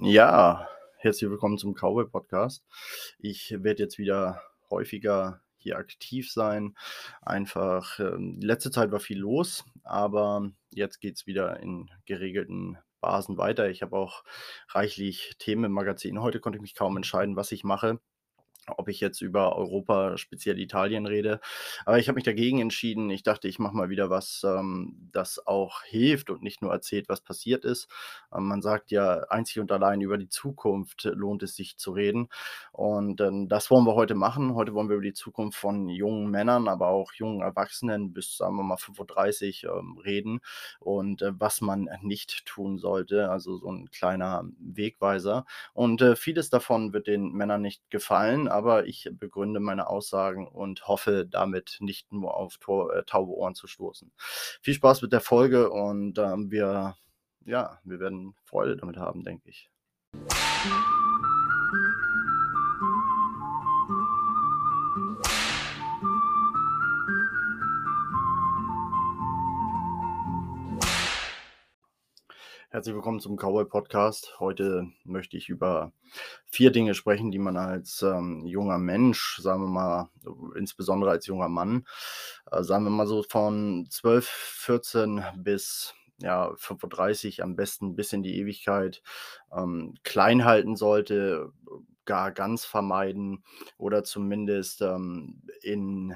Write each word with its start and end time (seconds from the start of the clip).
Ja, 0.00 0.68
herzlich 0.98 1.28
willkommen 1.28 1.58
zum 1.58 1.74
Cowboy 1.74 2.06
Podcast. 2.06 2.64
Ich 3.18 3.50
werde 3.50 3.82
jetzt 3.82 3.98
wieder 3.98 4.40
häufiger 4.70 5.40
hier 5.56 5.76
aktiv 5.76 6.30
sein. 6.30 6.76
Einfach, 7.20 7.98
ähm, 7.98 8.38
die 8.38 8.46
letzte 8.46 8.70
Zeit 8.70 8.92
war 8.92 9.00
viel 9.00 9.18
los, 9.18 9.64
aber 9.82 10.52
jetzt 10.70 11.00
geht 11.00 11.16
es 11.16 11.26
wieder 11.26 11.58
in 11.58 11.90
geregelten 12.06 12.78
Basen 13.00 13.38
weiter. 13.38 13.70
Ich 13.70 13.82
habe 13.82 13.96
auch 13.96 14.22
reichlich 14.68 15.34
Themen 15.40 15.64
im 15.64 15.72
Magazin. 15.72 16.20
Heute 16.22 16.38
konnte 16.38 16.58
ich 16.58 16.62
mich 16.62 16.76
kaum 16.76 16.96
entscheiden, 16.96 17.34
was 17.34 17.50
ich 17.50 17.64
mache 17.64 17.98
ob 18.76 18.88
ich 18.88 19.00
jetzt 19.00 19.20
über 19.20 19.56
Europa, 19.56 20.16
speziell 20.18 20.58
Italien 20.58 21.06
rede. 21.06 21.40
Aber 21.84 21.98
ich 21.98 22.08
habe 22.08 22.16
mich 22.16 22.24
dagegen 22.24 22.60
entschieden. 22.60 23.10
Ich 23.10 23.22
dachte, 23.22 23.48
ich 23.48 23.58
mache 23.58 23.76
mal 23.76 23.88
wieder 23.88 24.10
was, 24.10 24.44
ähm, 24.44 25.08
das 25.12 25.46
auch 25.46 25.82
hilft 25.82 26.30
und 26.30 26.42
nicht 26.42 26.62
nur 26.62 26.72
erzählt, 26.72 27.08
was 27.08 27.20
passiert 27.20 27.64
ist. 27.64 27.88
Ähm, 28.34 28.46
man 28.46 28.62
sagt 28.62 28.90
ja, 28.90 29.20
einzig 29.30 29.60
und 29.60 29.72
allein 29.72 30.00
über 30.00 30.18
die 30.18 30.28
Zukunft 30.28 31.04
lohnt 31.04 31.42
es 31.42 31.56
sich 31.56 31.76
zu 31.76 31.92
reden. 31.92 32.28
Und 32.72 33.20
ähm, 33.20 33.48
das 33.48 33.70
wollen 33.70 33.84
wir 33.84 33.94
heute 33.94 34.14
machen. 34.14 34.54
Heute 34.54 34.74
wollen 34.74 34.88
wir 34.88 34.96
über 34.96 35.04
die 35.04 35.12
Zukunft 35.12 35.58
von 35.58 35.88
jungen 35.88 36.30
Männern, 36.30 36.68
aber 36.68 36.88
auch 36.88 37.12
jungen 37.14 37.42
Erwachsenen 37.42 38.12
bis, 38.12 38.36
sagen 38.36 38.56
wir 38.56 38.62
mal, 38.62 38.76
35 38.76 39.64
ähm, 39.64 39.98
reden 39.98 40.40
und 40.80 41.22
äh, 41.22 41.32
was 41.38 41.60
man 41.60 41.88
nicht 42.02 42.46
tun 42.46 42.78
sollte. 42.78 43.30
Also 43.30 43.56
so 43.56 43.70
ein 43.70 43.90
kleiner 43.90 44.44
Wegweiser. 44.58 45.44
Und 45.74 46.02
äh, 46.02 46.16
vieles 46.16 46.50
davon 46.50 46.92
wird 46.92 47.06
den 47.06 47.32
Männern 47.32 47.62
nicht 47.62 47.88
gefallen 47.90 48.48
aber 48.58 48.86
ich 48.86 49.08
begründe 49.12 49.60
meine 49.60 49.86
Aussagen 49.86 50.48
und 50.48 50.88
hoffe 50.88 51.26
damit 51.30 51.76
nicht 51.78 52.12
nur 52.12 52.36
auf 52.36 52.58
Tor, 52.58 52.92
äh, 52.92 53.04
taube 53.04 53.32
Ohren 53.32 53.54
zu 53.54 53.68
stoßen. 53.68 54.10
Viel 54.60 54.74
Spaß 54.74 55.00
mit 55.02 55.12
der 55.12 55.20
Folge 55.20 55.70
und 55.70 56.18
ähm, 56.18 56.50
wir, 56.50 56.96
ja, 57.44 57.78
wir 57.84 58.00
werden 58.00 58.34
Freude 58.44 58.76
damit 58.76 58.96
haben, 58.96 59.22
denke 59.22 59.48
ich. 59.48 59.70
Herzlich 72.70 72.94
willkommen 72.94 73.18
zum 73.18 73.36
Cowboy 73.36 73.64
Podcast. 73.64 74.40
Heute 74.40 74.88
möchte 75.02 75.38
ich 75.38 75.48
über 75.48 75.94
vier 76.44 76.70
Dinge 76.70 76.92
sprechen, 76.92 77.30
die 77.30 77.38
man 77.38 77.56
als 77.56 78.02
ähm, 78.02 78.44
junger 78.44 78.76
Mensch, 78.76 79.38
sagen 79.40 79.62
wir 79.62 79.68
mal, 79.68 80.10
insbesondere 80.54 81.10
als 81.10 81.24
junger 81.24 81.48
Mann, 81.48 81.86
äh, 82.52 82.62
sagen 82.62 82.84
wir 82.84 82.90
mal 82.90 83.06
so 83.06 83.22
von 83.22 83.86
12, 83.88 84.26
14 84.26 85.24
bis 85.38 85.94
ja, 86.18 86.52
35, 86.56 87.42
am 87.42 87.56
besten 87.56 87.96
bis 87.96 88.12
in 88.12 88.22
die 88.22 88.36
Ewigkeit, 88.38 89.02
ähm, 89.50 89.94
klein 90.04 90.44
halten 90.44 90.76
sollte, 90.76 91.50
gar 92.04 92.32
ganz 92.32 92.66
vermeiden 92.66 93.44
oder 93.78 94.04
zumindest 94.04 94.82
ähm, 94.82 95.40
in 95.62 96.14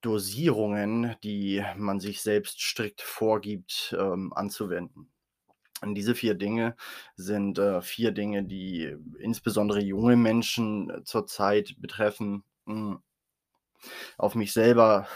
Dosierungen, 0.00 1.14
die 1.22 1.62
man 1.76 2.00
sich 2.00 2.22
selbst 2.22 2.58
strikt 2.58 3.02
vorgibt, 3.02 3.94
ähm, 3.98 4.32
anzuwenden. 4.32 5.11
Und 5.82 5.94
diese 5.94 6.14
vier 6.14 6.34
Dinge 6.34 6.76
sind 7.16 7.58
äh, 7.58 7.82
vier 7.82 8.12
Dinge, 8.12 8.44
die 8.44 8.96
insbesondere 9.18 9.80
junge 9.80 10.16
Menschen 10.16 10.90
äh, 10.90 11.04
zurzeit 11.04 11.74
betreffen. 11.78 12.44
Hm. 12.66 12.98
Auf 14.16 14.34
mich 14.36 14.52
selber 14.52 15.08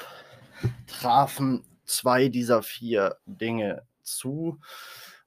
trafen 0.87 1.65
zwei 1.85 2.29
dieser 2.29 2.63
vier 2.63 3.17
Dinge 3.27 3.87
zu. 4.03 4.59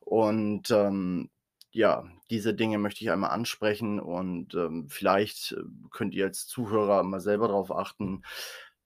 Und 0.02 0.72
ähm, 0.72 1.30
ja, 1.72 2.04
diese 2.30 2.54
Dinge 2.54 2.78
möchte 2.78 3.04
ich 3.04 3.12
einmal 3.12 3.30
ansprechen 3.32 4.00
und 4.00 4.56
ähm, 4.56 4.88
vielleicht 4.90 5.54
äh, 5.54 5.62
könnt 5.92 6.14
ihr 6.16 6.26
als 6.26 6.48
Zuhörer 6.48 7.04
mal 7.04 7.22
selber 7.22 7.48
darauf 7.48 7.72
achten, 7.72 8.24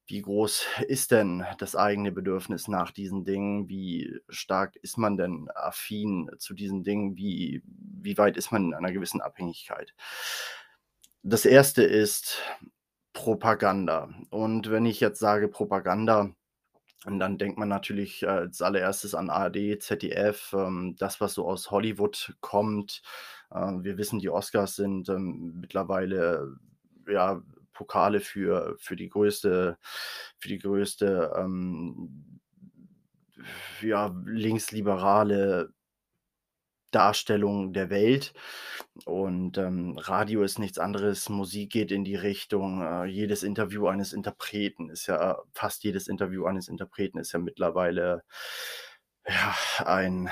wie 0.08 0.22
groß 0.22 0.66
ist 0.88 1.12
denn 1.12 1.46
das 1.60 1.76
eigene 1.76 2.12
Bedürfnis 2.12 2.68
nach 2.68 2.92
diesen 2.92 3.24
Dingen? 3.24 3.70
Wie 3.70 4.20
stark 4.30 4.76
ist 4.78 4.98
man 4.98 5.18
denn 5.18 5.50
affin 5.56 6.30
zu 6.38 6.54
diesen 6.54 6.84
Dingen? 6.84 7.16
Wie, 7.16 7.64
wie 7.66 8.18
weit 8.18 8.36
ist 8.36 8.52
man 8.52 8.66
in 8.66 8.74
einer 8.74 8.92
gewissen 8.92 9.22
Abhängigkeit? 9.22 9.94
Das 11.22 11.46
erste 11.46 11.84
ist 11.84 12.42
Propaganda. 13.14 14.10
Und 14.30 14.70
wenn 14.70 14.86
ich 14.86 15.00
jetzt 15.00 15.20
sage 15.20 15.48
Propaganda, 15.48 16.34
dann 17.06 17.38
denkt 17.38 17.58
man 17.58 17.70
natürlich 17.70 18.28
als 18.28 18.62
allererstes 18.62 19.14
an 19.16 19.30
ARD, 19.30 19.82
ZDF, 19.82 20.54
ähm, 20.54 20.96
das, 20.98 21.20
was 21.22 21.34
so 21.34 21.48
aus 21.48 21.70
Hollywood 21.72 22.36
kommt. 22.42 23.02
Äh, 23.52 23.72
wir 23.82 23.98
wissen, 23.98 24.20
die 24.20 24.30
Oscars 24.30 24.76
sind 24.76 25.10
ähm, 25.10 25.60
mittlerweile 25.60 26.56
ja 27.08 27.42
Pokale 27.74 28.20
für, 28.20 28.76
für 28.80 28.96
die 28.96 29.10
größte, 29.10 29.78
für 30.38 30.48
die 30.48 30.60
größte 30.60 31.34
ähm, 31.38 32.40
ja, 33.82 34.16
linksliberale 34.26 35.74
Darstellung 36.94 37.74
der 37.74 37.90
Welt. 37.90 38.34
Und 39.06 39.58
ähm, 39.58 39.98
Radio 39.98 40.44
ist 40.44 40.60
nichts 40.60 40.78
anderes, 40.78 41.28
Musik 41.30 41.72
geht 41.72 41.92
in 41.92 42.04
die 42.04 42.16
Richtung, 42.16 42.82
äh, 42.82 43.06
jedes 43.06 43.44
Interview 43.44 43.88
eines 43.88 44.14
Interpreten 44.14 44.90
ist 44.90 45.08
ja, 45.08 45.40
fast 45.54 45.84
jedes 45.84 46.08
Interview 46.08 46.46
eines 46.46 46.68
Interpreten 46.68 47.18
ist 47.18 47.32
ja 47.32 47.40
mittlerweile 47.40 48.24
ja, 49.28 49.56
ein, 49.86 50.30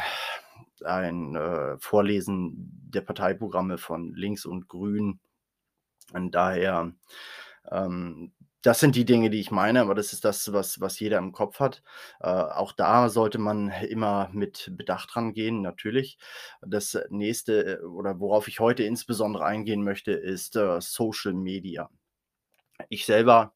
ein 0.83 1.35
äh, 1.35 1.77
Vorlesen 1.79 2.53
der 2.93 3.01
Parteiprogramme 3.01 3.77
von 3.77 4.13
links 4.13 4.45
und 4.45 4.67
grün. 4.67 5.19
Und 6.13 6.31
daher, 6.31 6.93
ähm, 7.71 8.33
das 8.61 8.79
sind 8.79 8.95
die 8.95 9.05
Dinge, 9.05 9.29
die 9.29 9.39
ich 9.39 9.51
meine, 9.51 9.81
aber 9.81 9.95
das 9.95 10.13
ist 10.13 10.23
das, 10.23 10.53
was, 10.53 10.79
was 10.81 10.99
jeder 10.99 11.17
im 11.17 11.31
Kopf 11.31 11.59
hat. 11.59 11.83
Äh, 12.19 12.27
auch 12.27 12.73
da 12.73 13.09
sollte 13.09 13.39
man 13.39 13.69
immer 13.69 14.29
mit 14.33 14.71
Bedacht 14.77 15.15
rangehen, 15.15 15.61
natürlich. 15.61 16.19
Das 16.61 16.97
nächste 17.09 17.79
äh, 17.79 17.83
oder 17.83 18.19
worauf 18.19 18.47
ich 18.47 18.59
heute 18.59 18.83
insbesondere 18.83 19.45
eingehen 19.45 19.83
möchte, 19.83 20.11
ist 20.11 20.55
äh, 20.55 20.79
Social 20.81 21.33
Media. 21.33 21.89
Ich 22.89 23.05
selber 23.05 23.53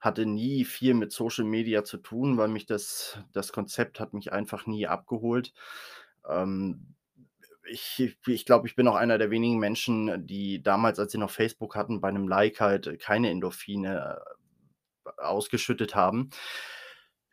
hatte 0.00 0.26
nie 0.26 0.64
viel 0.64 0.94
mit 0.94 1.12
Social 1.12 1.44
Media 1.44 1.84
zu 1.84 1.98
tun, 1.98 2.38
weil 2.38 2.48
mich 2.48 2.66
das, 2.66 3.18
das 3.32 3.52
Konzept 3.52 4.00
hat 4.00 4.12
mich 4.12 4.32
einfach 4.32 4.66
nie 4.66 4.86
abgeholt. 4.86 5.52
Ähm, 6.28 6.95
ich, 7.68 8.16
ich 8.26 8.44
glaube, 8.44 8.66
ich 8.66 8.76
bin 8.76 8.88
auch 8.88 8.94
einer 8.94 9.18
der 9.18 9.30
wenigen 9.30 9.58
Menschen, 9.58 10.26
die 10.26 10.62
damals, 10.62 10.98
als 10.98 11.12
sie 11.12 11.18
noch 11.18 11.30
Facebook 11.30 11.76
hatten, 11.76 12.00
bei 12.00 12.08
einem 12.08 12.28
Like 12.28 12.60
halt 12.60 12.98
keine 13.00 13.30
Endorphine 13.30 14.20
äh, 15.06 15.10
ausgeschüttet 15.22 15.94
haben 15.94 16.30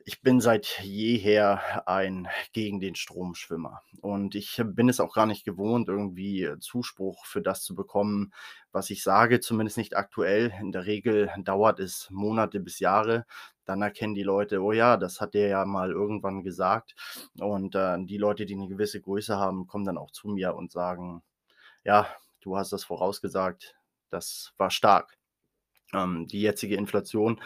ich 0.05 0.21
bin 0.21 0.41
seit 0.41 0.79
jeher 0.81 1.87
ein 1.87 2.27
gegen 2.51 2.79
den 2.79 2.95
Strom 2.95 3.35
Schwimmer 3.35 3.81
und 4.01 4.35
ich 4.35 4.61
bin 4.63 4.89
es 4.89 4.99
auch 4.99 5.13
gar 5.13 5.25
nicht 5.25 5.45
gewohnt, 5.45 5.87
irgendwie 5.87 6.49
Zuspruch 6.59 7.25
für 7.25 7.41
das 7.41 7.63
zu 7.63 7.75
bekommen, 7.75 8.33
was 8.71 8.89
ich 8.89 9.03
sage, 9.03 9.39
zumindest 9.39 9.77
nicht 9.77 9.95
aktuell. 9.95 10.53
In 10.59 10.71
der 10.71 10.85
Regel 10.85 11.31
dauert 11.39 11.79
es 11.79 12.09
Monate 12.11 12.59
bis 12.59 12.79
Jahre. 12.79 13.25
Dann 13.65 13.81
erkennen 13.81 14.15
die 14.15 14.23
Leute, 14.23 14.61
oh 14.61 14.73
ja, 14.73 14.97
das 14.97 15.21
hat 15.21 15.33
der 15.33 15.47
ja 15.47 15.65
mal 15.65 15.91
irgendwann 15.91 16.43
gesagt. 16.43 16.95
Und 17.39 17.75
äh, 17.75 17.97
die 18.03 18.17
Leute, 18.17 18.45
die 18.45 18.55
eine 18.55 18.67
gewisse 18.67 18.99
Größe 19.01 19.37
haben, 19.37 19.67
kommen 19.67 19.85
dann 19.85 19.97
auch 19.97 20.11
zu 20.11 20.27
mir 20.27 20.55
und 20.55 20.71
sagen, 20.71 21.23
ja, 21.83 22.07
du 22.41 22.57
hast 22.57 22.73
das 22.73 22.83
vorausgesagt, 22.83 23.75
das 24.09 24.53
war 24.57 24.69
stark 24.69 25.17
ähm, 25.93 26.27
die 26.27 26.41
jetzige 26.41 26.75
Inflation, 26.75 27.41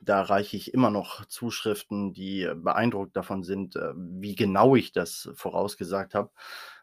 da 0.00 0.22
reiche 0.22 0.56
ich 0.56 0.74
immer 0.74 0.90
noch 0.90 1.24
Zuschriften, 1.26 2.12
die 2.12 2.50
beeindruckt 2.56 3.16
davon 3.16 3.42
sind, 3.42 3.76
äh, 3.76 3.92
wie 3.96 4.34
genau 4.34 4.76
ich 4.76 4.92
das 4.92 5.30
vorausgesagt 5.34 6.14
habe. 6.14 6.30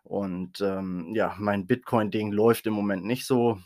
Und 0.03 0.61
ähm, 0.61 1.13
ja, 1.15 1.35
mein 1.39 1.65
Bitcoin-Ding 1.67 2.31
läuft 2.31 2.67
im 2.67 2.73
Moment 2.73 3.05
nicht 3.05 3.25
so. 3.25 3.59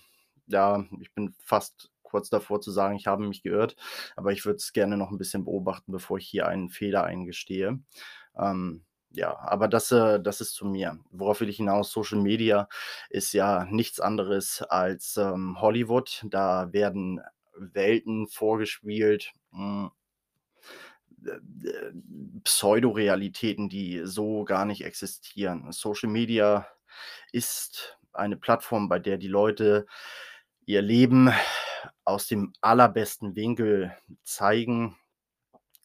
Ja, 0.48 0.86
ich 1.01 1.13
bin 1.13 1.36
fast 1.44 1.92
kurz 2.01 2.30
davor 2.30 2.60
zu 2.62 2.72
sagen, 2.72 2.96
ich 2.96 3.07
habe 3.07 3.28
mich 3.28 3.44
geirrt, 3.44 3.75
aber 4.16 4.31
ich 4.31 4.45
würde 4.45 4.57
es 4.57 4.74
gerne 4.74 4.98
noch 4.98 5.12
ein 5.12 5.18
bisschen 5.18 5.45
beobachten, 5.45 5.92
bevor 5.92 6.18
ich 6.18 6.28
hier 6.28 6.48
einen 6.48 6.69
Fehler 6.69 7.04
eingestehe. 7.04 7.80
Ähm, 8.38 8.84
ja, 9.12 9.38
aber 9.40 9.68
das, 9.68 9.92
äh, 9.92 10.19
das 10.22 10.42
ist 10.42 10.54
zu 10.54 10.66
mir. 10.66 11.00
Worauf 11.12 11.42
will 11.42 11.50
ich 11.50 11.57
hinaus? 11.57 11.92
Social 11.92 12.19
Media 12.19 12.68
ist 13.10 13.34
ja 13.34 13.66
nichts 13.66 14.00
anderes 14.00 14.62
als 14.62 15.18
ähm, 15.18 15.60
Hollywood. 15.60 16.25
Da 16.30 16.72
werden 16.74 17.22
Welten 17.73 18.27
vorgespielt, 18.27 19.33
hm, 19.51 19.91
Pseudorealitäten, 22.44 23.67
die 23.69 24.01
so 24.06 24.45
gar 24.45 24.65
nicht 24.65 24.85
existieren. 24.85 25.71
Social 25.71 26.09
Media 26.09 26.67
ist 27.31 27.97
eine 28.13 28.38
Plattform, 28.38 28.88
bei 28.88 29.00
der 29.00 29.17
die 29.17 29.27
Leute 29.27 29.85
ihr 30.65 30.81
Leben 30.81 31.31
aus 32.06 32.27
dem 32.27 32.53
allerbesten 32.61 33.35
Winkel 33.35 33.95
zeigen, 34.23 34.95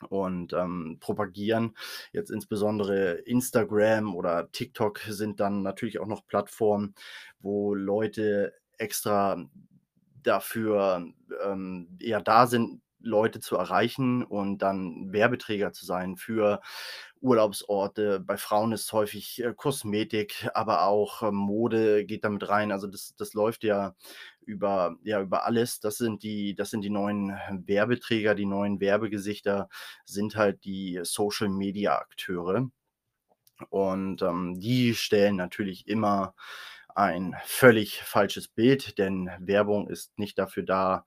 und, 0.09 0.53
ähm, 0.53 0.99
propagieren. 1.01 1.77
Jetzt 2.13 2.31
insbesondere 2.31 3.13
Instagram 3.13 4.15
oder 4.15 4.51
TikTok 4.53 5.01
sind 5.09 5.41
dann 5.41 5.63
natürlich 5.63 5.99
auch 6.01 6.07
noch 6.07 6.27
Plattformen, 6.27 6.95
wo 7.41 7.75
Leute 7.75 8.53
extra 8.79 9.49
dafür, 10.27 11.07
ähm, 11.45 11.97
ja 12.01 12.21
da 12.21 12.47
sind, 12.47 12.81
Leute 13.01 13.39
zu 13.41 13.57
erreichen 13.57 14.25
und 14.25 14.59
dann 14.59 15.13
Werbeträger 15.13 15.73
zu 15.73 15.85
sein 15.85 16.17
für 16.17 16.61
Urlaubsorte. 17.21 18.21
Bei 18.21 18.37
Frauen 18.39 18.73
ist 18.73 18.93
häufig, 18.93 19.43
äh, 19.43 19.53
Kosmetik, 19.55 20.49
aber 20.55 20.85
auch, 20.87 21.23
ähm, 21.23 21.35
Mode 21.35 22.05
geht 22.07 22.25
da 22.25 22.31
mit 22.31 22.49
rein. 22.49 22.73
Also, 22.73 22.87
das 22.87 23.15
das 23.17 23.35
läuft 23.35 23.63
ja 23.65 23.95
über 24.47 24.97
ja, 25.05 25.21
über 25.23 25.45
alles. 25.47 25.81
Das 25.81 25.97
sind 25.99 26.23
die 26.23 26.55
das 26.55 26.71
sind 26.71 26.83
die 26.83 26.91
neuen 26.91 27.31
Werbeträger, 27.67 28.35
die 28.35 28.47
neuen 28.47 28.81
Werbegesichter 28.81 29.69
sind 30.05 30.37
halt 30.37 30.65
die 30.65 31.01
Social-Media-Akteure. 31.03 32.71
Und, 33.71 34.23
ähm, 34.23 34.59
die 34.61 34.95
stellen 34.95 35.37
natürlich 35.37 35.87
immer 35.89 36.35
ein 36.95 37.35
völlig 37.45 38.03
falsches 38.03 38.49
Bild, 38.49 38.99
denn 38.99 39.31
Werbung 39.41 39.89
ist 39.89 40.19
nicht 40.19 40.39
dafür 40.39 40.63
da, 40.65 41.05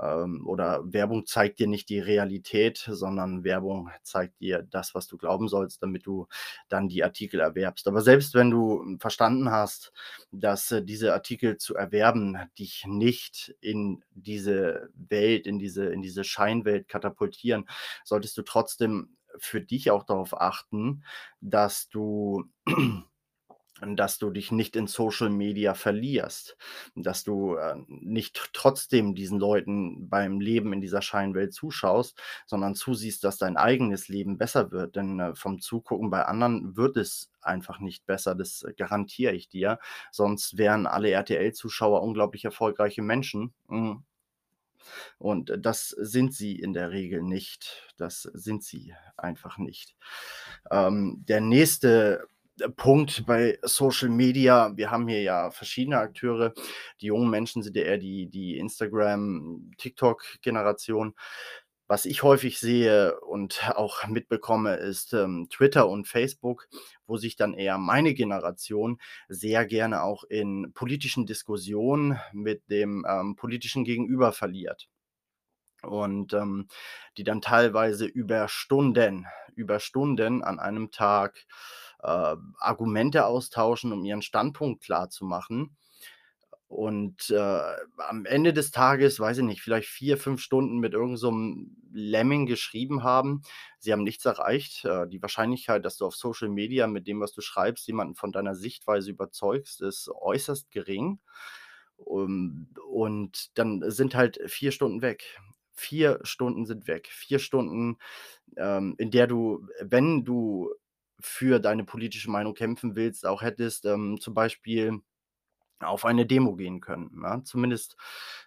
ähm 0.00 0.46
oder 0.46 0.82
Werbung 0.92 1.26
zeigt 1.26 1.58
dir 1.58 1.66
nicht 1.68 1.88
die 1.88 2.00
Realität, 2.00 2.78
sondern 2.90 3.44
Werbung 3.44 3.90
zeigt 4.02 4.40
dir 4.40 4.62
das, 4.70 4.94
was 4.94 5.06
du 5.06 5.16
glauben 5.18 5.48
sollst, 5.48 5.82
damit 5.82 6.06
du 6.06 6.26
dann 6.68 6.88
die 6.88 7.04
Artikel 7.04 7.40
erwerbst. 7.40 7.86
Aber 7.88 8.00
selbst 8.02 8.34
wenn 8.34 8.50
du 8.50 8.96
verstanden 8.98 9.50
hast, 9.50 9.92
dass, 10.32 10.70
äh, 10.72 10.82
diese 10.84 11.12
Artikel 11.14 11.56
zu 11.58 11.74
erwerben 11.76 12.38
dich 12.58 12.84
nicht 12.86 13.54
in 13.60 14.02
diese 14.12 14.90
Welt, 14.94 15.46
in 15.46 15.58
diese 15.58 15.86
in 15.86 16.02
diese 16.02 16.24
Scheinwelt 16.24 16.88
katapultieren, 16.88 17.66
solltest 18.04 18.36
du 18.38 18.42
trotzdem 18.42 19.16
für 19.38 19.60
dich 19.62 19.90
auch 19.90 20.04
darauf 20.04 20.38
achten, 20.40 21.04
dass 21.40 21.88
du 21.88 22.44
dass 23.96 24.18
du 24.18 24.30
dich 24.30 24.52
nicht 24.52 24.76
in 24.76 24.86
Social 24.86 25.30
Media 25.30 25.74
verlierst, 25.74 26.56
dass 26.94 27.24
du, 27.24 27.56
äh, 27.56 27.74
nicht 27.88 28.50
trotzdem 28.52 29.14
diesen 29.14 29.38
Leuten 29.38 30.08
beim 30.08 30.40
Leben 30.40 30.72
in 30.72 30.80
dieser 30.80 31.02
Scheinwelt 31.02 31.52
zuschaust, 31.52 32.20
sondern 32.46 32.74
zusiehst, 32.74 33.24
dass 33.24 33.38
dein 33.38 33.56
eigenes 33.56 34.08
Leben 34.08 34.38
besser 34.38 34.70
wird. 34.70 34.96
Denn, 34.96 35.20
äh, 35.20 35.34
vom 35.34 35.60
Zugucken 35.60 36.10
bei 36.10 36.24
anderen 36.24 36.76
wird 36.76 36.96
es 36.96 37.30
einfach 37.40 37.80
nicht 37.80 38.06
besser, 38.06 38.34
das 38.34 38.64
garantiere 38.76 39.32
ich 39.34 39.48
dir. 39.48 39.78
Sonst 40.12 40.56
wären 40.58 40.86
alle 40.86 41.10
RTL-Zuschauer 41.10 42.02
unglaublich 42.02 42.44
erfolgreiche 42.44 43.02
Menschen, 43.02 43.52
hm. 43.68 44.04
Und 45.18 45.52
das 45.58 45.90
sind 45.90 46.34
sie 46.34 46.58
in 46.58 46.72
der 46.72 46.90
Regel 46.90 47.22
nicht. 47.22 47.92
Das 47.96 48.22
sind 48.22 48.64
sie 48.64 48.94
einfach 49.16 49.58
nicht. 49.58 49.94
Ähm, 50.70 51.24
der 51.28 51.40
nächste, 51.40 52.20
äh, 52.22 52.26
Punkt 52.76 53.24
bei 53.26 53.58
Social 53.62 54.08
Media 54.08 54.72
wir 54.76 54.90
haben 54.90 55.08
hier 55.08 55.22
ja 55.22 55.50
verschiedene 55.50 55.98
Akteure. 55.98 56.52
Die 57.00 57.06
jungen 57.06 57.30
Menschen 57.30 57.62
sind 57.62 57.76
ja 57.76 57.82
eher 57.82 57.98
die 57.98 58.28
die 58.28 58.58
Instagram, 58.58 59.70
TikTok-Generation. 59.78 61.14
Was 61.88 62.06
ich 62.06 62.22
häufig 62.22 62.58
sehe 62.58 63.20
und 63.20 63.70
auch 63.74 64.06
mitbekomme, 64.06 64.76
ist, 64.76 65.12
ähm, 65.12 65.48
Twitter 65.50 65.88
und 65.88 66.08
Facebook, 66.08 66.68
wo 67.06 67.18
sich 67.18 67.36
dann 67.36 67.52
eher 67.54 67.76
meine 67.76 68.14
Generation 68.14 68.98
sehr 69.28 69.66
gerne 69.66 70.02
auch 70.02 70.24
in 70.24 70.72
politischen 70.74 71.26
Diskussionen 71.26 72.18
mit 72.32 72.62
dem, 72.70 73.04
ähm, 73.06 73.36
politischen 73.36 73.84
Gegenüber 73.84 74.32
verliert. 74.32 74.88
Und, 75.82 76.32
ähm, 76.32 76.68
die 77.18 77.24
dann 77.24 77.40
teilweise 77.42 78.06
über 78.06 78.48
Stunden 78.48 79.26
über 79.54 79.80
Stunden 79.80 80.42
an 80.42 80.58
einem 80.58 80.90
Tag, 80.90 81.44
äh, 82.02 82.36
Argumente 82.58 83.26
austauschen, 83.26 83.92
um 83.92 84.04
ihren 84.04 84.22
Standpunkt 84.22 84.82
klarzumachen. 84.84 85.76
Und, 86.68 87.28
äh, 87.28 87.60
am 87.98 88.24
Ende 88.24 88.54
des 88.54 88.70
Tages, 88.70 89.20
weiß 89.20 89.38
ich 89.38 89.44
nicht, 89.44 89.60
vielleicht 89.60 89.88
4, 89.88 90.16
5 90.16 90.40
Stunden 90.40 90.78
mit 90.78 90.94
irgend 90.94 91.18
so 91.18 91.30
Lemming 91.92 92.46
geschrieben 92.46 93.02
haben. 93.02 93.42
Sie 93.78 93.92
haben 93.92 94.04
nichts 94.04 94.24
erreicht. 94.24 94.84
Äh, 94.86 95.06
die 95.06 95.20
Wahrscheinlichkeit, 95.20 95.84
dass 95.84 95.98
du 95.98 96.06
auf 96.06 96.16
Social 96.16 96.48
Media 96.48 96.86
mit 96.86 97.06
dem, 97.06 97.20
was 97.20 97.32
du 97.34 97.42
schreibst, 97.42 97.86
jemanden 97.88 98.14
von 98.14 98.32
deiner 98.32 98.54
Sichtweise 98.54 99.10
überzeugst, 99.10 99.82
ist 99.82 100.08
äußerst 100.08 100.70
gering. 100.70 101.20
Um 101.96 102.68
und 102.90 103.56
dann 103.58 103.82
sind 103.90 104.14
halt 104.14 104.40
4 104.46 104.72
Stunden 104.72 105.02
weg. 105.02 105.38
4 105.74 106.20
Stunden 106.22 106.64
sind 106.66 106.86
weg. 106.88 107.08
4 107.10 107.38
Stunden, 107.38 107.98
ähm, 108.56 108.94
in 108.98 109.10
der 109.10 109.26
du, 109.26 109.66
wenn 109.80 110.24
du 110.24 110.70
für 111.22 111.60
deine 111.60 111.84
politische 111.84 112.30
Meinung 112.30 112.54
kämpfen 112.54 112.96
willst, 112.96 113.26
auch 113.26 113.42
hättest, 113.42 113.86
ähm, 113.86 114.18
zum 114.20 114.34
Beispiel 114.34 115.00
auf 115.80 116.04
eine 116.04 116.26
Demo 116.26 116.54
gehen 116.54 116.80
können, 116.80 117.10
ja? 117.24 117.42
Zumindest 117.44 117.96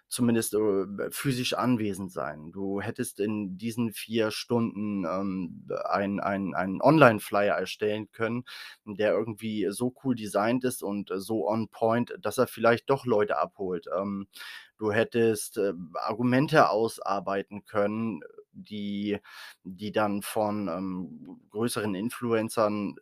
zumindest, 0.08 0.54
äh, 0.54 1.10
physisch 1.10 1.52
anwesend 1.54 2.10
sein. 2.12 2.52
Du 2.52 2.80
hättest 2.80 3.20
in 3.20 3.58
diesen 3.58 3.92
4 3.92 4.30
Stunden, 4.30 5.04
ähm, 5.04 5.66
einen 5.84 6.20
einen 6.20 6.80
Online-Flyer 6.82 7.54
erstellen 7.56 8.10
können, 8.12 8.44
der 8.86 9.12
irgendwie 9.12 9.66
so 9.70 9.94
cool 10.04 10.14
designt 10.14 10.64
ist 10.64 10.82
und 10.82 11.10
so 11.14 11.46
on 11.48 11.68
point, 11.68 12.14
dass 12.22 12.38
er 12.38 12.46
vielleicht 12.46 12.88
doch 12.90 13.04
Leute 13.04 13.36
abholt. 13.38 13.86
Ähm, 13.94 14.28
du 14.78 14.92
hättest, 14.92 15.58
äh, 15.58 15.72
Argumente 15.94 16.70
ausarbeiten 16.70 17.64
können, 17.66 18.20
die 18.64 19.18
die 19.64 19.92
dann 19.92 20.22
von, 20.22 20.68
ähm, 20.68 21.40
größeren 21.50 21.94
Influencern 21.94 22.96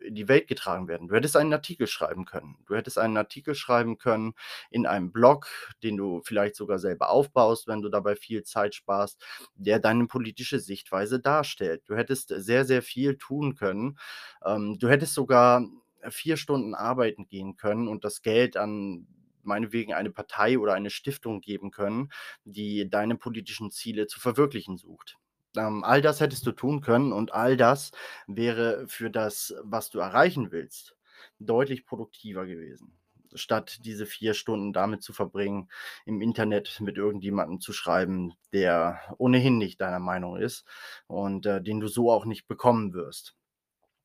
in 0.00 0.14
die 0.14 0.28
Welt 0.28 0.46
getragen 0.48 0.88
werden. 0.88 1.08
Du 1.08 1.14
hättest 1.14 1.36
einen 1.36 1.52
Artikel 1.52 1.86
schreiben 1.86 2.24
können. 2.24 2.56
Du 2.66 2.74
hättest 2.76 2.96
einen 2.98 3.16
Artikel 3.16 3.54
schreiben 3.54 3.98
können 3.98 4.34
in 4.70 4.86
einem 4.86 5.12
Blog, 5.12 5.48
den 5.82 5.96
du 5.96 6.20
vielleicht 6.24 6.54
sogar 6.56 6.78
selber 6.78 7.10
aufbaust, 7.10 7.66
wenn 7.66 7.82
du 7.82 7.88
dabei 7.88 8.14
viel 8.16 8.42
Zeit 8.44 8.74
sparst, 8.74 9.22
der 9.56 9.78
deine 9.80 10.06
politische 10.06 10.60
Sichtweise 10.60 11.20
darstellt. 11.20 11.82
Du 11.86 11.96
hättest 11.96 12.28
sehr, 12.28 12.64
sehr 12.64 12.82
viel 12.82 13.18
tun 13.18 13.56
können. 13.56 13.98
Ähm, 14.44 14.78
du 14.78 14.88
hättest 14.88 15.14
sogar 15.14 15.66
4 16.08 16.36
Stunden 16.36 16.74
arbeiten 16.74 17.26
gehen 17.28 17.56
können 17.56 17.88
und 17.88 18.04
das 18.04 18.22
Geld 18.22 18.56
an 18.56 19.06
meinetwegen 19.50 19.92
eine 19.92 20.10
Partei 20.10 20.58
oder 20.58 20.74
eine 20.74 20.90
Stiftung 20.90 21.40
geben 21.40 21.70
können, 21.72 22.10
die 22.44 22.88
deine 22.88 23.16
politischen 23.16 23.70
Ziele 23.70 24.06
zu 24.06 24.20
verwirklichen 24.20 24.78
sucht. 24.78 25.18
Ähm, 25.56 25.82
all 25.84 26.00
das 26.00 26.20
hättest 26.20 26.46
du 26.46 26.52
tun 26.52 26.80
können 26.80 27.12
und 27.12 27.32
all 27.34 27.56
das 27.56 27.90
wäre 28.28 28.86
für 28.88 29.10
das, 29.10 29.54
was 29.64 29.90
du 29.90 29.98
erreichen 29.98 30.52
willst, 30.52 30.96
deutlich 31.40 31.84
produktiver 31.84 32.46
gewesen, 32.46 32.92
statt 33.34 33.80
diese 33.84 34.06
4 34.06 34.34
Stunden 34.34 34.72
damit 34.72 35.02
zu 35.02 35.12
verbringen, 35.12 35.68
im 36.06 36.20
Internet 36.20 36.80
mit 36.80 36.96
irgendjemandem 36.96 37.60
zu 37.60 37.72
schreiben, 37.72 38.34
der 38.52 39.00
ohnehin 39.18 39.58
nicht 39.58 39.80
deiner 39.80 39.98
Meinung 39.98 40.36
ist 40.36 40.64
und, 41.08 41.46
äh, 41.46 41.60
den 41.60 41.80
du 41.80 41.88
so 41.88 42.12
auch 42.12 42.26
nicht 42.26 42.46
bekommen 42.46 42.92
wirst. 42.94 43.34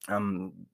Ähm, 0.09 0.67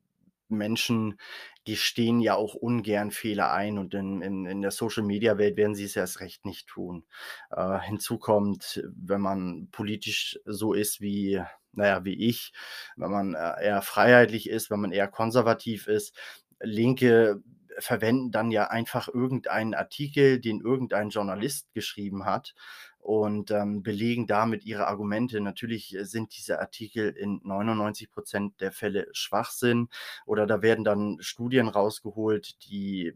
Menschen 0.51 1.19
gestehen 1.65 2.21
ja 2.21 2.35
auch 2.35 2.55
ungern 2.55 3.11
Fehler 3.11 3.51
ein 3.51 3.77
und 3.77 3.93
in 3.93 4.21
in 4.21 4.45
in 4.45 4.61
der 4.61 4.71
Social-Media-Welt 4.71 5.57
werden 5.57 5.75
sie 5.75 5.85
es 5.85 5.95
erst 5.95 6.19
recht 6.19 6.45
nicht 6.45 6.67
tun. 6.67 7.05
Äh, 7.51 7.79
hinzu 7.81 8.17
kommt, 8.17 8.83
wenn 8.95 9.21
man 9.21 9.69
politisch 9.71 10.39
so 10.45 10.73
ist 10.73 11.01
wie 11.01 11.41
na 11.73 11.87
ja, 11.87 12.05
wie 12.05 12.27
ich, 12.27 12.51
wenn 12.97 13.11
man, 13.11 13.33
äh, 13.33 13.63
eher 13.63 13.81
freiheitlich 13.81 14.49
ist, 14.49 14.69
wenn 14.71 14.81
man 14.81 14.91
eher 14.91 15.07
konservativ 15.07 15.87
ist. 15.87 16.13
Linke 16.59 17.41
verwenden 17.79 18.31
dann 18.31 18.51
ja 18.51 18.67
einfach 18.69 19.07
irgendeinen 19.07 19.73
Artikel, 19.73 20.39
den 20.41 20.59
irgendein 20.59 21.09
Journalist 21.09 21.73
geschrieben 21.73 22.25
hat 22.25 22.53
und, 23.01 23.51
ähm, 23.51 23.83
belegen 23.83 24.27
damit 24.27 24.65
ihre 24.65 24.87
Argumente. 24.87 25.41
Natürlich, 25.41 25.95
äh, 25.95 26.05
sind 26.05 26.35
diese 26.37 26.59
Artikel 26.61 27.09
in 27.11 27.41
99 27.43 28.09
% 28.11 28.61
der 28.61 28.71
Fälle 28.71 29.07
Schwachsinn 29.13 29.89
oder 30.25 30.47
da 30.47 30.61
werden 30.61 30.83
dann 30.85 31.17
Studien 31.21 31.67
rausgeholt, 31.67 32.57
die, 32.69 33.07
äh, 33.07 33.13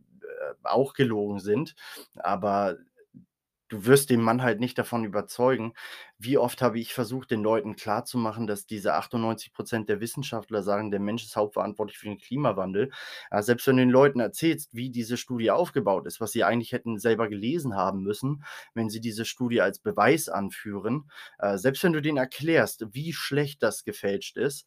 auch 0.64 0.94
gelogen 0.94 1.40
sind, 1.40 1.76
aber 2.16 2.78
du 3.68 3.86
wirst 3.86 4.10
den 4.10 4.22
Mann 4.22 4.44
halt 4.44 4.60
nicht 4.60 4.78
davon 4.78 5.04
überzeugen. 5.04 5.74
Wie 6.18 6.38
oft 6.38 6.62
habe 6.62 6.80
ich 6.80 6.94
versucht, 6.94 7.32
den 7.32 7.42
Leuten 7.44 7.76
klarzumachen, 7.76 8.48
dass 8.48 8.66
diese 8.66 8.94
98 8.94 9.54
% 9.54 9.90
der 9.90 10.00
Wissenschaftler 10.02 10.64
sagen, 10.64 10.92
der 10.92 11.00
Mensch 11.00 11.24
ist 11.24 11.36
hauptverantwortlich 11.36 11.98
für 11.98 12.08
den 12.08 12.18
Klimawandel. 12.18 12.92
Ja, 13.32 13.42
selbst 13.42 13.68
wenn 13.68 13.78
du 13.78 13.84
den 13.84 13.90
Leuten 13.90 14.20
erzählst, 14.20 14.74
wie 14.74 14.90
diese 14.90 15.18
Studie 15.18 15.52
aufgebaut 15.52 16.06
ist, 16.08 16.22
was 16.22 16.32
sie 16.32 16.44
eigentlich 16.44 16.72
hätten 16.72 17.00
selber 17.00 17.28
gelesen 17.28 17.76
haben 17.76 18.04
müssen, 18.04 18.44
wenn 18.74 18.90
sie 18.90 19.02
diese 19.02 19.26
Studie 19.26 19.62
als 19.62 19.80
Beweis 19.80 20.30
anführen. 20.30 21.10
Äh, 21.40 21.58
selbst 21.58 21.84
wenn 21.84 21.94
du 21.94 22.02
denen 22.02 22.18
erklärst, 22.18 22.86
wie 22.94 23.14
schlecht 23.14 23.64
das 23.64 23.84
gefälscht 23.84 24.38
ist, 24.38 24.66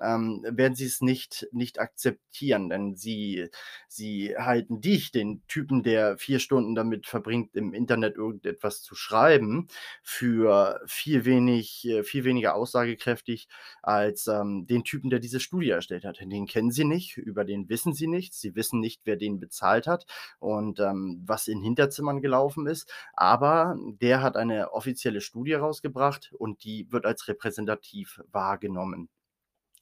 ähm, 0.00 0.44
werden 0.48 0.74
sie 0.74 0.86
es 0.86 1.00
nicht 1.00 1.46
nicht 1.52 1.78
akzeptieren, 1.80 2.68
denn 2.70 2.96
sie 2.96 3.48
sie 3.88 4.34
halten 4.38 4.80
dich, 4.80 5.12
den 5.12 5.42
Typen, 5.48 5.82
der 5.82 6.16
4 6.18 6.38
Stunden 6.38 6.74
damit 6.74 7.06
verbringt, 7.06 7.54
im 7.56 7.72
Internet 7.74 8.16
irgendetwas 8.16 8.82
zu 8.82 8.94
schreiben, 8.94 9.68
für 10.02 10.80
viel 10.86 11.24
wenig 11.24 11.86
äh, 11.88 12.02
viel 12.04 12.24
weniger 12.24 12.54
aussagekräftig 12.54 13.48
als, 13.82 14.26
ähm, 14.26 14.66
den 14.66 14.84
Typen, 14.84 15.10
der 15.10 15.18
diese 15.20 15.40
Studie 15.40 15.70
erstellt 15.70 16.04
hat. 16.04 16.20
Den 16.20 16.46
kennen 16.46 16.70
sie 16.70 16.84
nicht, 16.84 17.16
über 17.16 17.44
den 17.44 17.68
wissen 17.68 17.94
sie 17.94 18.06
nichts. 18.06 18.40
Sie 18.40 18.54
wissen 18.54 18.80
nicht, 18.80 19.02
wer 19.04 19.16
den 19.16 19.40
bezahlt 19.40 19.86
hat 19.86 20.06
und, 20.38 20.80
ähm, 20.80 21.22
was 21.26 21.48
in 21.48 21.62
Hinterzimmern 21.62 22.20
gelaufen 22.22 22.66
ist. 22.66 22.90
Aber 23.14 23.76
der 24.00 24.22
hat 24.22 24.36
eine 24.36 24.72
offizielle 24.72 25.20
Studie 25.20 25.54
rausgebracht 25.54 26.32
und 26.38 26.64
die 26.64 26.90
wird 26.90 27.06
als 27.06 27.28
repräsentativ 27.28 28.20
wahrgenommen. 28.32 29.08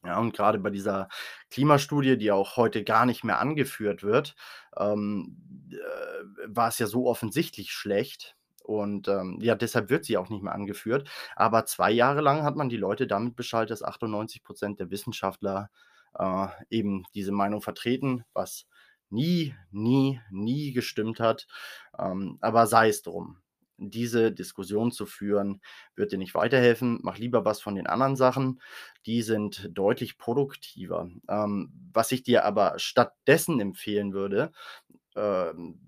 Ja, 0.05 0.19
und 0.21 0.33
gerade 0.35 0.59
bei 0.59 0.71
dieser 0.71 1.09
Klimastudie, 1.51 2.17
die 2.17 2.31
auch 2.31 2.57
heute 2.57 2.85
gar 2.85 3.05
nicht 3.05 3.25
mehr 3.25 3.41
angeführt 3.41 4.03
wird, 4.05 4.37
ähm, 4.77 5.37
äh, 5.73 5.77
war 6.47 6.69
es 6.69 6.79
ja 6.79 6.87
so 6.87 7.07
offensichtlich 7.09 7.73
schlecht 7.73 8.37
und, 8.63 9.09
ähm, 9.09 9.39
ja, 9.41 9.55
deshalb 9.57 9.91
wird 9.91 10.05
sie 10.05 10.17
auch 10.17 10.29
nicht 10.29 10.43
mehr 10.43 10.53
angeführt. 10.55 11.09
Aber 11.35 11.65
2 11.67 11.91
Jahre 11.91 12.21
lang 12.21 12.43
hat 12.45 12.55
man 12.57 12.69
die 12.69 12.77
Leute 12.77 13.07
damit 13.09 13.35
beschallt, 13.35 13.71
dass 13.71 13.83
98% 13.83 14.79
der 14.79 14.91
Wissenschaftler, 14.91 15.71
äh, 16.19 16.47
eben 16.71 17.05
diese 17.15 17.33
Meinung 17.33 17.61
vertreten, 17.61 18.25
was 18.35 18.67
nie, 19.11 19.55
nie, 19.73 20.21
nie 20.31 20.73
gestimmt 20.73 21.19
hat. 21.19 21.47
Ähm, 21.99 22.39
aber 22.41 22.67
sei 22.69 22.89
es 22.89 23.03
drum. 23.03 23.39
Diese 23.79 24.33
Diskussion 24.33 24.93
zu 24.93 25.07
führen, 25.07 25.61
wird 25.97 26.13
dir 26.13 26.19
nicht 26.19 26.35
weiterhelfen. 26.35 26.99
Mach 27.03 27.19
lieber 27.19 27.45
was 27.45 27.61
von 27.61 27.75
den 27.77 27.87
anderen 27.87 28.17
Sachen. 28.17 28.61
Die 29.07 29.23
sind 29.23 29.71
deutlich 29.73 30.19
produktiver. 30.19 31.09
Ähm, 31.29 31.73
was 31.93 32.13
ich 32.13 32.23
dir 32.23 32.45
aber 32.45 32.75
stattdessen 32.79 33.61
empfehlen 33.61 34.13
würde, 34.13 34.53
ähm 35.17 35.81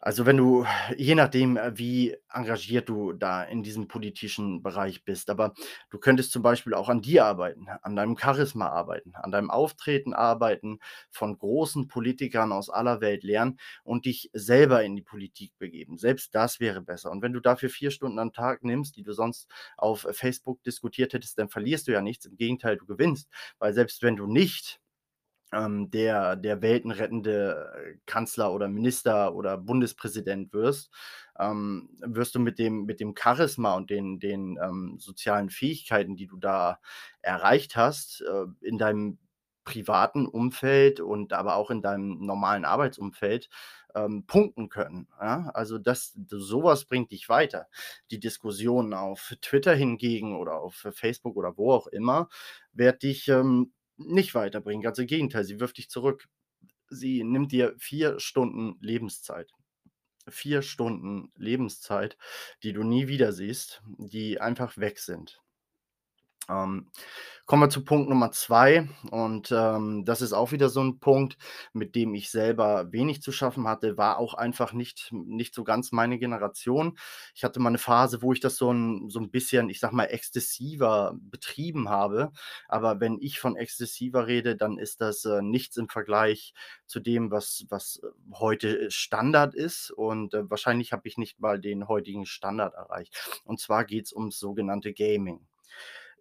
also, 0.00 0.24
wenn 0.24 0.38
du 0.38 0.64
je 0.96 1.14
nachdem, 1.14 1.56
äh, 1.58 1.76
wie 1.78 2.16
engagiert 2.32 2.88
du 2.88 3.12
da 3.12 3.42
in 3.42 3.62
diesem 3.62 3.86
politischen 3.86 4.62
Bereich 4.62 5.04
bist, 5.04 5.28
aber 5.28 5.52
du 5.90 5.98
könntest 5.98 6.32
zum 6.32 6.42
Beispiel 6.42 6.72
auch 6.74 6.88
an 6.88 7.02
dir 7.02 7.26
arbeiten, 7.26 7.66
an 7.82 7.96
deinem 7.96 8.16
Charisma 8.16 8.68
arbeiten, 8.70 9.12
an 9.14 9.30
deinem 9.30 9.50
Auftreten 9.50 10.14
arbeiten, 10.14 10.78
von 11.10 11.36
großen 11.38 11.86
Politikern 11.88 12.50
aus 12.52 12.70
aller 12.70 13.00
Welt 13.02 13.24
lernen 13.24 13.58
und 13.84 14.06
dich 14.06 14.30
selber 14.32 14.82
in 14.84 14.96
die 14.96 15.02
Politik 15.02 15.52
begeben. 15.58 15.98
Selbst 15.98 16.34
das 16.34 16.60
wäre 16.60 16.80
besser. 16.80 17.10
Und 17.10 17.20
wenn 17.22 17.32
du 17.34 17.40
dafür 17.40 17.68
4 17.68 17.90
Stunden 17.90 18.18
am 18.18 18.32
Tag 18.32 18.64
nimmst, 18.64 18.96
die 18.96 19.02
du 19.02 19.12
sonst 19.12 19.48
auf 19.76 20.06
Facebook 20.12 20.62
diskutiert 20.64 21.12
hättest, 21.12 21.38
dann 21.38 21.50
verlierst 21.50 21.88
du 21.88 21.92
ja 21.92 22.00
nichts. 22.00 22.24
Im 22.26 22.36
Gegenteil, 22.36 22.76
du 22.78 22.86
gewinnst. 22.86 23.28
Weil 23.58 23.74
selbst 23.74 24.02
wenn 24.02 24.16
du 24.16 24.26
nicht 24.26 24.80
ähm, 25.52 25.90
der 25.90 26.36
der 26.36 26.62
weltenrettende 26.62 27.98
Kanzler 28.06 28.52
oder 28.52 28.68
Minister 28.68 29.34
oder 29.34 29.58
Bundespräsident 29.58 30.52
wirst, 30.52 30.90
ähm, 31.38 31.90
wirst 32.00 32.34
du 32.34 32.38
mit 32.40 32.58
dem 32.58 32.84
mit 32.84 33.00
dem 33.00 33.14
Charisma 33.20 33.74
und 33.76 33.90
den 33.90 34.18
den, 34.20 34.58
ähm, 34.62 34.96
sozialen 34.98 35.50
Fähigkeiten, 35.50 36.16
die 36.16 36.26
du 36.26 36.36
da 36.38 36.80
erreicht 37.22 37.76
hast, 37.76 38.22
äh, 38.22 38.46
in 38.66 38.78
deinem 38.78 39.18
privaten 39.64 40.26
Umfeld 40.26 41.00
und 41.00 41.32
aber 41.32 41.56
auch 41.56 41.70
in 41.70 41.82
deinem 41.82 42.24
normalen 42.24 42.64
Arbeitsumfeld, 42.64 43.48
ähm, 43.94 44.24
punkten 44.26 44.68
können, 44.68 45.08
ja? 45.20 45.50
Also, 45.54 45.78
das 45.78 46.16
sowas 46.28 46.84
bringt 46.86 47.10
dich 47.10 47.28
weiter. 47.28 47.66
Die 48.10 48.20
Diskussion 48.20 48.94
auf 48.94 49.34
Twitter 49.42 49.74
hingegen 49.74 50.36
oder 50.38 50.60
auf 50.60 50.86
Facebook 50.92 51.36
oder 51.36 51.56
wo 51.56 51.72
auch 51.72 51.86
immer, 51.88 52.28
wird 52.72 53.02
dich, 53.02 53.28
ähm, 53.28 53.72
nicht 54.00 54.34
weiterbringen. 54.34 54.82
Ganz 54.82 54.98
im 54.98 55.06
Gegenteil, 55.06 55.44
sie 55.44 55.60
wirft 55.60 55.78
dich 55.78 55.88
zurück. 55.88 56.28
Sie 56.88 57.22
nimmt 57.22 57.52
dir 57.52 57.74
4 57.78 58.18
Stunden 58.18 58.78
Lebenszeit. 58.80 59.52
4 60.28 60.62
Stunden 60.62 61.32
Lebenszeit, 61.36 62.16
die 62.62 62.72
du 62.72 62.82
nie 62.82 63.08
wieder 63.08 63.32
siehst, 63.32 63.82
die 63.98 64.40
einfach 64.40 64.76
weg 64.76 64.98
sind. 64.98 65.40
Ähm, 66.48 66.86
kommen 67.46 67.62
wir 67.62 67.68
zu 67.70 67.84
Punkt 67.84 68.08
Nummer 68.08 68.30
2 68.32 68.88
und, 69.10 69.50
ähm, 69.52 70.04
das 70.04 70.22
ist 70.22 70.32
auch 70.32 70.52
wieder 70.52 70.68
so 70.68 70.80
'n 70.80 71.00
Punkt, 71.00 71.36
mit 71.72 71.94
dem 71.96 72.14
ich 72.14 72.30
selber 72.30 72.92
wenig 72.92 73.22
zu 73.22 73.32
schaffen 73.32 73.66
hatte, 73.68 73.96
war 73.98 74.18
auch 74.18 74.34
einfach 74.34 74.72
nicht 74.72 75.08
nicht 75.12 75.54
so 75.54 75.64
ganz 75.64 75.92
meine 75.92 76.18
Generation. 76.18 76.96
Ich 77.34 77.44
hatte 77.44 77.60
mal 77.60 77.70
'ne 77.70 77.78
Phase, 77.78 78.22
wo 78.22 78.32
ich 78.32 78.40
das 78.40 78.56
so 78.56 78.70
'n 78.70 79.08
so 79.10 79.18
'n 79.20 79.30
bisschen, 79.30 79.68
ich 79.68 79.80
sage 79.80 79.94
mal, 79.96 80.04
exzessiver 80.06 81.14
betrieben 81.20 81.88
habe. 81.88 82.32
Aber 82.68 83.00
wenn 83.00 83.18
ich 83.20 83.38
von 83.40 83.56
exzessiver 83.56 84.26
rede, 84.26 84.56
dann 84.56 84.78
ist 84.78 85.00
das, 85.00 85.24
äh, 85.24 85.42
nichts 85.42 85.76
im 85.76 85.88
Vergleich 85.88 86.54
zu 86.86 87.00
dem, 87.00 87.30
was 87.30 87.66
was, 87.68 88.00
heute 88.34 88.90
Standard 88.90 89.54
ist 89.54 89.90
und, 89.90 90.34
äh, 90.34 90.48
wahrscheinlich 90.50 90.92
habe 90.92 91.06
ich 91.08 91.18
nicht 91.18 91.40
mal 91.40 91.60
den 91.60 91.88
heutigen 91.88 92.26
Standard 92.26 92.74
erreicht. 92.74 93.14
Und 93.44 93.60
zwar 93.60 93.84
geht's 93.84 94.12
ums 94.12 94.38
sogenannte 94.38 94.92
Gaming. 94.94 95.46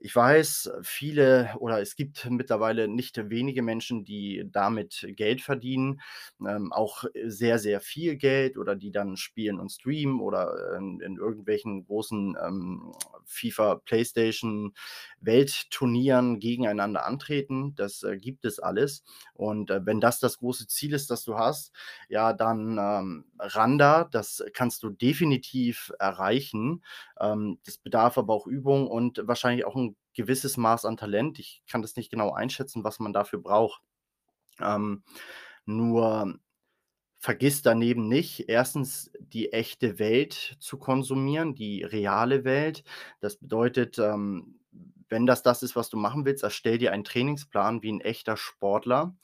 Ich 0.01 0.15
weiß, 0.15 0.71
viele 0.81 1.53
oder 1.59 1.81
es 1.81 1.95
gibt 1.95 2.29
mittlerweile 2.29 2.87
nicht 2.87 3.17
wenige 3.29 3.61
Menschen, 3.61 4.05
die 4.05 4.45
damit 4.49 5.05
Geld 5.17 5.41
verdienen, 5.41 5.99
ähm, 6.47 6.71
auch 6.71 7.03
sehr, 7.25 7.59
sehr 7.59 7.81
viel 7.81 8.15
Geld 8.15 8.57
oder 8.57 8.75
die 8.77 8.91
dann 8.91 9.17
spielen 9.17 9.59
und 9.59 9.69
streamen 9.71 10.21
oder 10.21 10.77
in 10.77 11.01
in 11.01 11.17
irgendwelchen 11.17 11.85
großen, 11.85 12.37
ähm, 12.41 12.93
FIFA, 13.29 13.75
PlayStation 13.85 14.73
Weltturnieren 15.21 16.39
gegeneinander 16.39 17.05
antreten. 17.05 17.75
Das, 17.75 18.03
äh, 18.03 18.17
gibt 18.17 18.45
es 18.45 18.59
alles. 18.59 19.03
Und, 19.33 19.71
äh, 19.71 19.85
wenn 19.85 20.01
das 20.01 20.19
das 20.19 20.37
große 20.39 20.67
Ziel 20.67 20.93
ist, 20.93 21.09
das 21.11 21.23
du 21.23 21.35
hast, 21.37 21.71
ja, 22.09 22.33
dann, 22.33 22.77
ähm, 22.79 23.25
ran 23.39 23.77
da. 23.77 24.03
Das 24.05 24.43
kannst 24.53 24.83
du 24.83 24.89
definitiv 24.89 25.91
erreichen. 25.99 26.83
Ähm, 27.19 27.59
das 27.65 27.77
bedarf 27.77 28.17
aber 28.17 28.33
auch 28.33 28.47
Übung 28.47 28.87
und 28.87 29.21
wahrscheinlich 29.25 29.65
auch 29.65 29.75
'n 29.75 29.95
gewisses 30.13 30.57
Maß 30.57 30.85
an 30.85 30.97
Talent. 30.97 31.39
Ich 31.39 31.63
kann 31.69 31.81
das 31.81 31.95
nicht 31.95 32.09
genau 32.11 32.31
einschätzen, 32.33 32.83
was 32.83 32.99
man 32.99 33.13
dafür 33.13 33.39
braucht. 33.39 33.81
Ähm, 34.61 35.03
nur 35.65 36.39
vergiss 37.19 37.61
daneben 37.61 38.07
nicht, 38.07 38.49
1. 38.49 39.11
die 39.19 39.51
echte 39.53 39.99
Welt 39.99 40.55
zu 40.59 40.77
konsumieren, 40.79 41.55
die 41.55 41.83
reale 41.83 42.43
Welt. 42.45 42.83
Das 43.21 43.37
bedeutet, 43.37 43.99
ähm, 43.99 44.59
wenn 45.09 45.25
das 45.25 45.43
das 45.43 45.63
ist, 45.63 45.75
was 45.75 45.89
du 45.89 45.97
machen 45.97 46.25
willst, 46.25 46.43
erstell 46.43 46.77
dir 46.77 46.93
einen 46.93 47.03
Trainingsplan 47.03 47.81
wie 47.83 47.89
'n 47.91 48.01
echter 48.01 48.37
Sportler. 48.37 49.15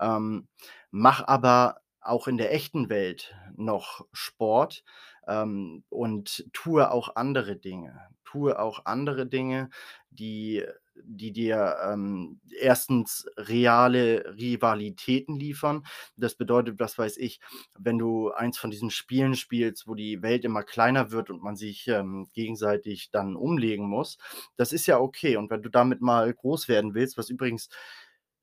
Ähm, 0.00 0.48
mach 0.90 1.26
aber 1.26 1.78
auch 2.00 2.26
in 2.28 2.36
der 2.38 2.52
echten 2.54 2.88
Welt 2.90 3.34
noch 3.56 4.06
Sport, 4.12 4.84
ähm, 5.28 5.84
und 5.90 6.46
tue 6.52 6.90
auch 6.90 7.16
andere 7.16 7.56
Dinge. 7.56 8.00
Tue 8.24 8.58
auch 8.58 8.86
andere 8.86 9.26
Dinge, 9.26 9.68
die 10.10 10.64
die 10.96 11.32
dir, 11.32 11.76
ähm, 11.90 12.40
1. 12.60 13.26
reale 13.36 14.24
Rivalitäten 14.38 15.36
liefern. 15.38 15.84
Das 16.16 16.34
bedeutet, 16.36 16.78
was 16.80 16.98
weiß 16.98 17.16
ich, 17.18 17.40
wenn 17.78 17.98
du 17.98 18.30
eins 18.32 18.58
von 18.58 18.70
diesen 18.70 18.90
Spielen 18.90 19.34
spielst, 19.36 19.86
wo 19.88 19.94
die 19.94 20.22
Welt 20.22 20.44
immer 20.44 20.62
kleiner 20.62 21.10
wird 21.12 21.30
und 21.30 21.42
man 21.42 21.56
sich, 21.56 21.88
ähm, 21.88 22.28
gegenseitig 22.34 23.10
dann 23.10 23.36
umlegen 23.36 23.86
muss, 23.88 24.18
das 24.56 24.72
ist 24.72 24.86
ja 24.86 24.98
okay. 25.00 25.36
Und 25.36 25.50
wenn 25.50 25.62
du 25.62 25.68
damit 25.70 26.00
mal 26.02 26.32
groß 26.34 26.68
werden 26.68 26.94
willst, 26.94 27.16
was 27.18 27.30
übrigens 27.30 27.68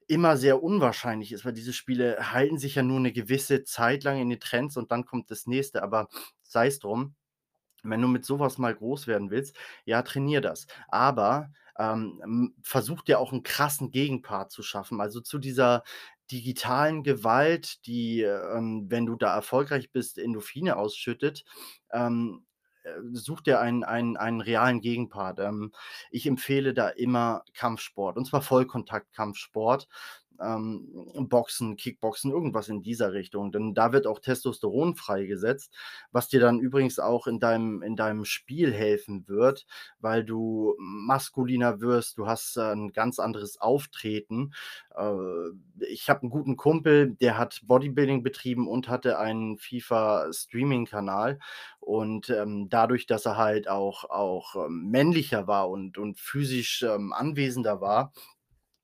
immer 0.07 0.37
sehr 0.37 0.63
unwahrscheinlich 0.63 1.31
ist, 1.33 1.45
weil 1.45 1.53
diese 1.53 1.73
Spiele 1.73 2.33
halten 2.33 2.57
sich 2.59 2.75
ja 2.75 2.83
nur 2.83 2.99
'ne 2.99 3.11
gewisse 3.13 3.63
Zeit 3.63 4.03
lang 4.03 4.19
in 4.21 4.29
den 4.29 4.39
Trends 4.39 4.77
und 4.77 4.91
dann 4.91 5.05
kommt 5.05 5.31
das 5.31 5.47
Nächste, 5.47 5.83
aber 5.83 6.09
sei's 6.43 6.79
drum. 6.79 7.15
Wenn 7.83 8.01
du 8.01 8.07
mit 8.09 8.25
so 8.25 8.39
was 8.39 8.57
mal 8.59 8.75
groß 8.75 9.07
werden 9.07 9.31
willst, 9.31 9.55
ja, 9.85 10.01
trainier 10.03 10.41
das. 10.41 10.67
Aber, 10.89 11.51
ähm, 11.79 12.19
hm, 12.23 12.55
versuch 12.63 13.03
dir 13.03 13.19
auch 13.19 13.33
'n 13.33 13.43
krassen 13.43 13.91
Gegenpart 13.91 14.51
zu 14.51 14.63
schaffen. 14.63 15.01
Also, 15.01 15.21
zu 15.21 15.39
dieser 15.39 15.83
digitalen 16.31 17.03
Gewalt, 17.03 17.85
die, 17.87 18.21
ähm, 18.23 18.87
wenn 18.89 19.05
du 19.07 19.15
da 19.15 19.33
erfolgreich 19.35 19.91
bist, 19.91 20.19
Endorphine 20.19 20.77
ausschüttet, 20.77 21.45
ähm, 21.91 22.45
äh, 22.83 22.91
such 23.13 23.41
dir 23.41 23.59
einen 23.61 23.83
einen 23.83 24.17
einen 24.17 24.41
realen 24.41 24.81
Gegenpart. 24.81 25.39
Ähm, 25.39 25.73
ich 26.11 26.27
empfehle 26.27 26.73
da 26.75 26.89
immer 26.89 27.43
Kampfsport 27.55 28.17
und 28.17 28.25
zwar 28.27 28.41
Vollkontakt-Kampfsport, 28.43 29.87
ähm, 30.41 31.27
Boxen, 31.29 31.75
Kickboxen, 31.77 32.31
irgendwas 32.31 32.69
in 32.69 32.81
dieser 32.83 33.13
Richtung, 33.13 33.51
denn 33.51 33.73
da 33.73 33.91
wird 33.93 34.07
auch 34.07 34.19
Testosteron 34.19 34.95
freigesetzt, 34.95 35.73
was 36.11 36.27
dir 36.29 36.39
dann 36.39 36.59
übrigens 36.59 36.99
auch 36.99 37.27
in 37.27 37.39
deinem 37.39 37.81
in 37.83 37.95
deinem 37.95 38.25
Spiel 38.25 38.71
helfen 38.73 39.27
wird, 39.27 39.65
weil 39.99 40.23
du 40.25 40.75
maskuliner 40.79 41.81
wirst. 41.81 42.17
Du 42.17 42.27
hast, 42.27 42.57
äh, 42.57 42.71
'n 42.73 42.91
ganz 42.93 43.19
anderes 43.19 43.59
Auftreten. 43.61 44.51
Äh, 44.95 45.13
ich 45.89 46.09
habe 46.09 46.25
'n 46.25 46.29
guten 46.29 46.57
Kumpel, 46.57 47.15
der 47.15 47.37
hat 47.37 47.61
Bodybuilding 47.65 48.23
betrieben 48.23 48.67
und 48.67 48.89
hatte 48.89 49.19
einen 49.19 49.57
FIFA-Streaming-Kanal 49.57 51.39
und, 51.79 52.29
ähm, 52.29 52.67
dadurch, 52.69 53.05
dass 53.07 53.25
er 53.25 53.37
halt 53.37 53.67
auch 53.69 54.05
auch, 54.09 54.55
ähm, 54.67 54.89
männlicher 54.91 55.47
war 55.47 55.69
und 55.69 55.97
und 55.97 56.19
physisch, 56.19 56.83
ähm, 56.83 57.13
anwesender 57.13 57.81
war 57.81 58.11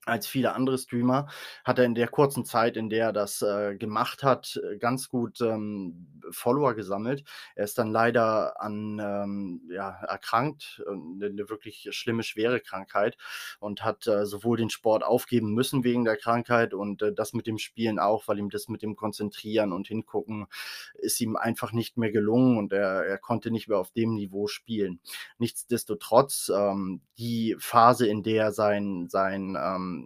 als 0.06 0.28
viele 0.28 0.54
andere 0.54 0.78
Streamer, 0.78 1.28
hat 1.64 1.80
er 1.80 1.86
in 1.86 1.96
der 1.96 2.08
kurzen 2.08 2.46
Zeit, 2.46 2.78
in 2.78 2.90
der 2.90 3.08
er 3.08 3.14
das, 3.14 3.42
äh, 3.42 3.76
gemacht 3.78 4.24
hat, 4.24 4.60
äh, 4.64 4.78
ganz 4.78 5.10
gut, 5.10 5.42
ähm, 5.42 6.08
Follower 6.32 6.74
gesammelt. 6.76 7.24
Er 7.56 7.66
ist 7.66 7.78
dann 7.78 7.92
leider 7.92 8.62
an, 8.62 9.00
ähm, 9.04 9.62
ja, 9.72 9.90
erkrankt, 10.08 10.84
äh, 10.88 10.92
'ne 10.96 11.30
'ne 11.32 11.50
wirklich 11.50 11.88
schlimme, 11.92 12.24
schwere 12.24 12.60
Krankheit 12.62 13.18
und 13.60 13.84
hat, 13.84 14.08
äh, 14.08 14.26
sowohl 14.26 14.58
den 14.58 14.70
Sport 14.70 15.04
aufgeben 15.04 15.54
müssen 15.54 15.84
wegen 15.84 16.06
der 16.06 16.18
Krankheit 16.18 16.74
und, 16.74 17.02
äh, 17.02 17.14
das 17.14 17.34
mit 17.34 17.48
dem 17.48 17.58
Spielen 17.58 18.00
auch, 18.00 18.28
weil 18.28 18.40
ihm 18.40 18.50
das 18.50 18.68
mit 18.70 18.82
dem 18.84 18.96
Konzentrieren 18.96 19.72
und 19.74 19.88
Hingucken 19.88 20.48
ist 20.96 21.20
ihm 21.22 21.36
einfach 21.36 21.72
nicht 21.74 21.98
mehr 21.98 22.12
gelungen 22.12 22.58
und 22.58 22.74
er 22.74 23.06
er 23.06 23.18
konnte 23.18 23.52
nicht 23.52 23.68
mehr 23.70 23.78
auf 23.80 23.92
dem 23.92 24.14
Niveau 24.16 24.48
spielen. 24.48 25.00
Nichtsdestotrotz, 25.38 26.52
ähm, 26.56 27.02
die 27.18 27.56
Phase, 27.60 28.08
in 28.08 28.24
der 28.24 28.52
sein 28.52 29.08
sein, 29.10 29.56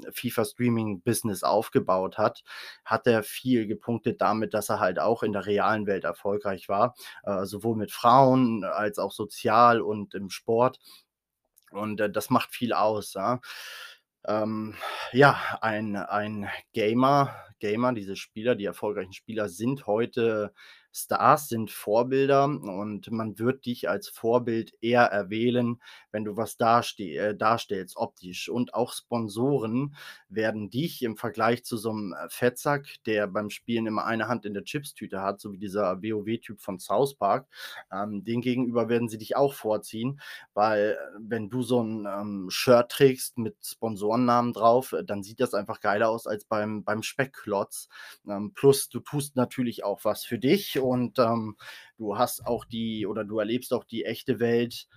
ähm, 0.04 0.12
FIFA-Streaming-Business 0.14 1.44
aufgebaut 1.44 2.18
hat, 2.18 2.44
hat 2.86 3.08
er 3.08 3.24
viel 3.24 3.68
gepunktet 3.68 4.22
damit, 4.22 4.54
dass 4.54 4.70
er 4.70 4.80
halt 4.80 5.00
auch 5.00 5.24
in 5.24 5.34
der 5.34 5.46
realen 5.46 5.88
Welt 5.88 6.04
erfolgreich 6.04 6.70
war, 6.70 6.96
äh, 7.24 7.46
sowohl 7.46 7.76
mit 7.76 7.92
Frauen 7.92 8.64
als 8.64 9.00
auch 9.00 9.12
sozial 9.12 9.82
und 9.82 10.14
im 10.16 10.30
Sport. 10.30 10.80
Und, 11.72 12.02
äh, 12.02 12.10
das 12.12 12.30
macht 12.30 12.52
viel 12.52 12.74
aus, 12.74 13.14
ja. 13.14 13.42
Ähm, 14.26 14.76
ja, 15.14 15.40
ein 15.62 15.96
ein 15.96 16.50
Gamer 16.74 17.34
Gamer, 17.60 17.94
diese 17.94 18.16
Spieler, 18.16 18.56
die 18.56 18.66
erfolgreichen 18.66 19.14
Spieler 19.14 19.50
sind 19.50 19.86
heute 19.88 20.54
Stars, 20.94 21.50
sind 21.50 21.72
Vorbilder 21.72 22.46
und 22.46 23.12
man 23.12 23.38
wird 23.40 23.66
dich 23.66 23.90
als 23.90 24.10
Vorbild 24.10 24.74
eher 24.82 25.04
erwählen, 25.04 25.80
wenn 26.12 26.26
du 26.26 26.36
was 26.38 26.58
darste 26.58 27.04
äh, 27.04 27.36
darstellst 27.36 27.96
optisch. 27.98 28.50
Und 28.50 28.74
auch 28.74 28.94
Sponsoren 28.94 29.96
werden 30.30 30.70
dich 30.70 31.02
im 31.04 31.16
Vergleich 31.18 31.64
zu 31.64 31.78
so 31.78 31.94
'nem, 31.94 32.14
äh, 32.14 32.28
Fettsack, 32.30 32.88
der 33.06 33.28
beim 33.28 33.50
Spielen 33.50 33.88
immer 33.88 34.06
eine 34.06 34.28
Hand 34.28 34.46
in 34.46 34.54
der 34.54 34.64
Chipstüte 34.64 35.22
hat, 35.22 35.40
so 35.40 35.52
wie 35.54 35.58
dieser 35.60 36.02
WoW-Typ 36.02 36.60
von 36.62 36.80
South 36.80 37.16
Park, 37.16 37.48
ähm, 37.92 38.24
den 38.24 38.42
gegenüber 38.42 38.90
werden 38.90 39.10
sie 39.10 39.18
dich 39.18 39.36
auch 39.36 39.54
vorziehen, 39.54 40.20
weil, 40.54 40.98
äh, 41.00 41.20
wenn 41.20 41.50
du 41.50 41.62
so 41.64 41.82
'n, 41.82 42.06
ähm, 42.08 42.48
Shirt 42.50 42.90
trägst 42.92 43.38
mit 43.38 43.56
Sponsorennamen 43.64 44.54
drauf, 44.54 44.94
dann 45.06 45.24
sieht 45.24 45.40
das 45.40 45.54
einfach 45.54 45.80
geiler 45.82 46.10
aus 46.10 46.28
als 46.28 46.46
beim 46.46 46.84
beim 46.84 47.04
Speckklotz. 47.04 47.90
Ähm, 48.28 48.54
plus 48.54 48.90
du 48.90 49.00
tust 49.00 49.36
natürlich 49.36 49.84
auch 49.84 50.04
was 50.06 50.24
für 50.26 50.40
dich 50.40 50.79
und, 50.80 51.20
ähm, 51.20 51.58
du 51.98 52.18
hast 52.18 52.46
auch 52.48 52.66
die 52.66 53.06
oder 53.08 53.24
du 53.26 53.40
erlebst 53.40 53.74
auch 53.74 53.84
die 53.86 54.06
echte 54.06 54.40
Welt, 54.40 54.88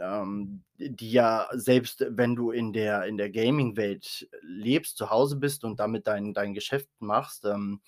ähm, 0.00 0.64
die 0.78 1.12
ja 1.12 1.48
selbst 1.52 2.06
wenn 2.10 2.36
du 2.36 2.50
in 2.52 2.72
der 2.72 3.04
in 3.06 3.16
der 3.18 3.30
Gaming-Welt 3.30 4.28
lebst, 4.42 4.96
zu 4.98 5.10
Hause 5.10 5.36
bist 5.36 5.64
und 5.64 5.80
damit 5.80 6.06
dein 6.08 6.34
dein 6.34 6.54
Geschäft 6.54 6.88
machst, 7.00 7.44
ähm, 7.46 7.80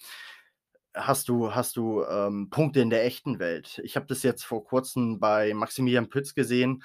hast 0.95 1.29
du 1.29 1.55
hast 1.55 1.77
du, 1.77 2.05
ähm, 2.05 2.51
Punkte 2.51 2.81
in 2.81 2.91
der 2.91 3.05
echten 3.07 3.39
Welt. 3.41 3.81
Ich 3.85 3.97
habe 3.97 4.07
das 4.07 4.23
jetzt 4.25 4.45
vor 4.45 4.65
Kurzem 4.65 5.21
bei 5.21 5.55
Maximilian 5.55 6.09
Pütz 6.11 6.35
gesehen, 6.35 6.83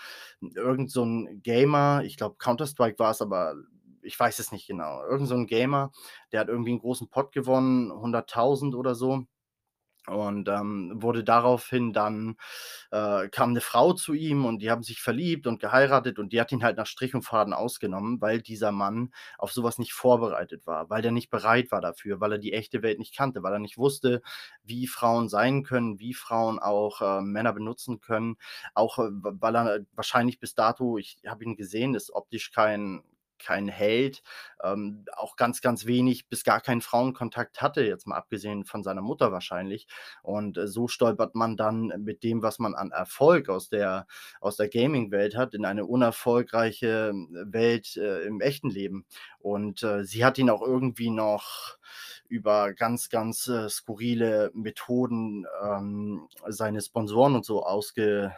irgend 0.55 0.91
so 0.91 1.03
'n 1.03 1.41
Gamer, 1.43 2.03
ich 2.05 2.17
glaube 2.17 2.37
Counter-Strike 2.39 2.99
war's, 2.99 3.21
aber 3.21 3.55
ich 4.03 4.19
weiß 4.19 4.39
es 4.39 4.51
nicht 4.53 4.67
genau. 4.67 5.03
Irgend 5.05 5.27
so 5.29 5.35
'n 5.35 5.47
Gamer, 5.47 5.91
der 6.31 6.41
hat 6.41 6.49
irgendwie 6.49 6.71
'n 6.73 6.79
großen 6.79 7.09
Pot 7.09 7.33
gewonnen, 7.33 7.91
100.000 7.91 8.75
oder 8.75 8.95
so. 8.95 9.25
Und, 10.07 10.47
ähm, 10.47 10.93
wurde 11.01 11.23
daraufhin 11.23 11.91
dann 11.91 12.37
äh, 12.91 13.27
kam 13.29 13.51
'ne 13.53 13.59
Frau 13.61 13.91
zu 13.93 14.13
ihm 14.13 14.45
und 14.45 14.59
die 14.61 14.71
haben 14.71 14.83
sich 14.83 15.01
verliebt 15.01 15.47
und 15.47 15.59
geheiratet 15.59 16.17
und 16.19 16.31
die 16.33 16.39
hat 16.39 16.51
ihn 16.53 16.63
halt 16.63 16.77
nach 16.77 16.85
Strich 16.87 17.13
und 17.13 17.23
Faden 17.23 17.53
ausgenommen, 17.53 18.21
weil 18.21 18.41
dieser 18.41 18.71
Mann 18.71 19.11
auf 19.37 19.51
so 19.51 19.63
was 19.63 19.79
nicht 19.79 19.93
vorbereitet 19.93 20.65
war, 20.65 20.89
weil 20.89 21.01
der 21.01 21.11
nicht 21.11 21.29
bereit 21.29 21.71
war 21.71 21.81
dafür, 21.81 22.21
weil 22.21 22.33
er 22.33 22.37
die 22.39 22.53
echte 22.53 22.81
Welt 22.83 22.99
nicht 22.99 23.15
kannte, 23.17 23.43
weil 23.43 23.53
er 23.53 23.59
nicht 23.59 23.77
wusste, 23.77 24.21
wie 24.63 24.87
Frauen 24.87 25.27
sein 25.29 25.63
können, 25.63 25.99
wie 25.99 26.13
Frauen 26.13 26.59
auch, 26.59 27.01
äh, 27.01 27.21
Männer 27.21 27.51
benutzen 27.53 27.99
können. 27.99 28.37
Auch, 28.75 28.99
äh, 28.99 29.09
weil 29.11 29.55
er 29.57 29.79
wahrscheinlich 29.93 30.39
bis 30.39 30.55
dato 30.55 30.97
ich 30.97 31.17
habe 31.27 31.43
ihn 31.43 31.55
gesehen, 31.57 31.95
ist 31.95 32.11
optisch 32.13 32.51
kein 32.51 33.03
kein 33.39 33.67
Held, 33.67 34.23
ähm, 34.63 35.05
auch 35.15 35.35
ganz, 35.35 35.61
ganz 35.61 35.85
wenig 35.85 36.27
bis 36.29 36.43
gar 36.43 36.61
keinen 36.61 36.81
Frauenkontakt 36.81 37.61
hatte, 37.61 37.83
jetzt 37.83 38.07
mal 38.07 38.15
abgesehen 38.17 38.65
von 38.65 38.83
seiner 38.83 39.01
Mutter 39.01 39.31
wahrscheinlich. 39.31 39.87
Und, 40.23 40.57
äh, 40.57 40.67
so 40.67 40.87
stolpert 40.87 41.35
man 41.35 41.57
dann 41.57 41.87
mit 41.99 42.23
dem, 42.23 42.41
was 42.41 42.59
man 42.59 42.75
an 42.75 42.91
Erfolg 42.91 43.49
aus 43.49 43.69
der 43.69 44.07
aus 44.41 44.57
der 44.57 44.69
Gaming-Welt 44.69 45.35
hat, 45.35 45.53
in 45.53 45.65
eine 45.65 45.85
unerfolgreiche 45.85 47.13
Welt, 47.45 47.95
äh, 47.97 48.23
im 48.23 48.41
echten 48.41 48.69
Leben. 48.69 49.05
Und, 49.39 49.83
äh, 49.83 50.03
sie 50.05 50.25
hat 50.25 50.37
ihn 50.37 50.49
auch 50.49 50.61
irgendwie 50.61 51.09
noch 51.09 51.77
über 52.27 52.73
ganz, 52.73 53.09
ganz, 53.09 53.47
äh, 53.47 53.69
skurrile 53.69 54.51
Methoden, 54.53 55.45
ähm, 55.63 56.27
seine 56.47 56.81
Sponsoren 56.81 57.35
und 57.35 57.45
so 57.45 57.63
ausge 57.63 58.33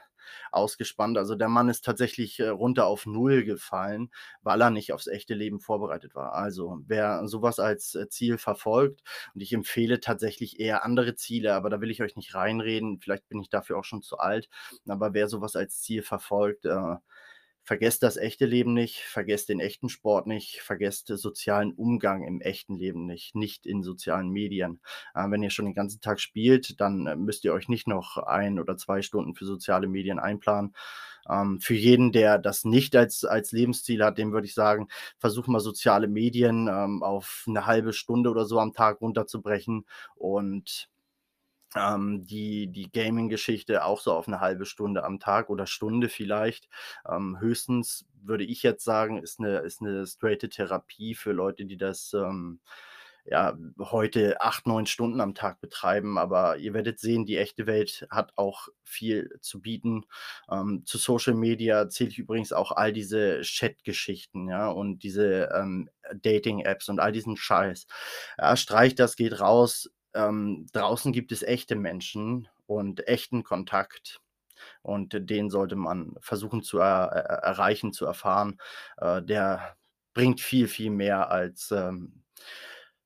ausgespannt. 0.52 1.18
Also, 1.18 1.36
der 1.36 1.50
Mann 1.50 1.70
ist 1.70 1.86
tatsächlich, 1.86 2.40
äh, 2.40 2.48
runter 2.50 2.86
auf 2.88 3.06
0 3.06 3.44
gefallen, 3.44 4.12
weil 4.42 4.62
er 4.62 4.70
nicht 4.70 4.94
aufs 4.94 5.08
echte 5.08 5.34
Leben 5.34 5.60
vorbereitet 5.60 6.16
war. 6.16 6.34
Also, 6.34 6.80
wer 6.88 7.28
so 7.28 7.42
was 7.42 7.60
als, 7.60 7.96
äh, 7.96 8.08
Ziel 8.10 8.38
verfolgt 8.38 9.02
und 9.34 9.42
ich 9.42 9.54
empfehle 9.54 10.00
tatsächlich 10.00 10.60
eher 10.60 10.84
andere 10.86 11.16
Ziele, 11.16 11.54
aber 11.56 11.70
da 11.70 11.82
will 11.82 11.92
ich 11.92 12.02
euch 12.02 12.16
nicht 12.16 12.36
reinreden, 12.36 13.00
vielleicht 13.00 13.28
bin 13.30 13.40
ich 13.42 13.50
dafür 13.50 13.78
auch 13.78 13.84
schon 13.86 14.02
zu 14.02 14.18
alt. 14.18 14.50
Aber 14.88 15.14
wer 15.14 15.28
so 15.28 15.42
was 15.42 15.56
als 15.56 15.82
Ziel 15.82 16.02
verfolgt, 16.04 16.66
äh, 16.66 16.96
vergesst 17.70 18.02
das 18.02 18.18
echte 18.18 18.48
Leben 18.48 18.74
nicht, 18.74 19.02
vergesst 19.04 19.50
den 19.50 19.60
echten 19.60 19.90
Sport 19.90 20.26
nicht, 20.26 20.62
vergesst 20.64 21.06
sozialen 21.08 21.72
Umgang 21.74 22.24
im 22.24 22.42
echten 22.42 22.76
Leben 22.76 23.06
nicht, 23.06 23.36
nicht 23.36 23.68
in 23.68 23.84
sozialen 23.84 24.30
Medien. 24.32 24.80
Äh, 25.14 25.30
wenn 25.30 25.44
ihr 25.44 25.52
schon 25.52 25.66
den 25.66 25.76
ganzen 25.76 26.02
Tag 26.02 26.20
spielt, 26.20 26.80
dann, 26.82 27.06
äh, 27.06 27.16
müsst 27.16 27.46
ihr 27.46 27.54
euch 27.54 27.70
nicht 27.70 27.88
noch 27.88 28.18
1 28.18 28.60
oder 28.60 28.76
2 28.76 29.04
Stunden 29.04 29.36
für 29.36 29.46
soziale 29.46 29.88
Medien 29.88 30.18
einplanen. 30.18 30.74
Ähm, 31.30 31.60
für 31.62 31.76
jeden, 31.76 32.12
der 32.12 32.40
das 32.40 32.66
nicht 32.66 32.96
als 32.96 33.24
als 33.26 33.52
Lebensziel 33.52 34.04
hat, 34.04 34.18
dem 34.18 34.32
würde 34.34 34.48
ich 34.48 34.56
sagen, 34.56 34.88
versuch 35.20 35.46
mal 35.48 35.60
soziale 35.60 36.08
Medien, 36.08 36.68
ähm, 36.68 37.04
auf 37.04 37.44
'ne 37.48 37.66
1/2 37.68 37.94
Stunde 37.94 38.32
oder 38.32 38.46
so 38.46 38.60
am 38.60 38.74
Tag 38.74 39.02
runterzubrechen 39.02 39.86
und, 40.16 40.90
ähm, 41.76 42.26
die 42.26 42.68
die 42.72 42.92
Gaming-Geschichte 42.92 43.86
auch 43.86 44.00
so 44.02 44.14
auf 44.14 44.28
'ne 44.28 44.40
1/2 44.42 44.66
Stunde 44.66 45.04
am 45.04 45.20
Tag 45.20 45.50
oder 45.50 45.68
Stunde 45.68 46.10
vielleicht. 46.10 46.68
Ähm, 47.10 47.38
höchstens 47.40 48.06
würde 48.24 48.44
ich 48.46 48.64
jetzt 48.64 48.84
sagen, 48.86 49.18
ist 49.22 49.40
'ne 49.40 49.60
ist 49.60 49.82
'ne 49.82 50.06
straighte 50.08 50.50
Therapie 50.50 51.16
für 51.16 51.32
Leute, 51.34 51.66
die 51.66 51.78
das, 51.78 52.14
ähm, 52.14 52.60
ja, 53.26 53.56
heute 53.80 54.42
8, 54.42 54.66
9 54.68 54.86
Stunden 54.88 55.22
am 55.22 55.36
Tag 55.36 55.62
betreiben. 55.62 56.18
Aber 56.18 56.58
ihr 56.58 56.74
werdet 56.74 57.00
sehen, 57.00 57.26
die 57.28 57.38
echte 57.38 57.68
Welt 57.68 58.08
hat 58.10 58.34
auch 58.38 58.70
viel 58.84 59.30
zu 59.42 59.62
bieten. 59.62 60.06
Ähm, 60.52 60.84
zu 60.86 60.98
Social 60.98 61.36
Media 61.36 61.90
zähle 61.90 62.10
ich 62.12 62.18
übrigens 62.20 62.54
auch 62.54 62.72
all 62.72 62.92
diese 62.94 63.42
Chat-Geschichten, 63.42 64.50
ja, 64.50 64.70
und 64.70 65.04
diese, 65.04 65.50
ähm, 65.56 65.90
Dating-Apps 66.24 66.90
und 66.90 67.00
all 67.00 67.12
diesen 67.12 67.38
Scheiß. 67.38 67.86
Ja, 68.40 68.56
streicht 68.58 69.00
das, 69.00 69.16
geht 69.16 69.40
raus. 69.42 69.90
Ähm, 70.16 70.66
draußen 70.74 71.12
gibt 71.14 71.32
es 71.32 71.44
echte 71.44 71.76
Menschen 71.76 72.48
und 72.68 73.08
echten 73.08 73.44
Kontakt 73.44 74.22
und 74.84 75.16
den 75.30 75.50
sollte 75.52 75.76
man 75.78 76.16
versuchen 76.22 76.64
zu 76.64 76.80
er 76.80 77.08
er 77.14 77.24
erreichen, 77.44 77.94
zu 77.94 78.06
erfahren. 78.06 78.60
Äh, 78.98 79.22
der 79.24 79.78
bringt 80.14 80.42
viel, 80.42 80.68
viel 80.70 80.92
mehr 80.92 81.32
als, 81.32 81.72
ähm, 81.72 82.24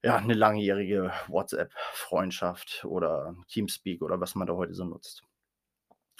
ja, 0.03 0.21
'ne 0.21 0.33
langjährige 0.35 1.11
WhatsApp-Freundschaft 1.29 2.85
oder 2.85 3.35
Teamspeak 3.49 4.01
oder 4.03 4.19
was 4.21 4.35
man 4.35 4.47
da 4.47 4.55
heute 4.55 4.73
so 4.75 4.85
nutzt. 4.85 5.23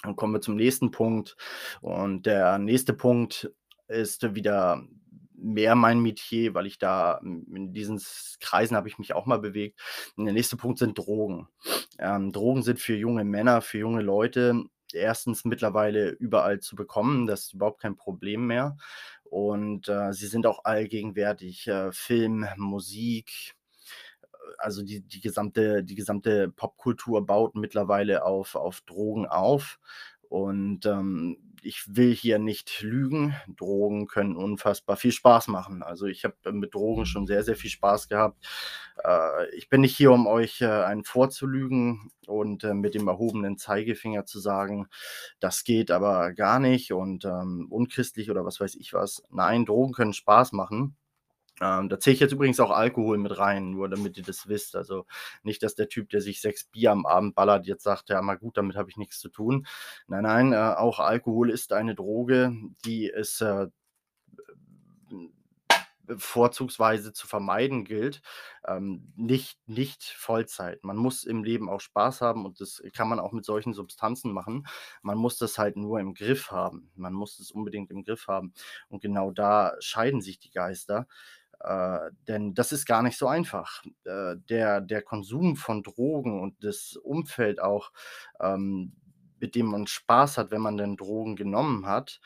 Dann 0.04 0.16
kommen 0.16 0.34
wir 0.34 0.40
zum 0.42 0.56
nächsten 0.56 0.90
Punkt 0.92 1.36
und 1.82 2.26
der 2.26 2.58
nächste 2.58 2.94
Punkt 2.94 3.52
ist 3.88 4.34
wieder 4.34 4.82
mehr 5.34 5.74
mein 5.74 6.00
Metier, 6.00 6.54
weil 6.54 6.66
ich 6.66 6.78
da 6.78 7.18
in 7.22 7.44
in 7.54 7.72
diesen 7.72 8.00
Kreisen 8.40 8.76
habe 8.76 8.88
ich 8.88 8.98
mich 8.98 9.14
auch 9.14 9.26
mal 9.26 9.38
bewegt. 9.38 9.80
Und 10.16 10.24
der 10.26 10.34
nächste 10.34 10.56
Punkt 10.56 10.78
sind 10.78 10.98
Drogen. 10.98 11.48
Ähm, 11.98 12.32
Drogen 12.32 12.62
sind 12.62 12.80
für 12.80 12.94
junge 12.96 13.24
Männer, 13.24 13.60
für 13.62 13.78
junge 13.78 14.02
Leute 14.02 14.64
1. 14.94 15.44
mittlerweile 15.44 16.10
überall 16.10 16.60
zu 16.60 16.76
bekommen. 16.76 17.26
Das 17.26 17.42
ist 17.46 17.54
überhaupt 17.54 17.80
kein 17.80 17.96
Problem 17.96 18.46
mehr. 18.46 18.76
Und, 19.24 19.88
äh, 19.88 20.12
sie 20.12 20.26
sind 20.28 20.46
auch 20.46 20.64
allgegenwärtig. 20.64 21.66
Äh, 21.66 21.92
Film, 21.92 22.46
Musik, 22.56 23.56
äh, 24.22 24.26
also 24.58 24.82
die 24.82 25.00
die 25.02 25.20
gesamte 25.20 25.84
die 25.84 25.94
gesamte 25.94 26.48
Popkultur 26.50 27.26
baut 27.26 27.54
mittlerweile 27.56 28.24
auf 28.24 28.54
auf 28.54 28.80
Drogen 28.82 29.26
auf. 29.26 29.78
Und, 30.28 30.86
ähm, 30.86 31.38
ich 31.62 31.84
will 31.96 32.14
hier 32.14 32.38
nicht 32.38 32.82
lügen. 32.82 33.34
Drogen 33.56 34.06
können 34.06 34.36
unfassbar 34.36 34.96
viel 34.96 35.12
Spaß 35.12 35.48
machen. 35.48 35.82
Also, 35.82 36.06
ich 36.06 36.24
habe, 36.24 36.34
äh, 36.44 36.52
mit 36.52 36.74
Drogen 36.74 37.06
schon 37.06 37.26
sehr, 37.26 37.42
sehr 37.42 37.56
viel 37.56 37.70
Spaß 37.70 38.08
gehabt. 38.08 38.46
Äh, 39.04 39.48
ich 39.56 39.68
bin 39.68 39.80
nicht 39.82 39.96
hier, 39.96 40.12
um 40.12 40.26
euch, 40.26 40.60
äh, 40.60 40.66
einen 40.66 41.04
vorzulügen 41.04 42.10
und, 42.26 42.64
äh, 42.64 42.74
mit 42.74 42.94
dem 42.94 43.08
erhobenen 43.08 43.56
Zeigefinger 43.58 44.26
zu 44.26 44.40
sagen: 44.40 44.86
„Das 45.40 45.64
geht 45.64 45.90
aber 45.90 46.32
gar 46.34 46.58
nicht 46.60 46.92
und, 46.92 47.24
ähm, 47.24 47.66
unchristlich“ 47.70 48.30
oder 48.30 48.44
was 48.44 48.60
weiß 48.60 48.74
ich 48.76 48.92
was. 48.94 49.22
Nein, 49.30 49.64
Drogen 49.66 49.92
können 49.94 50.12
Spaß 50.14 50.52
machen. 50.52 50.96
Ähm, 51.60 51.88
da 51.88 52.00
zähle 52.00 52.14
ich 52.14 52.20
jetzt 52.20 52.32
übrigens 52.32 52.58
auch 52.60 52.70
Alkohol 52.70 53.16
mit 53.18 53.38
rein, 53.38 53.70
nur 53.70 53.88
damit 53.88 54.16
ihr 54.16 54.24
das 54.24 54.48
wisst. 54.48 54.74
Also 54.76 55.06
nicht, 55.44 55.62
dass 55.62 55.74
der 55.76 55.88
Typ, 55.88 56.10
der 56.10 56.20
sich 56.20 56.40
6 56.40 56.64
Bier 56.64 56.90
am 56.92 57.06
Abend 57.06 57.34
ballert, 57.36 57.66
jetzt 57.66 57.84
sagt: 57.84 58.08
„Ja, 58.10 58.22
mal 58.22 58.36
gut, 58.38 58.56
damit 58.56 58.76
habe 58.76 58.90
ich 58.90 58.96
nichts 58.96 59.20
zu 59.20 59.28
tun.“ 59.28 59.66
Nein, 60.08 60.24
nein, 60.24 60.52
äh, 60.52 60.56
auch 60.76 60.98
Alkohol 61.00 61.50
ist 61.50 61.72
eine 61.72 61.94
Droge, 61.94 62.52
die 62.84 63.08
es, 63.10 63.40
äh, 63.40 63.68
vorzugsweise 66.18 67.14
zu 67.14 67.26
vermeiden 67.26 67.84
gilt. 67.84 68.20
Ähm, 68.66 69.10
nicht 69.16 69.58
nicht 69.66 70.02
Vollzeit. 70.04 70.84
Man 70.84 70.98
muss 70.98 71.24
im 71.24 71.42
Leben 71.44 71.70
auch 71.70 71.80
Spaß 71.80 72.20
haben 72.20 72.44
und 72.44 72.60
das 72.60 72.82
kann 72.94 73.08
man 73.08 73.18
auch 73.18 73.32
mit 73.32 73.46
solchen 73.46 73.72
Substanzen 73.72 74.30
machen. 74.32 74.66
Man 75.02 75.16
muss 75.16 75.38
das 75.38 75.56
halt 75.58 75.76
nur 75.76 76.00
im 76.00 76.12
Griff 76.12 76.50
haben. 76.50 76.90
Man 76.94 77.14
muss 77.14 77.38
es 77.40 77.50
unbedingt 77.50 77.90
im 77.90 78.04
Griff 78.04 78.28
haben. 78.28 78.52
Und 78.88 79.00
genau 79.00 79.30
da 79.30 79.72
scheiden 79.80 80.20
sich 80.20 80.38
die 80.38 80.50
Geister. 80.50 81.06
Äh, 81.64 82.10
denn 82.28 82.54
das 82.54 82.72
ist 82.72 82.86
gar 82.86 83.02
nicht 83.02 83.18
so 83.18 83.28
einfach. 83.28 83.82
Äh, 84.04 84.36
der 84.50 84.80
der 84.82 85.02
Konsum 85.02 85.56
von 85.56 85.82
Drogen 85.82 86.40
und 86.42 86.62
das 86.64 86.96
Umfeld 86.96 87.60
auch, 87.62 87.92
ähm, 88.40 88.92
mit 89.40 89.54
dem 89.56 89.66
man 89.66 89.86
Spaß 89.86 90.38
hat, 90.38 90.50
wenn 90.52 90.62
man 90.62 90.76
denn 90.78 90.96
Drogen 90.96 91.36
genommen 91.36 91.86
hat, 91.86 92.20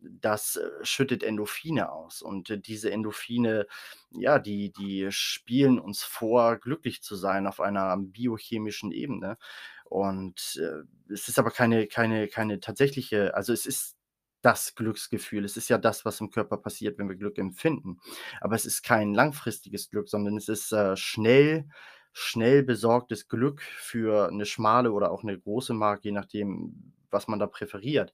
das, 0.00 0.56
äh, 0.56 0.68
schüttet 0.84 1.22
Endorphine 1.22 1.92
aus. 1.92 2.22
Und, 2.22 2.50
äh, 2.50 2.58
diese 2.60 2.90
Endorphine, 2.92 3.66
ja, 4.12 4.38
die 4.40 4.72
die 4.72 5.08
spielen 5.12 5.78
uns 5.78 6.02
vor, 6.02 6.56
glücklich 6.58 7.02
zu 7.02 7.16
sein 7.16 7.46
auf 7.46 7.60
einer 7.60 7.96
biochemischen 7.98 8.92
Ebene. 8.92 9.38
Und, 9.86 10.60
äh, 10.62 10.82
es 11.12 11.28
ist 11.28 11.38
aber 11.38 11.50
keine 11.52 11.86
keine 11.88 12.28
keine 12.28 12.60
tatsächliche 12.60 13.34
also, 13.34 13.52
es 13.52 13.66
ist 13.66 13.96
das 14.42 14.74
Glücksgefühl. 14.74 15.44
Es 15.44 15.56
ist 15.56 15.68
ja 15.70 15.78
das, 15.78 16.04
was 16.04 16.20
im 16.20 16.30
Körper 16.30 16.56
passiert, 16.58 16.98
wenn 16.98 17.08
wir 17.08 17.16
Glück 17.16 17.38
empfinden. 17.38 17.98
Aber 18.40 18.54
es 18.56 18.66
ist 18.66 18.82
kein 18.82 19.14
langfristiges 19.14 19.90
Glück, 19.90 20.08
sondern 20.08 20.36
es 20.36 20.48
ist, 20.48 20.72
äh, 20.72 20.96
schnell 20.96 21.68
schnell 22.14 22.62
besorgtes 22.62 23.28
Glück 23.28 23.62
für 23.62 24.30
'ne 24.32 24.44
schmale 24.46 24.92
oder 24.92 25.10
auch 25.12 25.22
'ne 25.22 25.38
große 25.38 25.72
Mark, 25.74 26.04
je 26.04 26.12
nachdem, 26.12 26.92
was 27.10 27.26
man 27.28 27.38
da 27.38 27.46
präferiert. 27.46 28.12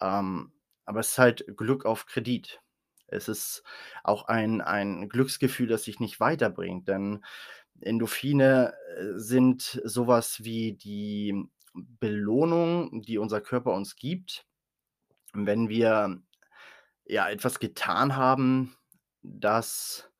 Ähm, 0.00 0.52
aber 0.84 1.00
es 1.00 1.10
ist 1.12 1.18
halt 1.18 1.44
Glück 1.56 1.84
auf 1.86 2.06
Kredit. 2.06 2.60
Es 3.08 3.28
ist 3.28 3.62
auch 4.04 4.26
ein 4.28 4.60
ein 4.60 5.08
Glücksgefühl, 5.08 5.66
das 5.68 5.82
dich 5.84 6.00
nicht 6.00 6.18
weiterbringt, 6.20 6.88
denn 6.88 7.24
Endorphine, 7.80 8.74
äh, 8.98 9.18
sind 9.18 9.80
so 9.84 10.06
was 10.06 10.44
wie 10.44 10.74
die 10.74 11.44
Belohnung, 11.74 13.02
die 13.02 13.18
unser 13.18 13.40
Körper 13.40 13.72
uns 13.74 13.96
gibt, 13.96 14.46
wenn 15.34 15.68
wir, 15.68 16.20
ja, 17.06 17.28
etwas 17.30 17.60
getan 17.60 18.16
haben, 18.16 18.76
das 19.22 20.10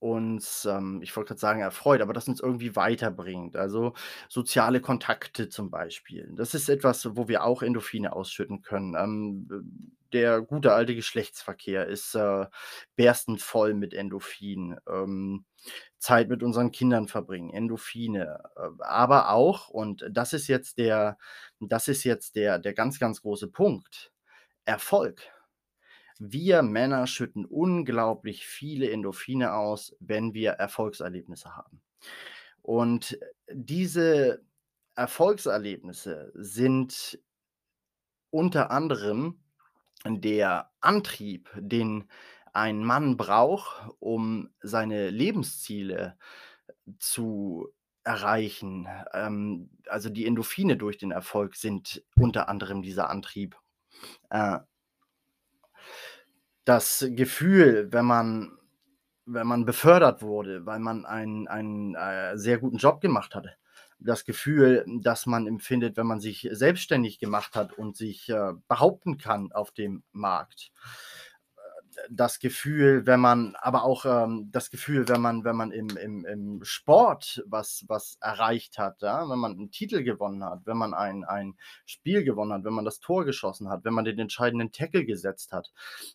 uns, 0.00 0.64
ähm, 0.64 1.00
ich 1.02 1.14
wollte 1.16 1.28
grad 1.28 1.38
sagen, 1.38 1.60
erfreut, 1.60 2.00
aber 2.00 2.12
das 2.12 2.26
uns 2.26 2.40
irgendwie 2.40 2.74
weiterbringt. 2.74 3.56
Also, 3.56 3.94
soziale 4.28 4.80
Kontakte 4.80 5.48
zum 5.48 5.70
Beispiel. 5.70 6.28
Das 6.34 6.54
ist 6.54 6.68
etwas, 6.68 7.16
wo 7.16 7.28
wir 7.28 7.44
auch 7.44 7.62
Endorphine 7.62 8.12
ausschütten 8.12 8.62
können. 8.62 8.96
Ähm, 8.96 9.92
der 10.14 10.42
gute 10.42 10.72
alte 10.72 10.94
Geschlechtsverkehr 10.94 11.86
ist, 11.86 12.14
äh, 12.14 12.46
berstend 12.96 13.42
voll 13.42 13.74
mit 13.74 13.94
Endorphinen. 13.94 14.78
Ähm, 14.88 15.44
Zeit 15.98 16.28
mit 16.28 16.42
unseren 16.42 16.72
Kindern 16.72 17.08
verbringen, 17.08 17.50
Endorphine. 17.50 18.42
Äh, 18.56 18.82
aber 18.82 19.30
auch, 19.30 19.68
und 19.68 20.04
das 20.10 20.32
ist 20.32 20.48
jetzt 20.48 20.78
der 20.78 21.18
das 21.60 21.88
ist 21.88 22.04
jetzt 22.04 22.36
der 22.36 22.58
der 22.58 22.74
ganz, 22.74 22.98
ganz 22.98 23.22
große 23.22 23.48
Punkt, 23.48 24.12
Erfolg. 24.64 25.22
Wir 26.18 26.62
Männer 26.62 27.06
schütten 27.06 27.44
unglaublich 27.44 28.46
viele 28.46 28.90
Endorphine 28.90 29.54
aus, 29.54 29.96
wenn 30.00 30.34
wir 30.34 30.52
Erfolgserlebnisse 30.52 31.56
haben. 31.56 31.82
Und 32.62 33.18
diese 33.50 34.42
Erfolgserlebnisse 34.94 36.32
sind 36.34 37.18
unter 38.30 38.70
anderem 38.70 39.40
der 40.06 40.70
Antrieb, 40.80 41.50
den 41.56 42.08
ein 42.52 42.84
Mann 42.84 43.16
braucht, 43.16 43.88
um 43.98 44.50
seine 44.60 45.10
Lebensziele 45.10 46.16
zu 46.98 47.68
erreichen. 48.04 48.88
Ähm, 49.14 49.70
also, 49.88 50.10
die 50.10 50.26
Endorphine 50.26 50.76
durch 50.76 50.98
den 50.98 51.12
Erfolg 51.12 51.56
sind 51.56 52.04
unter 52.16 52.48
anderem 52.48 52.82
dieser 52.82 53.10
Antrieb. 53.10 53.56
Äh 54.30 54.58
das 56.64 57.04
Gefühl, 57.10 57.88
wenn 57.92 58.04
man 58.04 58.58
wenn 59.24 59.46
man 59.46 59.64
befördert 59.64 60.22
wurde, 60.22 60.66
weil 60.66 60.80
man 60.80 61.06
einen 61.06 61.46
einen, 61.48 61.94
äh, 61.94 62.36
sehr 62.36 62.58
guten 62.58 62.76
Job 62.78 63.00
gemacht 63.00 63.34
hatte. 63.34 63.52
Das 64.04 64.24
Gefühl, 64.24 64.84
das 65.00 65.26
man 65.26 65.46
empfindet, 65.46 65.96
wenn 65.96 66.06
man 66.06 66.20
sich 66.20 66.48
selbstständig 66.52 67.18
gemacht 67.18 67.54
hat 67.56 67.72
und 67.72 67.96
sich, 67.96 68.28
äh, 68.30 68.52
behaupten 68.68 69.18
kann 69.18 69.52
auf 69.52 69.70
dem 69.72 70.02
Markt. 70.12 70.70
Das 72.10 72.38
Gefühl, 72.40 73.06
wenn 73.06 73.20
man 73.20 73.54
aber 73.60 73.84
auch, 73.84 74.06
ähm, 74.06 74.48
das 74.50 74.70
Gefühl, 74.70 75.08
wenn 75.08 75.20
man 75.20 75.44
wenn 75.44 75.56
man 75.56 75.72
im 75.72 75.88
im 75.96 76.24
im 76.24 76.64
Sport 76.64 77.42
was 77.46 77.84
was 77.86 78.16
erreicht 78.20 78.78
hat, 78.78 79.02
ja, 79.02 79.28
wenn 79.28 79.38
man 79.38 79.58
'n 79.58 79.70
Titel 79.70 80.02
gewonnen 80.02 80.42
hat, 80.42 80.60
wenn 80.64 80.78
man 80.78 80.94
ein 80.94 81.24
ein 81.24 81.54
Spiel 81.84 82.24
gewonnen 82.24 82.52
hat, 82.54 82.64
wenn 82.64 82.72
man 82.72 82.86
das 82.86 83.00
Tor 83.00 83.24
geschossen 83.26 83.68
hat, 83.68 83.84
wenn 83.84 83.92
man 83.94 84.06
den 84.06 84.18
entscheidenden 84.18 84.72
Tackle 84.72 85.04
gesetzt 85.04 85.52
hat. 85.52 85.70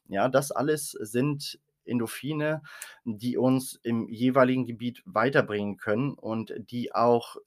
Ja, 0.08 0.30
das 0.30 0.52
alles 0.52 0.92
sind 0.92 1.60
Endorphine, 1.86 2.64
die 3.06 3.38
uns 3.38 3.80
im 3.84 4.10
jeweiligen 4.10 4.66
Gebiet 4.66 5.04
weiterbringen 5.06 5.78
können 5.78 6.14
und 6.16 6.54
die 6.72 6.94
auch 6.96 7.38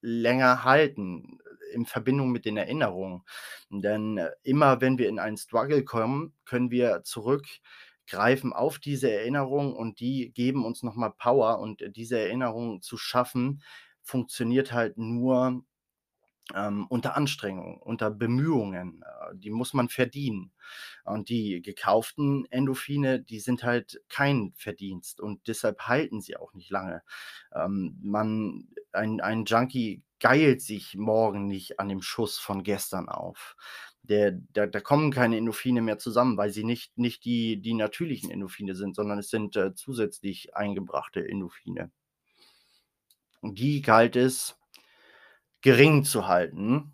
länger 0.00 0.64
halten 0.64 1.38
in 1.72 1.86
Verbindung 1.86 2.30
mit 2.32 2.44
den 2.44 2.56
Erinnerungen. 2.56 3.22
Denn 3.70 4.20
immer, 4.42 4.80
wenn 4.80 4.98
wir 4.98 5.08
in 5.08 5.18
einen 5.18 5.36
Struggle 5.36 5.84
kommen, 5.84 6.34
können 6.44 6.70
wir 6.70 7.02
zurückgreifen 7.04 8.52
auf 8.52 8.78
diese 8.78 9.10
Erinnerung 9.12 9.74
und 9.74 10.00
die 10.00 10.32
geben 10.32 10.64
uns 10.64 10.82
noch 10.82 10.96
mal 10.96 11.10
Power 11.10 11.60
und 11.60 11.82
diese 11.96 12.18
Erinnerung 12.18 12.82
zu 12.82 12.96
schaffen, 12.96 13.62
funktioniert 14.02 14.72
halt 14.72 14.98
nur, 14.98 15.62
ähm, 16.54 16.86
unter 16.88 17.16
Anstrengung, 17.16 17.78
unter 17.80 18.10
Bemühungen. 18.10 19.02
Äh, 19.02 19.36
die 19.36 19.50
muss 19.50 19.74
man 19.74 19.88
verdienen. 19.88 20.52
Und 21.04 21.28
die 21.28 21.62
gekauften 21.62 22.46
Endorphine, 22.50 23.20
die 23.20 23.40
sind 23.40 23.62
halt 23.64 24.02
kein 24.08 24.52
Verdienst 24.56 25.20
und 25.20 25.46
deshalb 25.48 25.82
halten 25.82 26.20
sie 26.20 26.36
auch 26.36 26.54
nicht 26.54 26.70
lange. 26.70 27.02
Ähm, 27.54 27.98
man 28.02 28.68
ein 28.92 29.20
ein 29.20 29.44
Junkie 29.44 30.02
geilt 30.20 30.60
sich 30.62 30.96
morgen 30.96 31.46
nicht 31.46 31.80
an 31.80 31.88
dem 31.88 32.02
Schuss 32.02 32.38
von 32.38 32.62
gestern 32.62 33.08
auf. 33.08 33.56
Der 34.02 34.32
da 34.52 34.66
da 34.66 34.80
kommen 34.80 35.12
keine 35.12 35.36
Endorphine 35.36 35.82
mehr 35.82 35.98
zusammen, 35.98 36.36
weil 36.36 36.50
sie 36.50 36.64
nicht 36.64 36.96
nicht 36.98 37.24
die 37.24 37.60
die 37.60 37.74
natürlichen 37.74 38.30
Endorphine 38.30 38.74
sind, 38.74 38.96
sondern 38.96 39.18
es 39.18 39.30
sind, 39.30 39.56
äh, 39.56 39.74
zusätzlich 39.74 40.54
eingebrachte 40.56 41.26
Endorphine. 41.26 41.90
Und 43.40 43.58
die 43.58 43.82
galt 43.82 44.16
es 44.16 44.59
gering 45.62 46.04
zu 46.04 46.28
halten 46.28 46.92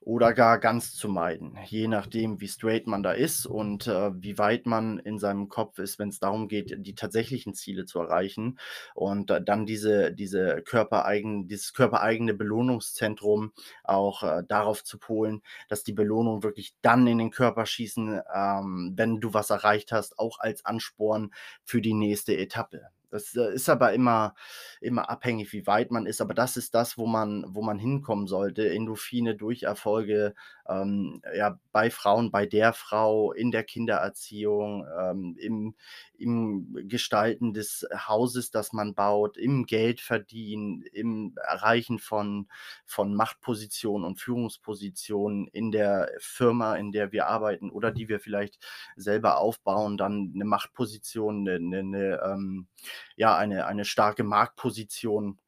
oder 0.00 0.34
gar 0.34 0.58
ganz 0.58 0.94
zu 0.96 1.08
meiden, 1.08 1.56
je 1.66 1.86
nachdem, 1.86 2.40
wie 2.40 2.48
straight 2.48 2.86
man 2.88 3.04
da 3.04 3.12
ist 3.12 3.46
und, 3.46 3.86
äh, 3.86 4.10
wie 4.20 4.36
weit 4.36 4.66
man 4.66 4.98
in 4.98 5.18
seinem 5.18 5.48
Kopf 5.48 5.78
ist, 5.78 5.98
wenn's 6.00 6.18
darum 6.18 6.48
geht, 6.48 6.74
die 6.78 6.94
tatsächlichen 6.96 7.54
Ziele 7.54 7.84
zu 7.84 8.00
erreichen 8.00 8.58
und 8.94 9.30
da 9.30 9.38
dann 9.38 9.64
diese 9.64 10.12
diese 10.12 10.62
körpereigen 10.62 11.46
dieses 11.46 11.72
körpereigene 11.72 12.34
Belohnungszentrum 12.34 13.52
auch, 13.84 14.22
äh, 14.24 14.42
darauf 14.48 14.82
zu 14.82 14.98
polen, 14.98 15.40
dass 15.68 15.84
die 15.84 15.92
Belohnung 15.92 16.42
wirklich 16.42 16.74
dann 16.82 17.06
in 17.06 17.18
den 17.18 17.30
Körper 17.30 17.64
schießen, 17.66 18.20
ähm, 18.34 18.92
wenn 18.96 19.20
du 19.20 19.32
was 19.34 19.50
erreicht 19.50 19.92
hast, 19.92 20.18
auch 20.18 20.38
als 20.40 20.64
Ansporn 20.64 21.30
für 21.64 21.80
die 21.80 21.94
nächste 21.94 22.36
Etappe. 22.36 22.88
Das, 23.12 23.36
äh, 23.36 23.52
ist 23.52 23.68
aber 23.68 23.92
immer 23.92 24.34
immer 24.80 25.10
abhängig, 25.10 25.52
wie 25.52 25.66
weit 25.66 25.90
man 25.90 26.06
ist, 26.06 26.22
aber 26.22 26.32
das 26.32 26.56
ist 26.56 26.74
das, 26.74 26.96
wo 26.96 27.06
man 27.06 27.44
wo 27.48 27.60
man 27.62 27.78
hinkommen 27.78 28.26
sollte. 28.26 28.70
Endorphine 28.70 29.36
durch 29.36 29.64
Erfolge, 29.64 30.34
ähm, 30.66 31.20
ja, 31.36 31.58
bei 31.72 31.90
Frauen, 31.90 32.30
bei 32.30 32.46
der 32.46 32.72
Frau, 32.72 33.32
in 33.32 33.50
der 33.50 33.64
Kindererziehung, 33.64 34.86
ähm, 34.98 35.36
im 35.38 35.74
im 36.16 36.72
Gestalten 36.88 37.52
des 37.52 37.86
Hauses, 37.94 38.50
das 38.50 38.72
man 38.72 38.94
baut, 38.94 39.36
im 39.36 39.66
Geldverdienen, 39.66 40.82
im 40.92 41.34
Erreichen 41.46 41.98
von 41.98 42.48
von 42.86 43.14
Machtpositionen 43.14 44.06
und 44.06 44.20
Führungspositionen 44.20 45.48
in 45.48 45.70
der 45.70 46.08
Firma, 46.18 46.76
in 46.76 46.92
der 46.92 47.12
wir 47.12 47.26
arbeiten 47.26 47.70
oder 47.70 47.90
die 47.90 48.08
wir 48.08 48.20
vielleicht 48.20 48.58
selber 48.96 49.36
aufbauen, 49.38 49.98
dann 49.98 50.32
'ne 50.34 50.44
Machtposition, 50.46 51.42
'ne 51.42 51.60
'ne 51.60 51.82
'ne, 51.82 52.20
ähm 52.24 52.68
ja, 53.16 53.36
eine 53.36 53.66
eine 53.66 53.84
starke 53.84 54.24
Marktposition 54.24 55.38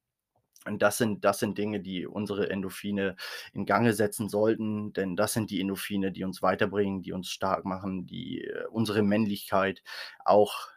Und 0.65 0.81
das 0.81 0.97
sind 0.97 1.23
das 1.25 1.39
sind 1.39 1.57
Dinge, 1.57 1.79
die 1.79 2.07
unsere 2.07 2.49
Endorphine 2.49 3.15
in 3.53 3.65
Gange 3.67 3.93
setzen 3.93 4.29
sollten, 4.29 4.93
denn 4.93 5.15
das 5.15 5.33
sind 5.33 5.51
die 5.51 5.61
Endorphine, 5.61 6.11
die 6.11 6.23
uns 6.23 6.41
weiterbringen, 6.41 7.03
die 7.03 7.13
uns 7.13 7.29
stark 7.29 7.65
machen, 7.65 8.07
die, 8.07 8.41
äh, 8.45 8.65
unsere 8.71 9.03
Männlichkeit 9.03 9.83
auch, 10.25 10.69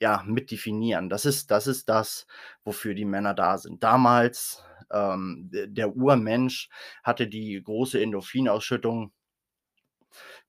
ja, 0.00 0.22
mit 0.26 0.50
definieren. 0.50 1.08
Das 1.08 1.24
ist 1.26 1.50
das 1.50 1.66
ist 1.66 1.88
das, 1.88 2.26
wofür 2.64 2.94
die 2.94 3.04
Männer 3.06 3.34
da 3.34 3.58
sind. 3.58 3.82
Damals, 3.82 4.64
ähm, 4.92 5.50
der 5.52 5.96
Urmensch 5.96 6.68
hatte 7.02 7.26
die 7.28 7.62
große 7.62 8.00
Endorphinausschüttung 8.02 9.12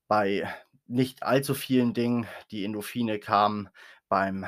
bei 0.08 0.48
nicht 0.88 1.24
allzu 1.24 1.54
vielen 1.54 1.94
Dingen. 1.94 2.28
Die 2.52 2.64
Endorphine 2.66 3.20
kamen 3.20 3.70
beim 4.10 4.46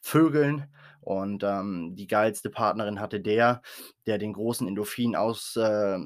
Vögeln 0.00 0.66
und, 1.00 1.42
ähm, 1.44 1.94
die 1.96 2.06
geilste 2.06 2.50
Partnerin 2.50 3.00
hatte 3.00 3.20
der, 3.20 3.62
der 4.06 4.18
den 4.18 4.32
großen 4.34 4.68
Endorphinaus 4.68 5.56
äh, 5.56 5.98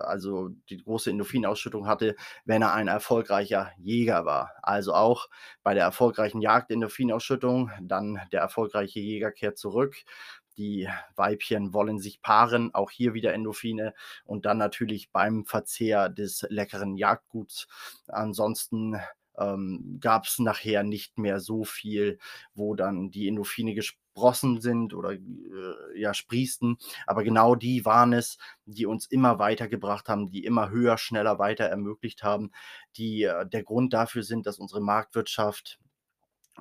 also 0.00 0.50
die 0.70 0.78
große 0.78 1.10
Endorphinausschüttung 1.10 1.86
hatte, 1.86 2.16
wenn 2.44 2.62
er 2.62 2.74
ein 2.74 2.88
erfolgreicher 2.88 3.70
Jäger 3.78 4.24
war. 4.24 4.52
Also 4.62 4.94
auch 4.94 5.28
bei 5.62 5.74
der 5.74 5.84
erfolgreichen 5.84 6.40
Jagd 6.40 6.70
Endorphinausschüttung, 6.70 7.70
dann 7.80 8.20
der 8.32 8.40
erfolgreiche 8.40 9.00
Jäger 9.00 9.32
kehrt 9.32 9.58
zurück. 9.58 9.96
Die 10.58 10.88
Weibchen 11.16 11.72
wollen 11.72 11.98
sich 11.98 12.20
paaren, 12.20 12.74
auch 12.74 12.90
hier 12.90 13.14
wieder 13.14 13.32
Endorphine 13.32 13.94
und 14.24 14.44
dann 14.44 14.58
natürlich 14.58 15.10
beim 15.10 15.44
Verzehr 15.46 16.10
des 16.10 16.44
leckeren 16.50 16.96
Jagdguts. 16.96 17.68
Ansonsten, 18.08 19.00
ähm, 19.38 19.98
gab's 20.00 20.38
nachher 20.38 20.82
nicht 20.82 21.18
mehr 21.18 21.40
so 21.40 21.64
viel, 21.64 22.18
wo 22.54 22.74
dann 22.74 23.10
die 23.10 23.28
Endorphine 23.28 23.74
gesprossen 23.74 24.60
sind 24.60 24.94
oder, 24.94 25.12
äh, 25.12 25.18
ja, 25.94 26.14
sprießten. 26.14 26.76
Aber 27.06 27.24
genau 27.24 27.54
die 27.54 27.84
waren 27.84 28.12
es, 28.12 28.38
die 28.66 28.86
uns 28.86 29.06
immer 29.06 29.38
weitergebracht 29.38 30.08
haben, 30.08 30.30
die 30.30 30.44
immer 30.44 30.70
höher, 30.70 30.98
schneller, 30.98 31.38
weiter 31.38 31.64
ermöglicht 31.64 32.22
haben, 32.22 32.50
die, 32.96 33.22
äh, 33.24 33.46
der 33.46 33.62
Grund 33.64 33.92
dafür 33.92 34.22
sind, 34.22 34.46
dass 34.46 34.58
unsere 34.58 34.80
Marktwirtschaft 34.80 35.78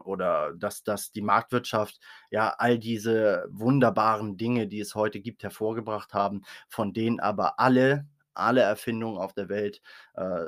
oder 0.05 0.53
dass 0.55 0.84
dass 0.84 1.12
die 1.12 1.21
Marktwirtschaft, 1.21 1.99
ja, 2.31 2.49
all 2.57 2.79
diese 2.79 3.45
wunderbaren 3.51 4.38
Dinge, 4.38 4.67
die 4.67 4.79
es 4.79 4.95
heute 4.95 5.19
gibt, 5.21 5.43
hervorgebracht 5.43 6.13
haben, 6.13 6.43
von 6.69 6.93
denen 6.93 7.19
aber 7.19 7.60
alle 7.60 8.07
alle 8.33 8.61
Erfindungen 8.61 9.17
auf 9.17 9.33
der 9.33 9.49
Welt, 9.49 9.81
äh, 10.13 10.45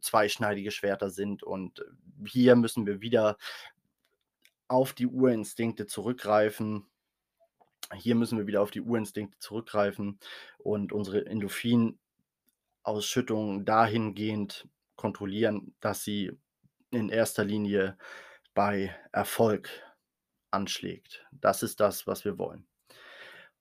zweischneidige 0.00 0.70
Schwerter 0.70 1.10
sind. 1.10 1.42
Und 1.42 1.84
hier 2.26 2.56
müssen 2.56 2.86
wir 2.86 3.00
wieder 3.00 3.36
auf 4.68 4.92
die 4.92 5.06
Urinstinkte 5.06 5.86
zurückgreifen. 5.86 6.86
Hier 7.94 8.14
müssen 8.14 8.38
wir 8.38 8.46
wieder 8.46 8.62
auf 8.62 8.70
die 8.70 8.82
Urinstinkte 8.82 9.38
zurückgreifen 9.38 10.20
und 10.58 10.92
unsere 10.92 11.26
Endorphinausschüttung 11.26 13.64
dahingehend 13.64 14.68
kontrollieren, 14.94 15.74
dass 15.80 16.04
sie 16.04 16.30
in 16.90 17.08
erster 17.08 17.44
Linie 17.44 17.96
bei 18.54 18.94
Erfolg 19.12 19.70
anschlägt. 20.50 21.26
Das 21.32 21.62
ist 21.62 21.80
das, 21.80 22.06
was 22.06 22.24
wir 22.24 22.38
wollen. 22.38 22.66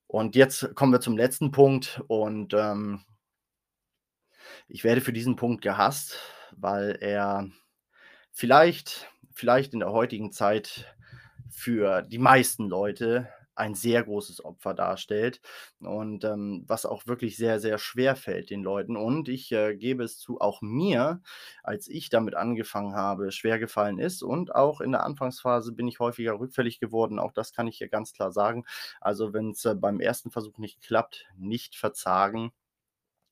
Und 0.07 0.35
jetzt 0.35 0.75
kommen 0.75 0.91
wir 0.91 1.01
zum 1.01 1.17
letzten 1.17 1.51
Punkt 1.51 2.01
und, 2.07 2.53
ähm 2.53 3.05
ich 4.67 4.83
werde 4.83 5.01
für 5.01 5.13
diesen 5.13 5.35
Punkt 5.35 5.61
gehasst, 5.61 6.19
weil 6.55 6.97
er 7.01 7.47
vielleicht 8.31 9.07
vielleicht 9.33 9.73
in 9.73 9.79
der 9.79 9.91
heutigen 9.91 10.31
Zeit 10.31 10.93
für 11.49 12.01
die 12.01 12.17
meisten 12.19 12.67
Leute 12.67 13.29
ein 13.55 13.75
sehr 13.75 14.03
großes 14.03 14.45
Opfer 14.45 14.73
darstellt 14.73 15.41
und, 15.81 16.23
ähm, 16.23 16.63
was 16.67 16.85
auch 16.85 17.07
wirklich 17.07 17.35
sehr, 17.35 17.59
sehr 17.59 17.77
schwerfällt 17.77 18.49
den 18.51 18.63
Leuten. 18.63 18.95
Und 18.95 19.27
ich, 19.27 19.51
äh, 19.51 19.75
gebe 19.75 20.03
es 20.03 20.17
zu, 20.17 20.39
auch 20.39 20.61
mir, 20.61 21.21
als 21.63 21.89
ich 21.89 22.09
damit 22.09 22.35
angefangen 22.35 22.95
habe, 22.95 23.31
schwergefallen 23.33 23.99
ist 23.99 24.23
und 24.23 24.55
auch 24.55 24.79
in 24.81 24.93
der 24.93 25.03
Anfangsphase 25.03 25.73
bin 25.73 25.87
ich 25.89 25.99
häufiger 25.99 26.39
rückfällig 26.39 26.79
geworden. 26.79 27.19
Auch 27.19 27.33
das 27.33 27.51
kann 27.53 27.67
ich 27.67 27.77
hier 27.77 27.89
ganz 27.89 28.13
klar 28.13 28.31
sagen. 28.31 28.63
Also, 29.01 29.33
wenn's, 29.33 29.65
äh, 29.65 29.75
beim 29.75 29.99
ersten 29.99 30.31
Versuch 30.31 30.57
nicht 30.57 30.81
klappt, 30.81 31.27
nicht 31.37 31.75
verzagen. 31.75 32.51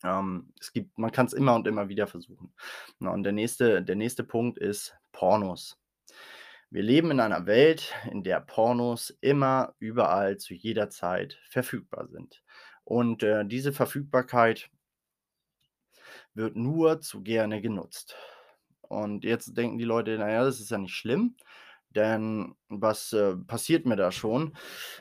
Ähm, 0.03 0.53
es 0.59 0.71
gibt 0.73 0.97
man 0.97 1.11
kann's 1.11 1.33
immer 1.33 1.55
und 1.55 1.67
immer 1.67 1.89
wieder 1.89 2.07
versuchen. 2.07 2.53
Na, 2.99 3.11
und 3.11 3.23
der 3.23 3.33
nächste 3.33 3.83
der 3.83 3.95
nächste 3.95 4.23
Punkt 4.23 4.57
ist 4.59 4.95
Pornos. 5.11 5.77
Wir 6.69 6.83
leben 6.83 7.11
in 7.11 7.19
einer 7.19 7.45
Welt, 7.45 7.93
in 8.11 8.23
der 8.23 8.41
Pornos 8.41 9.11
immer, 9.21 9.75
überall, 9.79 10.37
zu 10.37 10.53
jeder 10.53 10.89
Zeit 10.89 11.39
verfügbar 11.49 12.07
sind. 12.09 12.43
Und, 12.85 13.23
äh, 13.23 13.45
diese 13.45 13.73
Verfügbarkeit 13.73 14.69
wird 16.33 16.55
nur 16.55 17.01
zu 17.01 17.21
gerne 17.23 17.61
genutzt. 17.61 18.15
Und 18.81 19.23
jetzt 19.23 19.57
denken 19.57 19.77
die 19.77 19.83
Leute: 19.85 20.17
„Na 20.19 20.29
ja, 20.31 20.43
das 20.43 20.59
ist 20.59 20.71
ja 20.71 20.77
nicht 20.77 20.93
schlimm, 20.95 21.35
denn 21.91 22.55
was, 22.69 23.13
äh, 23.13 23.35
passiert 23.35 23.85
mir 23.85 23.95
da 23.97 24.11
schon? 24.11 24.55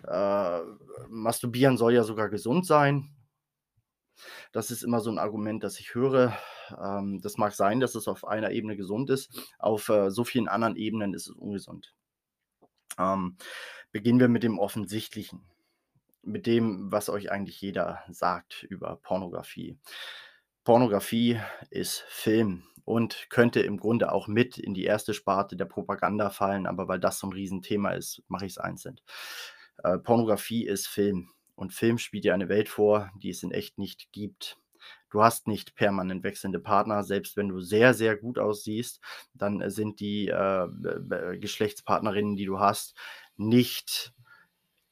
Äh, 0.08 0.60
Masturbieren 1.08 1.76
soll 1.76 1.94
ja 1.94 2.04
sogar 2.04 2.28
gesund 2.30 2.66
sein.“ 2.66 3.15
Das 4.52 4.70
ist 4.70 4.82
immer 4.82 5.00
so 5.00 5.10
'n 5.10 5.18
Argument, 5.18 5.62
das 5.64 5.78
ich 5.80 5.94
höre. 5.94 6.36
Ähm, 6.78 7.20
das 7.22 7.38
mag 7.38 7.54
sein, 7.54 7.80
dass 7.80 7.94
es 7.94 8.08
auf 8.08 8.24
einer 8.26 8.50
Ebene 8.52 8.76
gesund 8.76 9.10
ist. 9.10 9.30
Auf, 9.58 9.88
äh, 9.88 10.10
so 10.10 10.24
vielen 10.24 10.48
anderen 10.48 10.76
Ebenen 10.76 11.14
ist 11.14 11.28
es 11.28 11.34
ungesund. 11.36 11.92
Ähm, 12.98 13.36
beginnen 13.92 14.20
wir 14.20 14.28
mit 14.28 14.42
dem 14.42 14.58
Offensichtlichen, 14.58 15.44
mit 16.22 16.46
dem, 16.46 16.92
was 16.92 17.08
euch 17.10 17.30
eigentlich 17.32 17.60
jeder 17.60 18.02
sagt 18.10 18.64
über 18.64 18.96
Pornografie. 19.02 19.78
Pornografie 20.64 21.40
ist 21.70 22.00
Film 22.08 22.64
und 22.84 23.28
könnte 23.30 23.60
im 23.60 23.78
Grunde 23.78 24.12
auch 24.12 24.28
mit 24.28 24.58
in 24.58 24.74
die 24.74 24.84
erste 24.84 25.14
Sparte 25.14 25.56
der 25.56 25.66
Propaganda 25.66 26.30
fallen, 26.30 26.66
aber 26.66 26.88
weil 26.88 27.00
das 27.00 27.18
so 27.20 27.28
'n 27.28 27.32
Riesenthema 27.34 27.92
ist, 27.92 28.22
mache 28.28 28.46
ich's 28.46 28.58
einzeln. 28.58 29.00
Äh, 29.84 29.98
Pornografie 29.98 30.66
ist 30.66 30.88
Film 30.88 31.30
und 31.56 31.72
Film 31.74 31.98
spielt 31.98 32.24
dir 32.24 32.34
eine 32.34 32.48
Welt 32.48 32.68
vor, 32.68 33.10
die 33.22 33.30
es 33.30 33.42
in 33.42 33.50
echt 33.52 33.78
nicht 33.78 34.12
gibt. 34.12 34.58
Du 35.10 35.22
hast 35.22 35.48
nicht 35.48 35.74
permanent 35.76 36.22
wechselnde 36.24 36.60
Partner, 36.60 37.02
selbst 37.04 37.36
wenn 37.36 37.48
du 37.48 37.60
sehr, 37.60 37.94
sehr 37.94 38.16
gut 38.16 38.38
aussiehst, 38.38 39.00
dann, 39.34 39.60
äh, 39.62 39.70
sind 39.70 40.00
die, 40.00 40.28
äh, 40.28 40.68
b 40.70 40.98
b 41.00 41.38
Geschlechtspartnerinnen, 41.38 42.36
die 42.36 42.44
du 42.46 42.60
hast, 42.60 42.94
nicht 43.36 44.12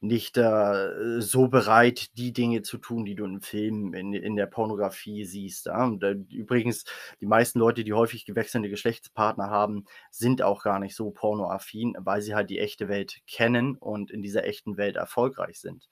nicht, 0.01 0.37
äh, 0.37 1.21
so 1.21 1.49
bereit, 1.49 2.17
die 2.19 2.33
Dinge 2.35 2.61
zu 2.63 2.77
tun, 2.79 3.07
die 3.07 3.15
du 3.15 3.25
im 3.25 3.41
Film 3.41 3.95
in 3.95 4.13
in 4.13 4.37
der 4.37 4.47
Pornografie 4.47 5.25
siehst, 5.25 5.67
ja? 5.67 5.85
Und, 5.85 6.03
äh, 6.05 6.13
übrigens, 6.31 6.85
die 7.21 7.27
meisten 7.27 7.59
Leute, 7.59 7.85
die 7.85 7.95
häufig 7.95 8.27
wechselnde 8.35 8.69
Geschlechtspartner 8.71 9.49
haben, 9.51 9.87
sind 10.11 10.43
auch 10.43 10.63
gar 10.63 10.79
nicht 10.79 10.95
so 10.95 11.11
pornoaffin, 11.11 11.95
weil 11.99 12.21
sie 12.23 12.35
halt 12.35 12.51
die 12.51 12.59
echte 12.59 12.89
Welt 12.89 13.21
kennen 13.27 13.77
und 13.79 14.11
in 14.11 14.23
dieser 14.23 14.45
echten 14.45 14.77
Welt 14.77 14.97
erfolgreich 14.97 15.59
sind. 15.61 15.89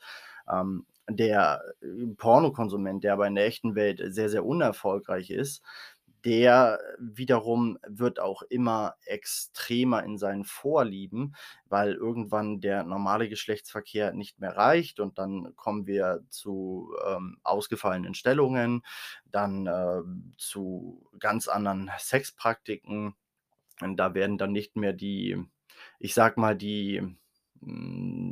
Ähm, 0.50 0.86
der, 1.08 1.62
äh, 1.80 2.06
Pornokonsument, 2.16 3.04
der 3.04 3.14
aber 3.14 3.26
in 3.26 3.34
der 3.34 3.46
echten 3.46 3.74
Welt 3.74 4.02
sehr, 4.14 4.28
sehr 4.28 4.44
unerfolgreich 4.44 5.30
ist, 5.30 5.62
der 6.24 6.78
wiederum 7.00 7.78
wird 7.84 8.20
auch 8.20 8.42
immer 8.42 8.94
extremer 9.06 10.04
in 10.04 10.18
seinen 10.18 10.44
Vorlieben, 10.44 11.34
weil 11.68 11.94
irgendwann 11.94 12.60
der 12.60 12.84
normale 12.84 13.28
Geschlechtsverkehr 13.28 14.12
nicht 14.12 14.38
mehr 14.38 14.56
reicht 14.56 15.00
und 15.00 15.18
dann 15.18 15.56
kommen 15.56 15.86
wir 15.88 16.22
zu, 16.30 16.94
ähm, 17.04 17.38
ausgefallenen 17.42 18.14
Stellungen, 18.14 18.82
dann, 19.32 19.66
äh, 19.66 20.02
zu 20.38 21.04
ganz 21.18 21.48
anderen 21.48 21.90
Sexpraktiken. 21.98 23.14
Und 23.80 23.96
da 23.96 24.14
werden 24.14 24.38
dann 24.38 24.52
nicht 24.52 24.76
mehr 24.76 24.92
die 24.92 25.36
ich 25.98 26.14
sage 26.14 26.40
mal, 26.40 26.56
die, 26.56 27.02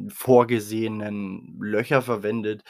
vorgesehenen 0.09 1.59
Löcher 1.61 2.03
verwendet, 2.03 2.65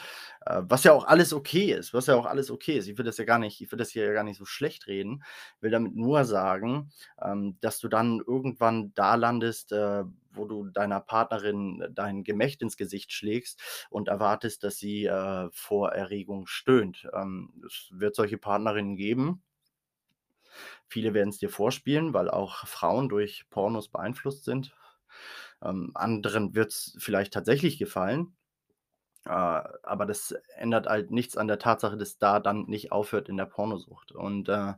äh, 0.45 0.61
was 0.63 0.83
ja 0.83 0.93
auch 0.93 1.05
alles 1.05 1.33
okay 1.33 1.71
ist 1.73 1.93
was 1.93 2.07
ja 2.07 2.15
auch 2.15 2.25
alles 2.25 2.51
okay 2.51 2.77
ist. 2.77 2.87
Ich 2.87 2.97
will 2.97 3.05
das 3.05 3.17
ja 3.17 3.25
gar 3.25 3.39
nicht 3.39 3.61
ich 3.61 3.71
will 3.71 3.79
das 3.79 3.89
hier 3.89 4.13
gar 4.13 4.23
nicht 4.23 4.37
so 4.37 4.45
schlecht-reden. 4.45 5.23
Will 5.59 5.71
damit 5.71 5.95
nur 5.95 6.25
sagen, 6.25 6.91
ähm, 7.21 7.57
dass 7.61 7.79
du 7.79 7.87
dann 7.87 8.21
irgendwann 8.25 8.93
da 8.95 9.15
landest, 9.15 9.71
äh, 9.71 10.03
wo 10.33 10.45
du 10.45 10.65
deiner 10.69 10.99
Partnerin 11.01 11.83
dein 11.93 12.23
Gemächt 12.23 12.61
ins 12.61 12.77
Gesicht 12.77 13.11
schlägst 13.11 13.61
und 13.89 14.07
erwartest, 14.07 14.63
dass 14.63 14.77
sie, 14.77 15.05
äh, 15.05 15.49
vor 15.51 15.91
Erregung 15.91 16.47
stöhnt. 16.47 17.07
Ähm, 17.13 17.51
es 17.65 17.89
wird 17.91 18.15
solche 18.15 18.37
Partnerinnen 18.37 18.95
geben. 18.95 19.41
Viele 20.87 21.13
werden's 21.13 21.37
dir 21.39 21.49
vorspielen, 21.49 22.13
weil 22.13 22.29
auch 22.29 22.67
Frauen 22.67 23.09
durch 23.09 23.45
Pornos 23.49 23.89
beeinflusst 23.89 24.43
sind. 24.43 24.75
Ähm, 25.63 25.91
anderen 25.95 26.55
wird's 26.55 26.95
vielleicht 26.99 27.33
tatsächlich 27.33 27.77
gefallen. 27.77 28.35
Äh, 29.25 29.29
aber 29.31 30.05
das 30.05 30.31
ändert 30.57 30.87
halt 30.87 31.11
nichts 31.11 31.37
an 31.37 31.47
der 31.47 31.59
Tatsache, 31.59 31.97
dass 31.97 32.17
da 32.17 32.39
dann 32.39 32.63
nicht 32.65 32.91
aufhört 32.91 33.29
in 33.29 33.37
der 33.37 33.45
Pornosucht. 33.45 34.11
Und, 34.11 34.49
äh, 34.49 34.73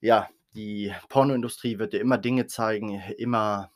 ja, 0.00 0.28
die 0.54 0.92
Pornoindustrie 1.08 1.78
wird 1.78 1.92
dir 1.94 2.00
immer 2.00 2.18
Dinge 2.18 2.46
zeigen, 2.46 3.00
immer 3.18 3.70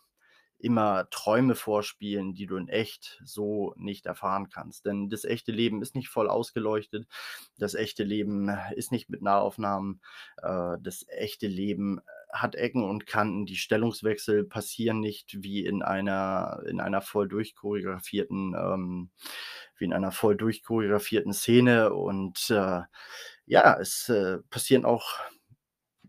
immer 0.59 1.09
Träume 1.11 1.55
vorspielen, 1.55 2.35
die 2.35 2.47
du 2.47 2.57
in 2.57 2.69
echt 2.69 3.21
so 3.25 3.75
nicht 3.77 4.07
erfahren 4.07 4.49
kannst. 4.51 4.87
Denn 4.87 5.09
das 5.09 5.25
echte 5.25 5.53
Leben 5.53 5.83
ist 5.83 5.95
nicht 5.95 6.09
voll 6.09 6.29
ausgeleuchtet. 6.29 7.07
Das 7.59 7.75
echte 7.75 8.03
Leben 8.03 8.51
ist 8.75 8.91
nicht 8.93 9.09
mit 9.09 9.23
Nahaufnahmen. 9.23 10.01
Äh, 10.43 10.77
das 10.81 11.07
echte 11.09 11.47
Leben 11.47 12.01
hat 12.31 12.55
Ecken 12.55 12.85
und 12.85 13.07
Kanten. 13.07 13.47
Die 13.47 13.57
Stellungswechsel 13.57 14.45
passieren 14.45 15.01
nicht 15.01 15.43
wie 15.43 15.65
in 15.65 15.83
einer, 15.83 16.63
in 16.67 16.81
einer 16.81 17.01
voll 17.01 17.29
durchchoreografierten, 17.29 18.55
ähm, 18.55 19.11
wie 19.79 19.85
in 19.85 19.93
einer 19.93 20.13
voll 20.13 20.37
durchchoreografierten 20.37 21.33
Szene. 21.33 21.93
Und 21.93 22.51
äh, 22.51 22.83
ja, 23.47 23.79
es 23.81 24.09
äh, 24.09 24.39
passieren 24.51 24.85
auch 24.85 25.19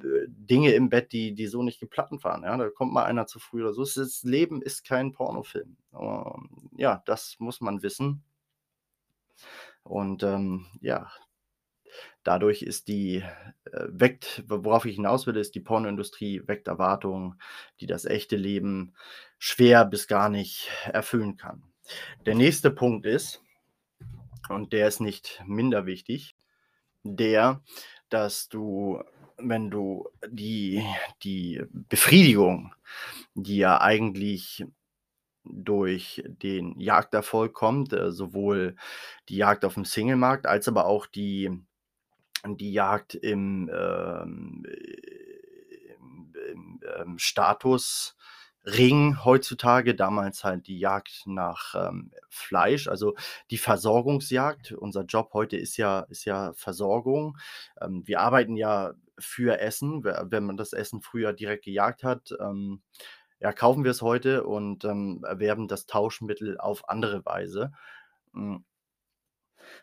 äh, 0.01 0.25
Dinge 0.27 0.71
im 0.73 0.89
Bett, 0.89 1.11
die, 1.11 1.33
die 1.33 1.47
so 1.47 1.63
nicht 1.63 1.79
geplant 1.79 2.23
waren. 2.23 2.43
Ja? 2.43 2.57
Da 2.57 2.69
kommt 2.69 2.93
mal 2.93 3.05
einer 3.05 3.27
zu 3.27 3.39
früh 3.39 3.61
oder 3.61 3.73
so. 3.73 3.83
Das 3.83 4.23
Leben 4.23 4.61
ist 4.61 4.85
kein 4.85 5.13
Pornofilm. 5.13 5.77
Ähm, 5.93 6.69
ja, 6.77 7.01
das 7.05 7.37
muss 7.39 7.61
man 7.61 7.81
wissen. 7.81 8.23
Und 9.83 10.23
ähm, 10.23 10.67
ja, 10.81 11.09
dadurch 12.23 12.61
ist 12.61 12.87
die, 12.87 13.17
äh, 13.65 13.85
weckt, 13.87 14.43
worauf 14.47 14.85
ich 14.85 14.95
hinaus 14.95 15.27
will, 15.27 15.37
ist, 15.37 15.55
die 15.55 15.59
Pornoindustrie 15.59 16.41
weckt 16.47 16.67
Erwartungen, 16.67 17.39
die 17.79 17.87
das 17.87 18.05
echte 18.05 18.35
Leben 18.35 18.93
schwer 19.37 19.85
bis 19.85 20.07
gar 20.07 20.29
nicht 20.29 20.69
erfüllen 20.85 21.37
kann. 21.37 21.63
Der 22.25 22.35
nächste 22.35 22.71
Punkt 22.71 23.05
ist, 23.05 23.41
und 24.49 24.73
der 24.73 24.87
ist 24.87 24.99
nicht 24.99 25.41
minder 25.45 25.85
wichtig, 25.85 26.35
der, 27.03 27.61
dass 28.09 28.49
du 28.49 29.03
wenn 29.41 29.69
du 29.69 30.09
die 30.27 30.85
die 31.23 31.61
Befriedigung, 31.71 32.75
die 33.33 33.57
ja 33.57 33.81
eigentlich 33.81 34.65
durch 35.43 36.23
den 36.27 36.79
Jagderfolg 36.79 37.53
kommt, 37.53 37.93
äh, 37.93 38.11
sowohl 38.11 38.75
die 39.29 39.37
Jagd 39.37 39.65
auf 39.65 39.75
dem 39.75 39.85
Singlemarkt 39.85 40.45
als 40.45 40.67
aber 40.67 40.85
auch 40.85 41.05
die 41.05 41.51
die 42.45 42.73
Jagd 42.73 43.15
im, 43.15 43.69
ähm, 43.73 44.65
im 45.97 46.33
im, 46.51 46.79
ähm, 46.97 47.17
Status 47.19 48.15
Ring 48.65 49.23
heutzutage, 49.23 49.95
damals 49.95 50.43
halt 50.43 50.67
die 50.67 50.79
Jagd 50.79 51.23
nach, 51.25 51.75
ähm, 51.75 52.11
Fleisch, 52.29 52.87
also 52.87 53.15
die 53.51 53.57
Versorgungsjagd. 53.57 54.73
Unser 54.73 55.03
Job 55.05 55.31
heute 55.33 55.57
ist 55.57 55.77
ja 55.77 56.01
ist 56.09 56.25
ja 56.25 56.53
Versorgung. 56.53 57.37
Ähm, 57.81 58.03
wir 58.05 58.19
arbeiten 58.21 58.55
ja 58.57 58.93
für 59.17 59.59
Essen. 59.59 60.03
wenn 60.03 60.45
man 60.45 60.57
das 60.57 60.73
Essen 60.73 61.01
früher 61.01 61.33
direkt 61.33 61.65
gejagt 61.65 62.03
hat, 62.03 62.33
ähm, 62.39 62.81
ja, 63.39 63.53
kaufen 63.53 63.83
wir 63.85 63.91
es 63.91 64.01
heute 64.01 64.43
und, 64.45 64.83
ähm, 64.85 65.23
erwerben 65.25 65.67
das 65.67 65.85
Tauschmittel 65.85 66.57
auf 66.59 66.89
andere 66.89 67.25
Weise. 67.25 67.71
Hm. 68.33 68.65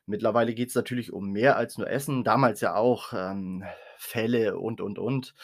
Mittlerweile 0.07 0.55
geht's 0.55 0.75
natürlich 0.75 1.13
um 1.13 1.31
mehr 1.31 1.57
als 1.57 1.79
nur 1.79 1.89
Essen, 1.89 2.25
damals 2.25 2.61
ja 2.61 2.75
auch, 2.75 3.13
ähm, 3.13 3.65
Felle 3.97 4.59
und, 4.59 4.81
und, 4.81 4.99
und. 4.99 5.35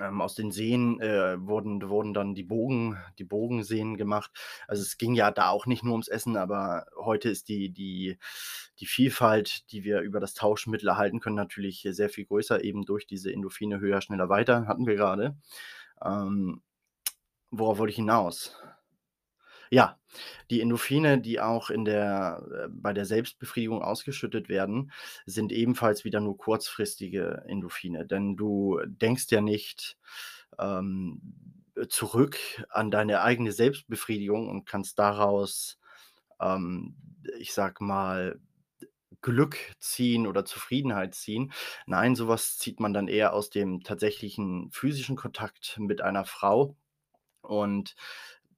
Ähm, 0.00 0.20
aus 0.20 0.34
den 0.34 0.50
Seen, 0.50 1.00
äh, 1.00 1.36
wurden 1.46 1.88
wurden 1.88 2.14
dann 2.14 2.34
die 2.34 2.42
Bogen 2.42 2.98
die 3.18 3.24
Bogenseen 3.24 3.96
gemacht. 3.96 4.32
Also, 4.66 4.82
es 4.82 4.98
ging 4.98 5.14
ja 5.14 5.30
da 5.30 5.50
auch 5.50 5.66
nicht 5.66 5.84
nur 5.84 5.92
ums 5.92 6.08
Essen, 6.08 6.36
aber 6.36 6.86
heute 6.96 7.28
ist 7.30 7.48
die 7.48 7.70
die 7.70 8.18
die 8.80 8.86
Vielfalt, 8.86 9.70
die 9.70 9.84
wir 9.84 10.00
über 10.00 10.18
das 10.18 10.34
Tauschmittel 10.34 10.88
erhalten 10.88 11.20
können, 11.20 11.36
natürlich 11.36 11.86
sehr 11.92 12.08
viel 12.08 12.26
größer, 12.26 12.64
eben 12.64 12.84
durch 12.84 13.06
diese 13.06 13.32
Endorphine 13.32 13.78
höher, 13.78 14.00
schneller, 14.00 14.28
weiter, 14.28 14.66
hatten 14.66 14.86
wir 14.86 14.96
gerade. 14.96 15.36
Ähm, 16.04 16.62
worauf 17.50 17.78
wollte 17.78 17.90
ich 17.90 17.96
hinaus? 17.96 18.56
Ja, 19.70 19.98
die 20.50 20.60
Endorphine, 20.60 21.20
die 21.20 21.40
auch 21.40 21.70
in 21.70 21.84
der 21.84 22.42
äh, 22.66 22.68
bei 22.70 22.92
der 22.92 23.04
Selbstbefriedigung 23.06 23.82
ausgeschüttet 23.82 24.48
werden, 24.48 24.92
sind 25.26 25.52
ebenfalls 25.52 26.04
wieder 26.04 26.20
nur 26.20 26.36
kurzfristige 26.38 27.44
Endorphine. 27.46 28.06
Denn 28.06 28.36
du 28.36 28.80
denkst 28.86 29.26
ja 29.30 29.40
nicht, 29.40 29.96
ähm, 30.58 31.20
zurück 31.88 32.38
an 32.70 32.90
deine 32.90 33.22
eigene 33.22 33.52
Selbstbefriedigung 33.52 34.48
und 34.48 34.64
kannst 34.66 34.98
daraus, 34.98 35.78
ähm, 36.40 36.96
ich 37.38 37.52
sage 37.52 37.82
mal, 37.84 38.38
Glück 39.22 39.56
ziehen 39.80 40.26
oder 40.26 40.44
Zufriedenheit 40.44 41.14
ziehen. 41.14 41.52
Nein, 41.86 42.14
sowas 42.14 42.58
zieht 42.58 42.80
man 42.80 42.92
dann 42.92 43.08
eher 43.08 43.32
aus 43.32 43.50
dem 43.50 43.82
tatsächlichen 43.82 44.70
physischen 44.70 45.16
Kontakt 45.16 45.76
mit 45.78 46.02
einer 46.02 46.24
Frau. 46.26 46.76
Und 47.42 47.94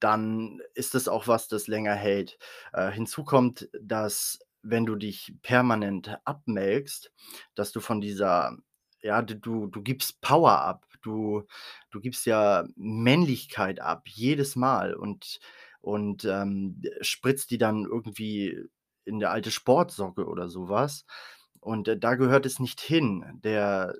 dann 0.00 0.60
ist 0.74 0.94
es 0.94 1.08
auch 1.08 1.28
was, 1.28 1.48
das 1.48 1.66
länger 1.68 1.94
hält. 1.94 2.38
Äh, 2.72 2.90
hinzu 2.90 3.24
kommt, 3.24 3.68
dass 3.80 4.38
wenn 4.62 4.86
du 4.86 4.96
dich 4.96 5.34
permanent 5.42 6.18
abmelkst, 6.24 7.12
dass 7.54 7.72
du 7.72 7.80
von 7.80 8.00
dieser 8.00 8.56
ja, 9.02 9.22
du 9.22 9.66
du 9.68 9.82
gibst 9.82 10.20
Power 10.20 10.60
ab. 10.62 10.86
Du 11.02 11.44
du 11.90 12.00
gibst 12.00 12.26
ja 12.26 12.64
Männlichkeit 12.76 13.80
ab, 13.80 14.04
jedes 14.08 14.56
Mal 14.56 14.94
und 14.94 15.38
und, 15.80 16.24
ähm, 16.24 16.82
spritzt 17.00 17.50
die 17.52 17.58
dann 17.58 17.84
irgendwie 17.84 18.58
in 19.04 19.18
'ne 19.18 19.28
alte 19.30 19.50
Sportsocke 19.52 20.26
oder 20.26 20.48
sowas. 20.48 21.04
Und, 21.60 21.86
äh, 21.88 21.96
da 21.98 22.14
gehört 22.16 22.44
es 22.46 22.58
nicht 22.60 22.80
hin. 22.80 23.24
Der 23.44 23.94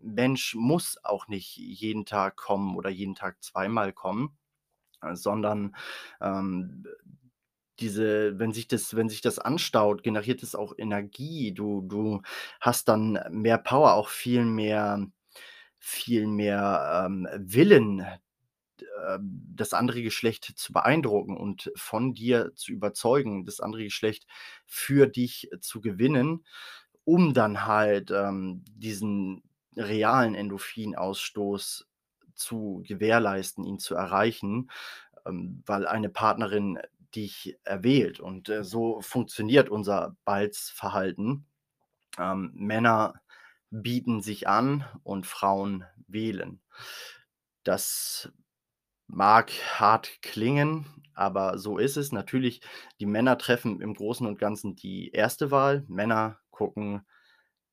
Mensch 0.00 0.54
muss 0.54 0.98
auch 1.04 1.28
nicht 1.28 1.56
jeden 1.56 2.06
Tag 2.06 2.36
kommen 2.36 2.76
oder 2.76 2.88
jeden 2.90 3.14
Tag 3.14 3.42
zweimal 3.42 3.92
kommen. 3.92 4.36
Äh, 5.02 5.14
sondern, 5.16 5.74
ähm, 6.20 6.84
diese 7.80 8.38
wenn 8.38 8.52
sich 8.52 8.68
das 8.68 8.96
wenn 8.96 9.08
sich 9.10 9.20
das 9.22 9.38
anstaut, 9.38 10.02
generiert 10.02 10.42
es 10.42 10.54
auch 10.54 10.74
Energie. 10.78 11.52
Du 11.54 11.82
du 11.82 12.22
hast 12.60 12.88
dann 12.88 13.18
mehr 13.30 13.58
Power, 13.58 13.94
auch 13.94 14.08
viel 14.10 14.44
mehr 14.44 15.06
viel 15.80 16.26
mehr, 16.28 17.04
ähm, 17.06 17.28
Willen, 17.38 18.00
äh, 18.00 19.18
das 19.20 19.72
andere 19.74 20.02
Geschlecht 20.02 20.44
zu 20.56 20.72
beeindrucken 20.72 21.36
und 21.36 21.70
von 21.76 22.14
dir 22.14 22.52
zu 22.54 22.72
überzeugen, 22.72 23.44
das 23.44 23.60
andere 23.60 23.84
Geschlecht 23.84 24.26
für 24.66 25.06
dich 25.08 25.50
zu 25.60 25.80
gewinnen, 25.80 26.44
um 27.04 27.34
dann 27.34 27.66
halt, 27.66 28.10
ähm, 28.10 28.64
diesen 28.68 29.42
realen 29.76 30.34
Endorphinausstoß 30.34 31.86
zu 32.36 32.82
gewährleisten, 32.86 33.64
ihn 33.64 33.78
zu 33.78 33.94
erreichen, 33.94 34.70
ähm, 35.26 35.62
weil 35.66 35.86
eine 35.86 36.08
Partnerin 36.10 36.78
dich 37.14 37.56
erwählt. 37.64 38.20
Und, 38.20 38.48
äh, 38.48 38.64
so 38.64 39.00
funktioniert 39.00 39.68
unser 39.70 40.16
Balzverhalten. 40.24 41.46
Ähm, 42.18 42.52
Männer 42.54 43.14
bieten 43.70 44.22
sich 44.22 44.48
an 44.48 44.84
und 45.04 45.26
Frauen 45.26 45.84
wählen. 46.08 46.60
Das 47.64 48.30
mag 49.08 49.50
hart 49.78 50.22
klingen, 50.22 50.86
aber 51.14 51.58
so 51.58 51.78
ist 51.78 51.96
es. 51.96 52.12
Natürlich, 52.12 52.60
die 53.00 53.06
Männer 53.06 53.38
treffen 53.38 53.80
im 53.80 53.94
Großen 53.94 54.26
und 54.26 54.38
Ganzen 54.38 54.76
die 54.76 55.10
erste 55.12 55.50
Wahl. 55.50 55.84
Männer 55.88 56.38
gucken 56.50 57.06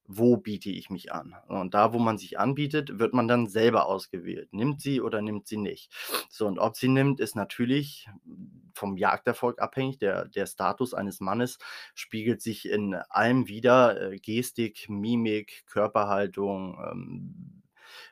wo 0.06 0.38
biete 0.38 0.70
ich 0.70 0.90
mich 0.90 1.14
an? 1.14 1.36
Und 1.48 1.74
da, 1.74 1.94
wo 1.94 2.00
man 2.00 2.18
sich 2.18 2.38
anbietet, 2.38 3.00
wird 3.00 3.14
man 3.14 3.28
dann 3.28 3.48
selber 3.48 3.86
ausgewählt. 3.86 4.52
Nimmt 4.54 4.82
sie 4.82 5.02
oder 5.02 5.22
nimmt 5.22 5.48
sie 5.48 5.58
nicht? 5.58 5.92
So, 6.30 6.48
und 6.48 6.60
ob 6.60 6.76
sie 6.76 6.90
nimmt, 6.90 7.20
ist 7.20 7.36
natürlich 7.36 8.10
vom 8.74 8.98
Jagderfolg 8.98 9.62
abhängig. 9.62 10.00
Der, 10.00 10.26
der 10.26 10.46
Status 10.46 10.94
eines 10.94 11.20
Mannes 11.20 11.58
spiegelt 11.96 12.42
sich 12.42 12.68
in 12.68 12.96
allem 12.96 13.48
wieder. 13.48 14.12
Äh, 14.12 14.20
Gestik, 14.20 14.90
Mimik, 14.90 15.66
Körperhaltung, 15.68 16.80
ähm, 16.92 17.64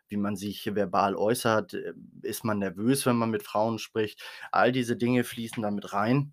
wie 0.08 0.18
man 0.18 0.36
sich 0.36 0.74
verbal 0.76 1.16
äußert. 1.16 1.74
Äh, 1.74 1.94
ist 2.22 2.46
man 2.46 2.60
nervös, 2.60 3.06
wenn 3.06 3.18
man 3.18 3.32
mit 3.32 3.44
Frauen 3.44 3.80
spricht? 3.80 4.24
All 4.52 4.72
diese 4.72 4.96
Dinge 4.96 5.24
fließen 5.24 5.62
damit 5.62 5.94
rein. 5.94 6.32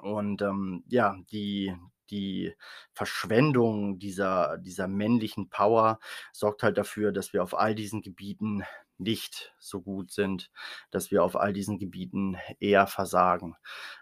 Und 0.00 0.42
ähm, 0.42 0.84
ja, 0.88 1.16
die, 1.30 1.74
die 2.10 2.54
Verschwendung 2.92 3.98
dieser 3.98 4.58
dieser 4.58 4.88
männlichen 4.88 5.50
Power 5.50 5.98
sorgt 6.32 6.62
halt 6.62 6.78
dafür, 6.78 7.12
dass 7.12 7.32
wir 7.32 7.42
auf 7.42 7.56
all 7.58 7.74
diesen 7.74 8.02
Gebieten 8.02 8.64
nicht 8.98 9.54
so 9.58 9.80
gut 9.80 10.10
sind, 10.10 10.50
dass 10.90 11.10
wir 11.10 11.22
auf 11.22 11.36
all 11.36 11.52
diesen 11.52 11.78
Gebieten 11.78 12.36
eher 12.60 12.86
versagen. 12.88 13.54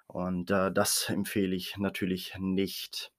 Und, 0.07 0.51
äh, 0.51 0.73
das 0.73 1.09
empfehle 1.11 1.55
ich 1.55 1.77
natürlich 1.77 2.35
nicht. 2.39 3.13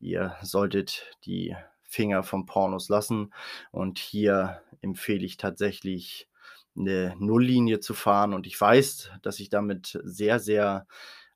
Ihr 0.00 0.36
solltet 0.42 1.10
die 1.24 1.56
Finger 1.82 2.22
vom 2.22 2.46
Pornos 2.46 2.88
lassen 2.88 3.32
und 3.72 3.98
hier 3.98 4.62
empfehle 4.80 5.24
ich 5.24 5.36
tatsächlich 5.36 6.28
eine 6.76 7.14
Nulllinie 7.18 7.80
zu 7.80 7.94
fahren 7.94 8.32
und 8.32 8.46
ich 8.46 8.58
weiß, 8.60 9.10
dass 9.22 9.40
ich 9.40 9.50
damit 9.50 9.98
sehr, 10.04 10.38
sehr 10.38 10.86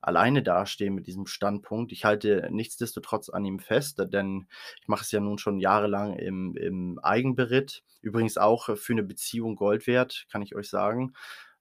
alleine 0.05 0.43
dastehe 0.43 0.91
mit 0.91 1.07
diesem 1.07 1.27
Standpunkt. 1.27 1.93
Ich 1.93 2.05
halte 2.05 2.49
nichtsdestotrotz 2.51 3.29
an 3.29 3.45
ihm 3.45 3.59
fest, 3.59 4.03
denn 4.13 4.47
ich 4.81 4.89
mache 4.89 5.03
es 5.03 5.13
ja 5.13 5.21
nun 5.21 5.39
schon 5.39 5.59
jahrelang 5.59 6.15
im 6.15 6.57
im 6.57 6.99
Eigenberitt. 7.01 7.83
Übrigens 8.03 8.37
auch 8.39 8.77
für 8.77 8.93
eine 8.93 9.03
Beziehung 9.03 9.57
Gold 9.57 9.87
wert, 9.87 10.27
kann 10.31 10.43
ich 10.43 10.55
euch 10.55 10.69
sagen. 10.69 11.15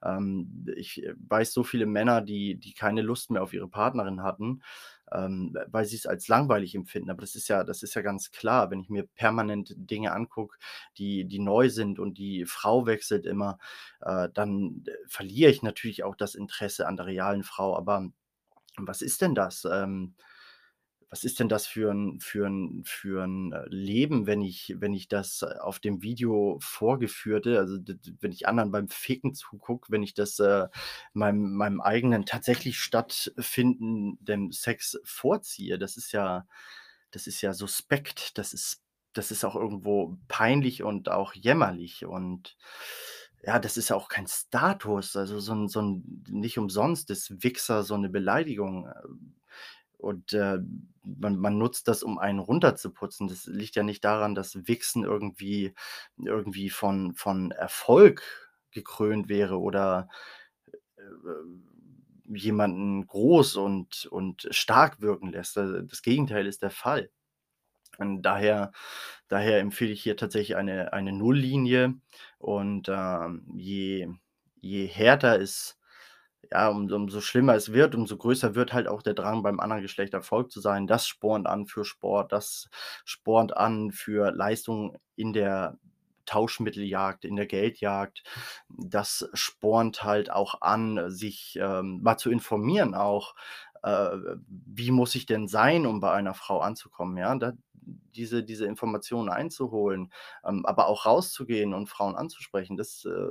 Ähm, 0.04 0.66
ich, 0.76 1.04
äh, 1.04 1.14
weiß 1.18 1.54
so 1.54 1.64
viele 1.64 1.86
Männer, 1.86 2.22
die 2.22 2.56
die 2.56 2.74
keine 2.74 3.02
Lust 3.02 3.32
mehr 3.32 3.42
auf 3.44 3.54
ihre 3.54 3.70
Partnerin 3.70 4.22
hatten, 4.24 4.62
ähm, 5.12 5.56
weil 5.68 5.86
sie's 5.86 6.06
als 6.06 6.28
langweilig 6.28 6.76
empfinden. 6.76 7.10
Aber 7.10 7.22
das 7.22 7.36
ist 7.36 7.48
ja 7.48 7.64
das 7.64 7.84
ist 7.84 7.94
ja 7.96 8.02
ganz 8.02 8.32
klar, 8.32 8.72
wenn 8.72 8.82
ich 8.82 8.90
mir 8.90 9.04
permanent 9.16 9.74
Dinge 9.78 10.12
angucke, 10.14 10.58
die 10.98 11.26
die 11.26 11.40
neu 11.40 11.70
sind 11.70 12.00
und 12.00 12.18
die 12.18 12.46
Frau 12.46 12.86
wechselt 12.86 13.26
immer, 13.26 13.58
äh, 14.02 14.30
dann, 14.34 14.84
äh, 14.88 14.92
verliere 15.08 15.52
ich 15.52 15.62
natürlich 15.64 16.04
auch 16.04 16.16
das 16.16 16.36
Interesse 16.36 16.88
an 16.88 16.98
der 16.98 17.06
realen 17.08 17.44
Frau. 17.44 17.76
Aber 17.78 18.10
was 18.80 19.02
ist 19.02 19.22
denn 19.22 19.36
das? 19.36 19.66
Ähm, 19.66 20.16
was 21.10 21.24
ist 21.26 21.40
denn 21.40 21.50
das 21.50 21.68
für 21.68 21.92
'n 21.92 22.20
für 22.22 22.48
'n 22.48 22.84
für 22.86 23.24
'n, 23.26 23.54
äh, 23.54 23.66
Leben, 23.70 24.28
wenn 24.28 24.42
ich 24.42 24.76
wenn 24.80 24.94
ich 24.94 25.08
das 25.10 25.44
äh, 25.44 25.60
auf 25.62 25.80
dem 25.80 26.02
Video 26.04 26.58
vorgeführte 26.62 27.60
also, 27.60 27.78
wenn 28.22 28.32
ich 28.34 28.48
anderen 28.48 28.72
beim 28.72 28.90
Ficken 28.90 29.34
zugucke, 29.36 29.92
wenn 29.92 30.04
ich 30.04 30.16
das, 30.16 30.40
äh, 30.40 30.68
meinem 31.14 31.54
meinem 31.56 31.82
eigenen 31.82 32.26
tatsächlich 32.26 32.80
stattfindenden 32.80 34.52
Sex 34.54 35.00
vorziehe. 35.06 35.80
Das 35.80 35.98
ist 35.98 36.12
ja 36.14 36.48
das 37.12 37.28
ist 37.28 37.42
ja 37.42 37.54
suspekt. 37.54 38.38
Das 38.40 38.54
ist 38.54 38.82
das 39.14 39.32
ist 39.32 39.46
auch 39.46 39.56
irgendwo 39.56 40.18
peinlich 40.30 40.84
und 40.84 41.10
auch 41.10 41.34
jämmerlich 41.36 42.06
und 42.06 42.58
ja, 43.44 43.60
das 43.60 43.78
ist 43.78 43.90
ja 43.90 43.96
auch 43.98 44.10
kein 44.10 44.28
Status. 44.28 45.16
Also, 45.16 45.40
so 45.40 45.54
'n 45.54 45.68
so 45.70 45.80
'n 45.82 46.24
nicht 46.30 46.58
umsonst 46.60 47.10
ist 47.12 47.44
Wichser 47.44 47.84
so 47.84 47.98
'ne 47.98 48.10
Beleidigung, 48.10 48.88
ähm, 48.88 49.36
und, 50.00 50.34
äh, 50.34 50.60
man 51.04 51.38
man 51.40 51.58
nutzt 51.60 51.88
das, 51.90 52.04
um 52.04 52.20
einen 52.20 52.40
runterzuputzen. 52.40 53.28
Das 53.30 53.46
liegt 53.48 53.76
ja 53.78 53.84
nicht 53.84 54.04
daran, 54.06 54.36
dass 54.36 54.68
Wichsen 54.68 55.04
irgendwie 55.06 55.74
irgendwie 56.18 56.70
von 56.72 57.16
von 57.16 57.52
Erfolg 57.52 58.24
gekrönt 58.72 59.30
wäre 59.30 59.60
oder, 59.62 60.10
äh, 60.98 62.36
jemanden 62.38 63.08
groß 63.08 63.58
und 63.58 64.08
und 64.08 64.48
stark 64.52 65.02
wirken 65.02 65.32
lässt. 65.34 65.58
Äh, 65.58 65.84
das 65.86 66.02
Gegenteil 66.04 66.48
ist 66.48 66.64
der 66.64 66.72
Fall. 66.72 67.10
Und 68.00 68.22
daher 68.24 68.72
daher 69.30 69.60
empfehle 69.60 69.92
ich 69.92 70.04
hier 70.04 70.18
tatsächlich 70.18 70.56
eine 70.58 70.94
eine 70.94 71.12
Nulllinie 71.14 71.96
und, 72.40 72.90
ähm, 72.90 73.46
je 73.56 74.08
je 74.62 74.86
härter 74.88 75.40
es 75.42 75.78
ja, 76.52 76.68
um 76.70 76.92
umso 76.92 77.22
schlimmer 77.22 77.56
es 77.56 77.74
wird, 77.74 77.96
umso 77.96 78.18
größer 78.18 78.56
wird 78.56 78.74
halt 78.74 78.88
auch 78.88 79.02
der 79.02 79.14
Drang, 79.14 79.44
beim 79.44 79.60
anderen 79.60 79.82
Geschlecht 79.82 80.14
Erfolg 80.14 80.52
zu 80.52 80.60
sein. 80.62 80.88
Das 80.88 81.08
spornt 81.08 81.48
an 81.48 81.66
für 81.68 81.86
Sport, 81.86 82.32
das 82.32 82.70
spornt 83.06 83.56
an 83.58 83.92
für 83.92 84.32
Leistung 84.32 84.98
in 85.16 85.34
der 85.34 85.78
Tauschmitteljagd, 86.26 87.26
in 87.26 87.36
der 87.36 87.48
Geldjagd. 87.48 88.24
Das 88.70 89.30
spornt 89.34 90.04
halt 90.04 90.32
auch 90.32 90.62
an, 90.62 91.10
sich, 91.12 91.58
ähm, 91.62 92.02
mal 92.04 92.18
zu 92.18 92.30
informieren 92.32 92.94
auch, 92.96 93.36
äh, 93.84 94.10
wie 94.48 94.92
muss 94.92 95.16
ich 95.16 95.26
denn 95.26 95.48
sein, 95.48 95.86
um 95.86 96.00
bei 96.00 96.12
einer 96.12 96.34
Frau 96.34 96.60
anzukommen, 96.60 97.18
ja? 97.18 97.36
Da 97.36 97.54
diese 98.16 98.44
diese 98.44 98.66
Informationen 98.66 99.30
einzuholen, 99.30 100.12
ähm, 100.46 100.66
aber 100.66 100.88
auch 100.88 101.06
rauszugehen 101.06 101.74
und 101.74 101.88
Frauen 101.90 102.16
anzusprechen, 102.16 102.78
das, 102.78 103.06
äh 103.06 103.28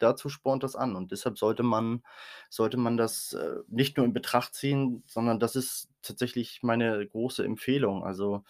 dazu 0.00 0.28
spornt 0.28 0.64
das 0.64 0.74
an 0.76 0.96
und 0.96 1.12
deshalb 1.12 1.38
sollte 1.38 1.62
man 1.62 2.02
sollte 2.50 2.76
man 2.76 2.96
das, 2.96 3.32
äh, 3.32 3.58
nicht 3.68 3.96
nur 3.96 4.04
in 4.06 4.12
Betracht 4.12 4.54
ziehen, 4.54 5.04
sondern 5.06 5.38
das 5.38 5.56
ist 5.56 5.88
tatsächlich 6.02 6.62
meine 6.62 7.06
große 7.06 7.44
Empfehlung. 7.44 8.04
Also, 8.04 8.42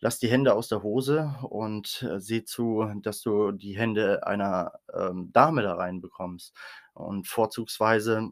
lass 0.00 0.18
die 0.18 0.28
Hände 0.28 0.54
aus 0.54 0.68
der 0.68 0.82
Hose 0.82 1.34
und, 1.42 2.02
äh, 2.08 2.20
sieh 2.20 2.44
zu, 2.44 2.88
dass 3.02 3.20
du 3.22 3.52
die 3.52 3.76
Hände 3.76 4.26
einer, 4.26 4.72
ähm, 4.94 5.30
Dame 5.32 5.62
da 5.62 5.74
reinbekommst. 5.74 6.54
Und 6.94 7.26
vorzugsweise 7.28 8.30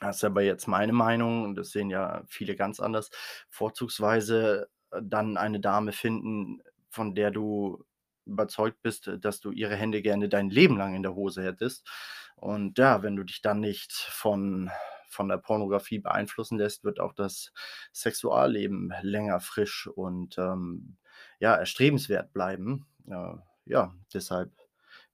das 0.00 0.16
ist 0.16 0.24
aber 0.24 0.42
jetzt 0.42 0.66
meine 0.68 0.92
Meinung 0.92 1.44
und 1.44 1.54
das 1.56 1.70
sehen 1.70 1.88
ja 1.90 2.24
viele 2.28 2.56
ganz 2.56 2.80
anders, 2.80 3.10
vorzugsweise, 3.48 4.68
dann 5.02 5.36
eine 5.36 5.60
Dame 5.60 5.92
finden, 5.92 6.62
von 6.90 7.14
der 7.14 7.30
du 7.30 7.84
überzeugt 8.26 8.82
bist, 8.82 9.10
dass 9.20 9.40
du 9.40 9.50
ihre 9.50 9.76
Hände 9.76 10.00
gerne 10.02 10.28
dein 10.28 10.50
Leben 10.50 10.76
lang 10.78 10.94
in 10.94 11.02
der 11.02 11.14
Hose 11.14 11.42
hättest. 11.42 11.88
Und 12.36 12.78
ja, 12.78 13.02
wenn 13.02 13.16
du 13.16 13.24
dich 13.24 13.42
dann 13.42 13.60
nicht 13.60 13.92
von 13.92 14.70
von 15.08 15.28
der 15.28 15.36
Pornografie 15.38 16.00
beeinflussen 16.00 16.58
lässt, 16.58 16.82
wird 16.82 16.98
auch 16.98 17.12
das 17.12 17.52
Sexualleben 17.92 18.92
länger 19.02 19.38
frisch 19.38 19.86
und, 19.86 20.36
ähm, 20.38 20.96
ja, 21.38 21.54
erstrebenswert 21.54 22.32
bleiben. 22.32 22.86
Äh, 23.08 23.34
ja, 23.64 23.94
deshalb 24.12 24.50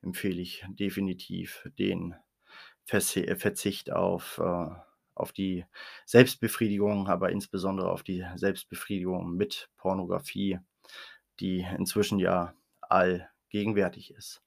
empfehle 0.03 0.41
ich 0.41 0.65
definitiv 0.71 1.69
den 1.79 2.15
Verzicht 2.87 3.93
auf, 3.93 4.39
äh 4.39 4.90
auf 5.21 5.33
die 5.33 5.65
Selbstbefriedigung, 6.07 7.09
aber 7.09 7.31
insbesondere 7.31 7.91
auf 7.91 8.03
die 8.03 8.27
Selbstbefriedigung 8.37 9.37
mit 9.37 9.69
Pornografie, 9.77 10.59
die 11.39 11.67
inzwischen 11.79 12.19
ja 12.19 12.55
allgegenwärtig 12.81 14.13
ist. 14.13 14.43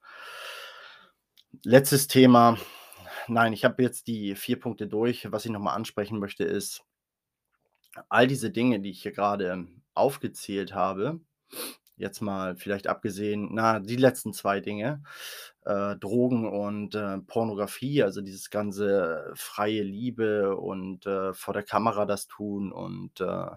Letztes 1.63 2.07
Thema. 2.07 2.57
Nein, 3.27 3.53
ich 3.53 3.63
habe 3.63 3.81
jetzt 3.83 4.07
die 4.07 4.35
4 4.35 4.59
Punkte 4.59 4.87
durch. 4.87 5.31
Was 5.31 5.45
ich 5.45 5.51
noch 5.51 5.61
mal 5.61 5.73
ansprechen 5.73 6.19
möchte, 6.19 6.43
ist 6.43 6.83
all 8.09 8.27
diese 8.27 8.51
Dinge, 8.51 8.79
die 8.79 8.89
ich 8.89 9.03
hier 9.03 9.11
grade 9.11 9.67
aufgezählt 9.93 10.73
habe, 10.73 11.21
jetzt 11.97 12.21
mal 12.21 12.55
vielleicht 12.55 12.87
abgesehen 12.87 13.49
na, 13.53 13.79
die 13.79 13.95
letzten 13.97 14.33
2 14.33 14.59
Dinge, 14.59 15.03
äh, 15.65 15.95
Drogen 15.97 16.47
und, 16.49 16.95
äh, 16.95 17.19
Pornografie, 17.19 18.03
also 18.03 18.21
dieses 18.21 18.49
ganze 18.49 19.31
freie 19.35 19.83
Liebe 19.83 20.55
und, 20.57 21.05
äh, 21.05 21.33
vor 21.33 21.53
der 21.53 21.63
Kamera 21.63 22.05
das 22.05 22.27
tun 22.27 22.71
und, 22.71 23.21
äh, 23.21 23.47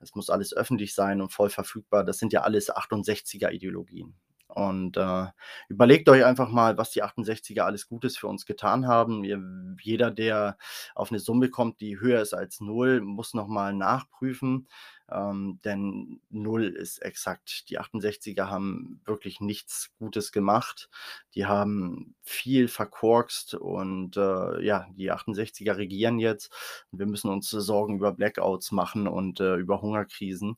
es 0.00 0.14
muss 0.14 0.30
alles 0.30 0.54
öffentlich 0.56 0.94
sein 0.94 1.20
und 1.22 1.32
voll 1.32 1.50
verfügbar. 1.50 2.04
Das 2.04 2.18
sind 2.18 2.32
ja 2.32 2.42
alles 2.42 2.70
68er 2.70 3.50
Ideologien. 3.52 4.14
Und, 4.56 4.96
äh, 4.96 5.26
überlegt 5.68 6.08
euch 6.08 6.24
einfach 6.24 6.48
mal, 6.50 6.78
was 6.78 6.90
die 6.90 7.02
68er 7.02 7.66
alles 7.66 7.88
Gutes 7.88 8.16
für 8.16 8.26
uns 8.26 8.46
getan 8.46 8.86
haben. 8.88 9.22
Ihr 9.22 9.38
jeder, 9.82 10.10
der 10.10 10.56
auf 10.94 11.10
'ne 11.10 11.18
Summe 11.20 11.50
kommt, 11.50 11.80
die 11.80 12.00
höher 12.00 12.22
ist 12.22 12.32
als 12.32 12.60
0, 12.62 13.02
muss 13.02 13.34
noch 13.34 13.48
mal 13.48 13.74
nachprüfen, 13.74 14.66
ähm, 15.10 15.60
denn 15.64 16.20
0 16.30 16.64
ist 16.68 16.98
exakt. 17.02 17.68
Die 17.68 17.78
68er 17.78 18.48
haben 18.48 19.02
wirklich 19.04 19.40
nichts 19.40 19.90
Gutes 19.98 20.32
gemacht. 20.32 20.88
Die 21.34 21.44
haben 21.46 22.14
viel 22.22 22.68
verkorkst 22.68 23.54
und, 23.56 24.16
äh, 24.16 24.62
ja, 24.64 24.86
die 24.96 25.12
68er 25.12 25.76
regieren 25.76 26.18
jetzt 26.18 26.50
wir 26.92 27.06
müssen 27.06 27.28
uns 27.30 27.50
Sorgen 27.50 27.96
über 27.96 28.12
Blackouts 28.12 28.72
machen 28.72 29.06
und, 29.06 29.40
äh, 29.40 29.56
über 29.56 29.82
Hungerkrisen. 29.82 30.56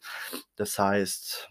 Das 0.56 0.78
heißt 0.78 1.50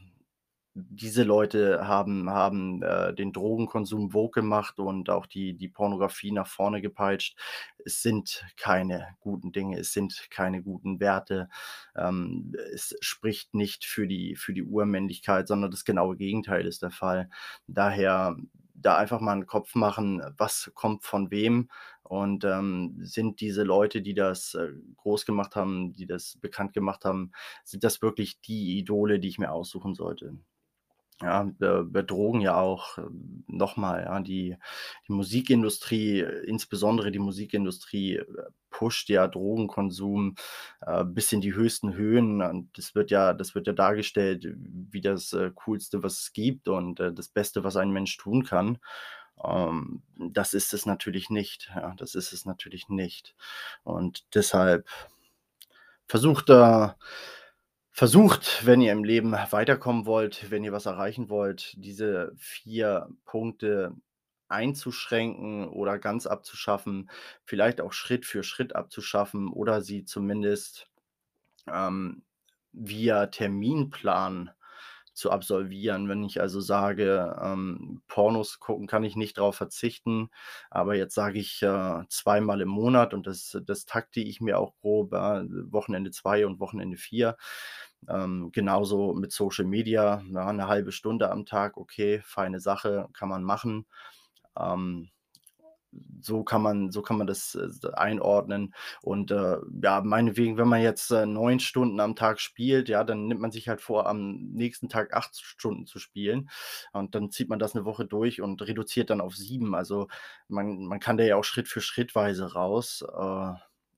diese 0.89 1.23
Leute 1.23 1.87
haben 1.87 2.29
haben, 2.29 2.81
äh, 2.83 3.13
den 3.13 3.33
Drogenkonsum 3.33 4.11
vogue 4.11 4.31
gemacht 4.41 4.79
und 4.79 5.09
auch 5.09 5.25
die 5.25 5.53
die 5.55 5.67
Pornografie 5.69 6.31
nach 6.31 6.47
vorne 6.47 6.81
gepeitscht. 6.81 7.37
Es 7.83 8.01
sind 8.01 8.45
keine 8.57 9.07
guten 9.19 9.51
Dinge, 9.51 9.79
es 9.79 9.93
sind 9.93 10.27
keine 10.29 10.61
guten 10.63 10.99
Werte. 10.99 11.49
Ähm, 11.95 12.53
es 12.73 12.95
spricht 13.01 13.53
nicht 13.53 13.85
für 13.85 14.07
die 14.07 14.35
für 14.35 14.53
die 14.53 14.63
Urmännlichkeit, 14.63 15.47
sondern 15.47 15.71
das 15.71 15.85
genaue 15.85 16.15
Gegenteil 16.17 16.65
ist 16.67 16.81
der 16.83 16.91
Fall. 16.91 17.29
Daher 17.67 18.35
da 18.75 18.97
einfach 18.97 19.21
mal 19.21 19.33
'n 19.35 19.47
Kopf 19.47 19.73
machen, 19.75 20.21
was 20.37 20.71
kommt 20.75 21.03
von 21.03 21.31
wem 21.31 21.69
und, 22.03 22.43
ähm, 22.45 22.97
sind 23.01 23.41
diese 23.41 23.63
Leute, 23.63 24.01
die 24.03 24.13
das, 24.13 24.53
äh, 24.53 24.69
groß 24.97 25.25
gemacht 25.25 25.55
haben, 25.55 25.93
die 25.93 26.05
das 26.05 26.37
bekannt 26.39 26.73
gemacht 26.73 27.03
haben, 27.05 27.31
sind 27.63 27.83
das 27.83 28.01
wirklich 28.03 28.39
die 28.41 28.77
Idole, 28.77 29.19
die 29.19 29.29
ich 29.29 29.39
mir 29.39 29.51
aussuchen 29.51 29.95
sollte? 29.95 30.37
Ja, 31.21 31.49
be 31.57 31.83
bedrohen 31.83 32.41
ja 32.41 32.57
auch 32.57 32.99
ähm, 32.99 33.43
noch 33.47 33.75
mal, 33.75 34.03
ja, 34.03 34.19
die 34.19 34.55
die 35.07 35.11
Musikindustrie, 35.13 36.19
insbesondere 36.45 37.11
die 37.11 37.17
Musikindustrie, 37.19 38.17
äh, 38.17 38.25
pusht 38.69 39.09
ja 39.09 39.27
Drogenkonsum, 39.27 40.35
äh, 40.81 41.03
bis 41.03 41.31
in 41.31 41.41
die 41.41 41.55
höchsten 41.55 41.95
Höhen 41.95 42.43
und 42.43 42.69
das 42.77 42.93
wird 42.93 43.09
ja 43.09 43.33
das 43.33 43.55
wird 43.55 43.65
ja 43.65 43.73
dargestellt 43.73 44.45
wie 44.91 45.01
das, 45.01 45.33
äh, 45.33 45.49
Coolste, 45.55 46.03
was 46.03 46.19
es 46.19 46.33
gibt 46.33 46.67
und, 46.67 46.99
äh, 46.99 47.11
das 47.11 47.29
Beste, 47.29 47.63
was 47.63 47.77
ein 47.77 47.89
Mensch 47.91 48.15
tun 48.17 48.43
kann. 48.43 48.77
Ähm, 49.43 50.03
das 50.17 50.53
ist 50.53 50.73
es 50.73 50.85
natürlich 50.85 51.29
nicht, 51.31 51.71
ja, 51.75 51.95
das 51.97 52.15
ist 52.15 52.33
es 52.33 52.45
natürlich 52.45 52.89
nicht. 52.89 53.35
Und 53.83 54.25
deshalb 54.35 54.87
versucht 56.07 56.49
da 56.49 56.97
versucht, 57.97 58.63
wenn 58.67 58.79
ihr 58.81 58.91
im 58.91 59.03
Leben 59.03 59.31
weiterkommen 59.31 60.05
wollt, 60.05 60.51
wenn 60.51 60.63
ihr 60.63 60.71
was 60.71 60.85
erreichen 60.85 61.29
wollt, 61.29 61.73
diese 61.77 62.31
4 62.37 63.09
Punkte 63.25 63.95
einzuschränken 64.49 65.67
oder 65.67 65.97
ganz 65.97 66.27
abzuschaffen, 66.27 67.09
vielleicht 67.43 67.81
auch 67.81 67.93
Schritt 67.93 68.25
für 68.27 68.43
Schritt 68.43 68.75
abzuschaffen 68.75 69.49
oder 69.51 69.81
sie 69.81 70.05
zumindest, 70.05 70.87
ähm, 71.67 72.23
via 72.73 73.27
Terminplan 73.27 74.51
zu 75.13 75.31
absolvieren. 75.31 76.09
Wenn 76.09 76.23
ich 76.23 76.39
also 76.41 76.61
sage, 76.61 77.35
ähm, 77.41 78.01
Pornos 78.07 78.59
gucken 78.59 78.85
kann 78.87 79.03
ich 79.03 79.15
nicht 79.15 79.37
drauf 79.39 79.55
verzichten, 79.55 80.29
aber 80.69 80.95
jetzt 80.95 81.15
sage 81.15 81.39
ich, 81.39 81.61
äh, 81.63 82.03
zweimal 82.09 82.61
im 82.61 82.69
Monat 82.69 83.13
und 83.15 83.25
das 83.27 83.57
das 83.65 83.85
takte 83.85 84.19
ich 84.21 84.41
mir 84.41 84.59
auch 84.59 84.75
grob, 84.77 85.13
äh, 85.13 85.43
Wochenende 85.71 86.11
2 86.11 86.45
und 86.45 86.59
Wochenende 86.59 86.97
4. 86.97 87.35
Ähm, 88.09 88.49
genauso 88.53 89.13
mit 89.13 89.31
Social 89.33 89.65
Media, 89.65 90.23
ja, 90.31 90.53
'ne 90.53 90.67
1 90.67 90.91
Stunde 90.93 91.31
am 91.31 91.45
Tag, 91.45 91.77
okay, 91.77 92.21
feine 92.25 92.59
Sache, 92.61 93.07
kann 93.13 93.29
man 93.29 93.43
machen. 93.43 93.85
Ähm, 94.59 95.09
so 96.21 96.43
kann 96.45 96.61
man 96.63 96.91
so 96.91 97.01
kann 97.03 97.17
man 97.19 97.27
das, 97.27 97.55
äh, 97.55 97.69
einordnen 97.95 98.73
und, 99.03 99.31
äh, 99.31 99.57
ja, 99.83 100.01
meinetwegen, 100.03 100.57
wenn 100.57 100.67
man 100.69 100.81
jetzt, 100.83 101.11
äh, 101.11 101.25
9 101.27 101.59
Stunden 101.61 101.99
am 102.01 102.15
Tag 102.15 102.39
spielt, 102.41 102.89
ja, 102.89 103.03
dann 103.05 103.27
nimmt 103.27 103.41
man 103.41 103.51
sich 103.51 103.69
halt 103.69 103.81
vor, 103.81 104.07
am 104.07 104.37
nächsten 104.53 104.89
Tag 104.89 105.13
8 105.15 105.35
Stunden 105.37 105.85
zu 105.87 105.99
spielen 105.99 106.49
und 106.93 107.15
dann 107.15 107.31
zieht 107.31 107.49
man 107.49 107.59
das 107.59 107.75
'ne 107.75 107.85
Woche 107.85 108.05
durch 108.05 108.41
und 108.41 108.61
reduziert 108.63 109.09
dann 109.11 109.21
auf 109.21 109.35
7. 109.37 109.75
Also, 109.75 110.07
man 110.49 110.85
man 110.87 110.99
kann 111.01 111.17
da 111.17 111.23
ja 111.25 111.37
auch 111.37 111.43
Schritt 111.45 111.67
für 111.69 111.81
schrittweise 111.81 112.53
raus, 112.53 113.03
äh, 113.03 113.53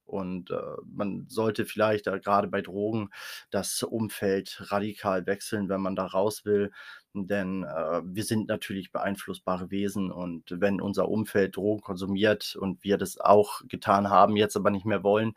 und, 0.10 0.52
äh, 0.52 0.56
man 0.86 1.26
sollte 1.30 1.66
vielleicht 1.66 2.08
da 2.08 2.18
grade 2.18 2.48
bei 2.50 2.62
Drogen 2.62 3.10
das 3.52 3.84
Umfeld 3.84 4.58
radikal 4.72 5.26
wechseln, 5.28 5.70
wenn 5.70 5.82
man 5.82 5.96
da 5.96 6.06
raus 6.08 6.46
will, 6.46 6.72
denn, 7.14 7.64
äh, 7.64 8.02
wir 8.06 8.24
sind 8.24 8.48
natürlich 8.48 8.92
beeinflussbare 8.92 9.72
Wesen 9.72 10.12
und 10.12 10.44
wenn 10.62 10.82
unser 10.82 11.10
Umfeld 11.10 11.56
Drogen 11.58 11.82
konsumiert 11.82 12.56
und 12.56 12.84
wir 12.84 12.98
das 12.98 13.20
auch 13.20 13.62
getan 13.68 14.10
haben, 14.10 14.36
jetzt 14.38 14.56
aber 14.58 14.70
nicht 14.72 14.86
mehr 14.86 15.04
wollen, 15.04 15.34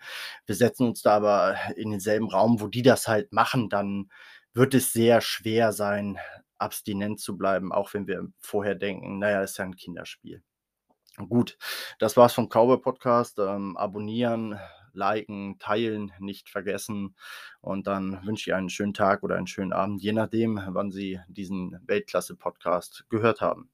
wir 0.46 0.54
setzen 0.54 0.88
uns 0.88 1.02
da 1.02 1.16
aber 1.16 1.56
in 1.76 1.90
denselben 1.90 2.28
Raum, 2.28 2.60
wo 2.60 2.68
die 2.68 2.82
das 2.82 3.08
halt 3.08 3.32
machen, 3.32 3.68
dann 3.68 4.10
wird 4.54 4.74
es 4.74 4.92
sehr 4.92 5.20
schwer 5.20 5.72
sein, 5.72 6.18
abstinent 6.58 7.20
zu 7.20 7.36
bleiben, 7.36 7.72
auch 7.72 7.94
wenn 7.94 8.06
wir 8.06 8.28
vorher 8.40 8.74
denken: 8.74 9.18
„Na 9.18 9.30
ja, 9.30 9.42
ist 9.42 9.58
ja 9.58 9.64
'n 9.64 9.76
Kinderspiel.“ 9.76 10.42
Gut, 11.18 11.58
das 11.98 12.16
war's 12.16 12.32
vom 12.32 12.48
Cowboy 12.48 12.78
Podcast. 12.78 13.38
Ähm, 13.38 13.76
abonnieren, 13.76 14.58
liken, 14.94 15.58
teilen 15.58 16.12
nicht 16.18 16.48
vergessen 16.48 17.14
und 17.60 17.86
dann 17.86 18.24
wünsche 18.26 18.50
ich 18.50 18.54
einen 18.54 18.70
schönen 18.70 18.94
Tag 18.94 19.22
oder 19.22 19.36
einen 19.36 19.46
schönen 19.46 19.72
Abend, 19.72 20.02
je 20.02 20.12
nachdem, 20.12 20.60
wann 20.68 20.90
Sie 20.90 21.20
diesen 21.28 21.78
Weltklasse-Podcast 21.86 23.04
gehört 23.08 23.40
haben. 23.40 23.70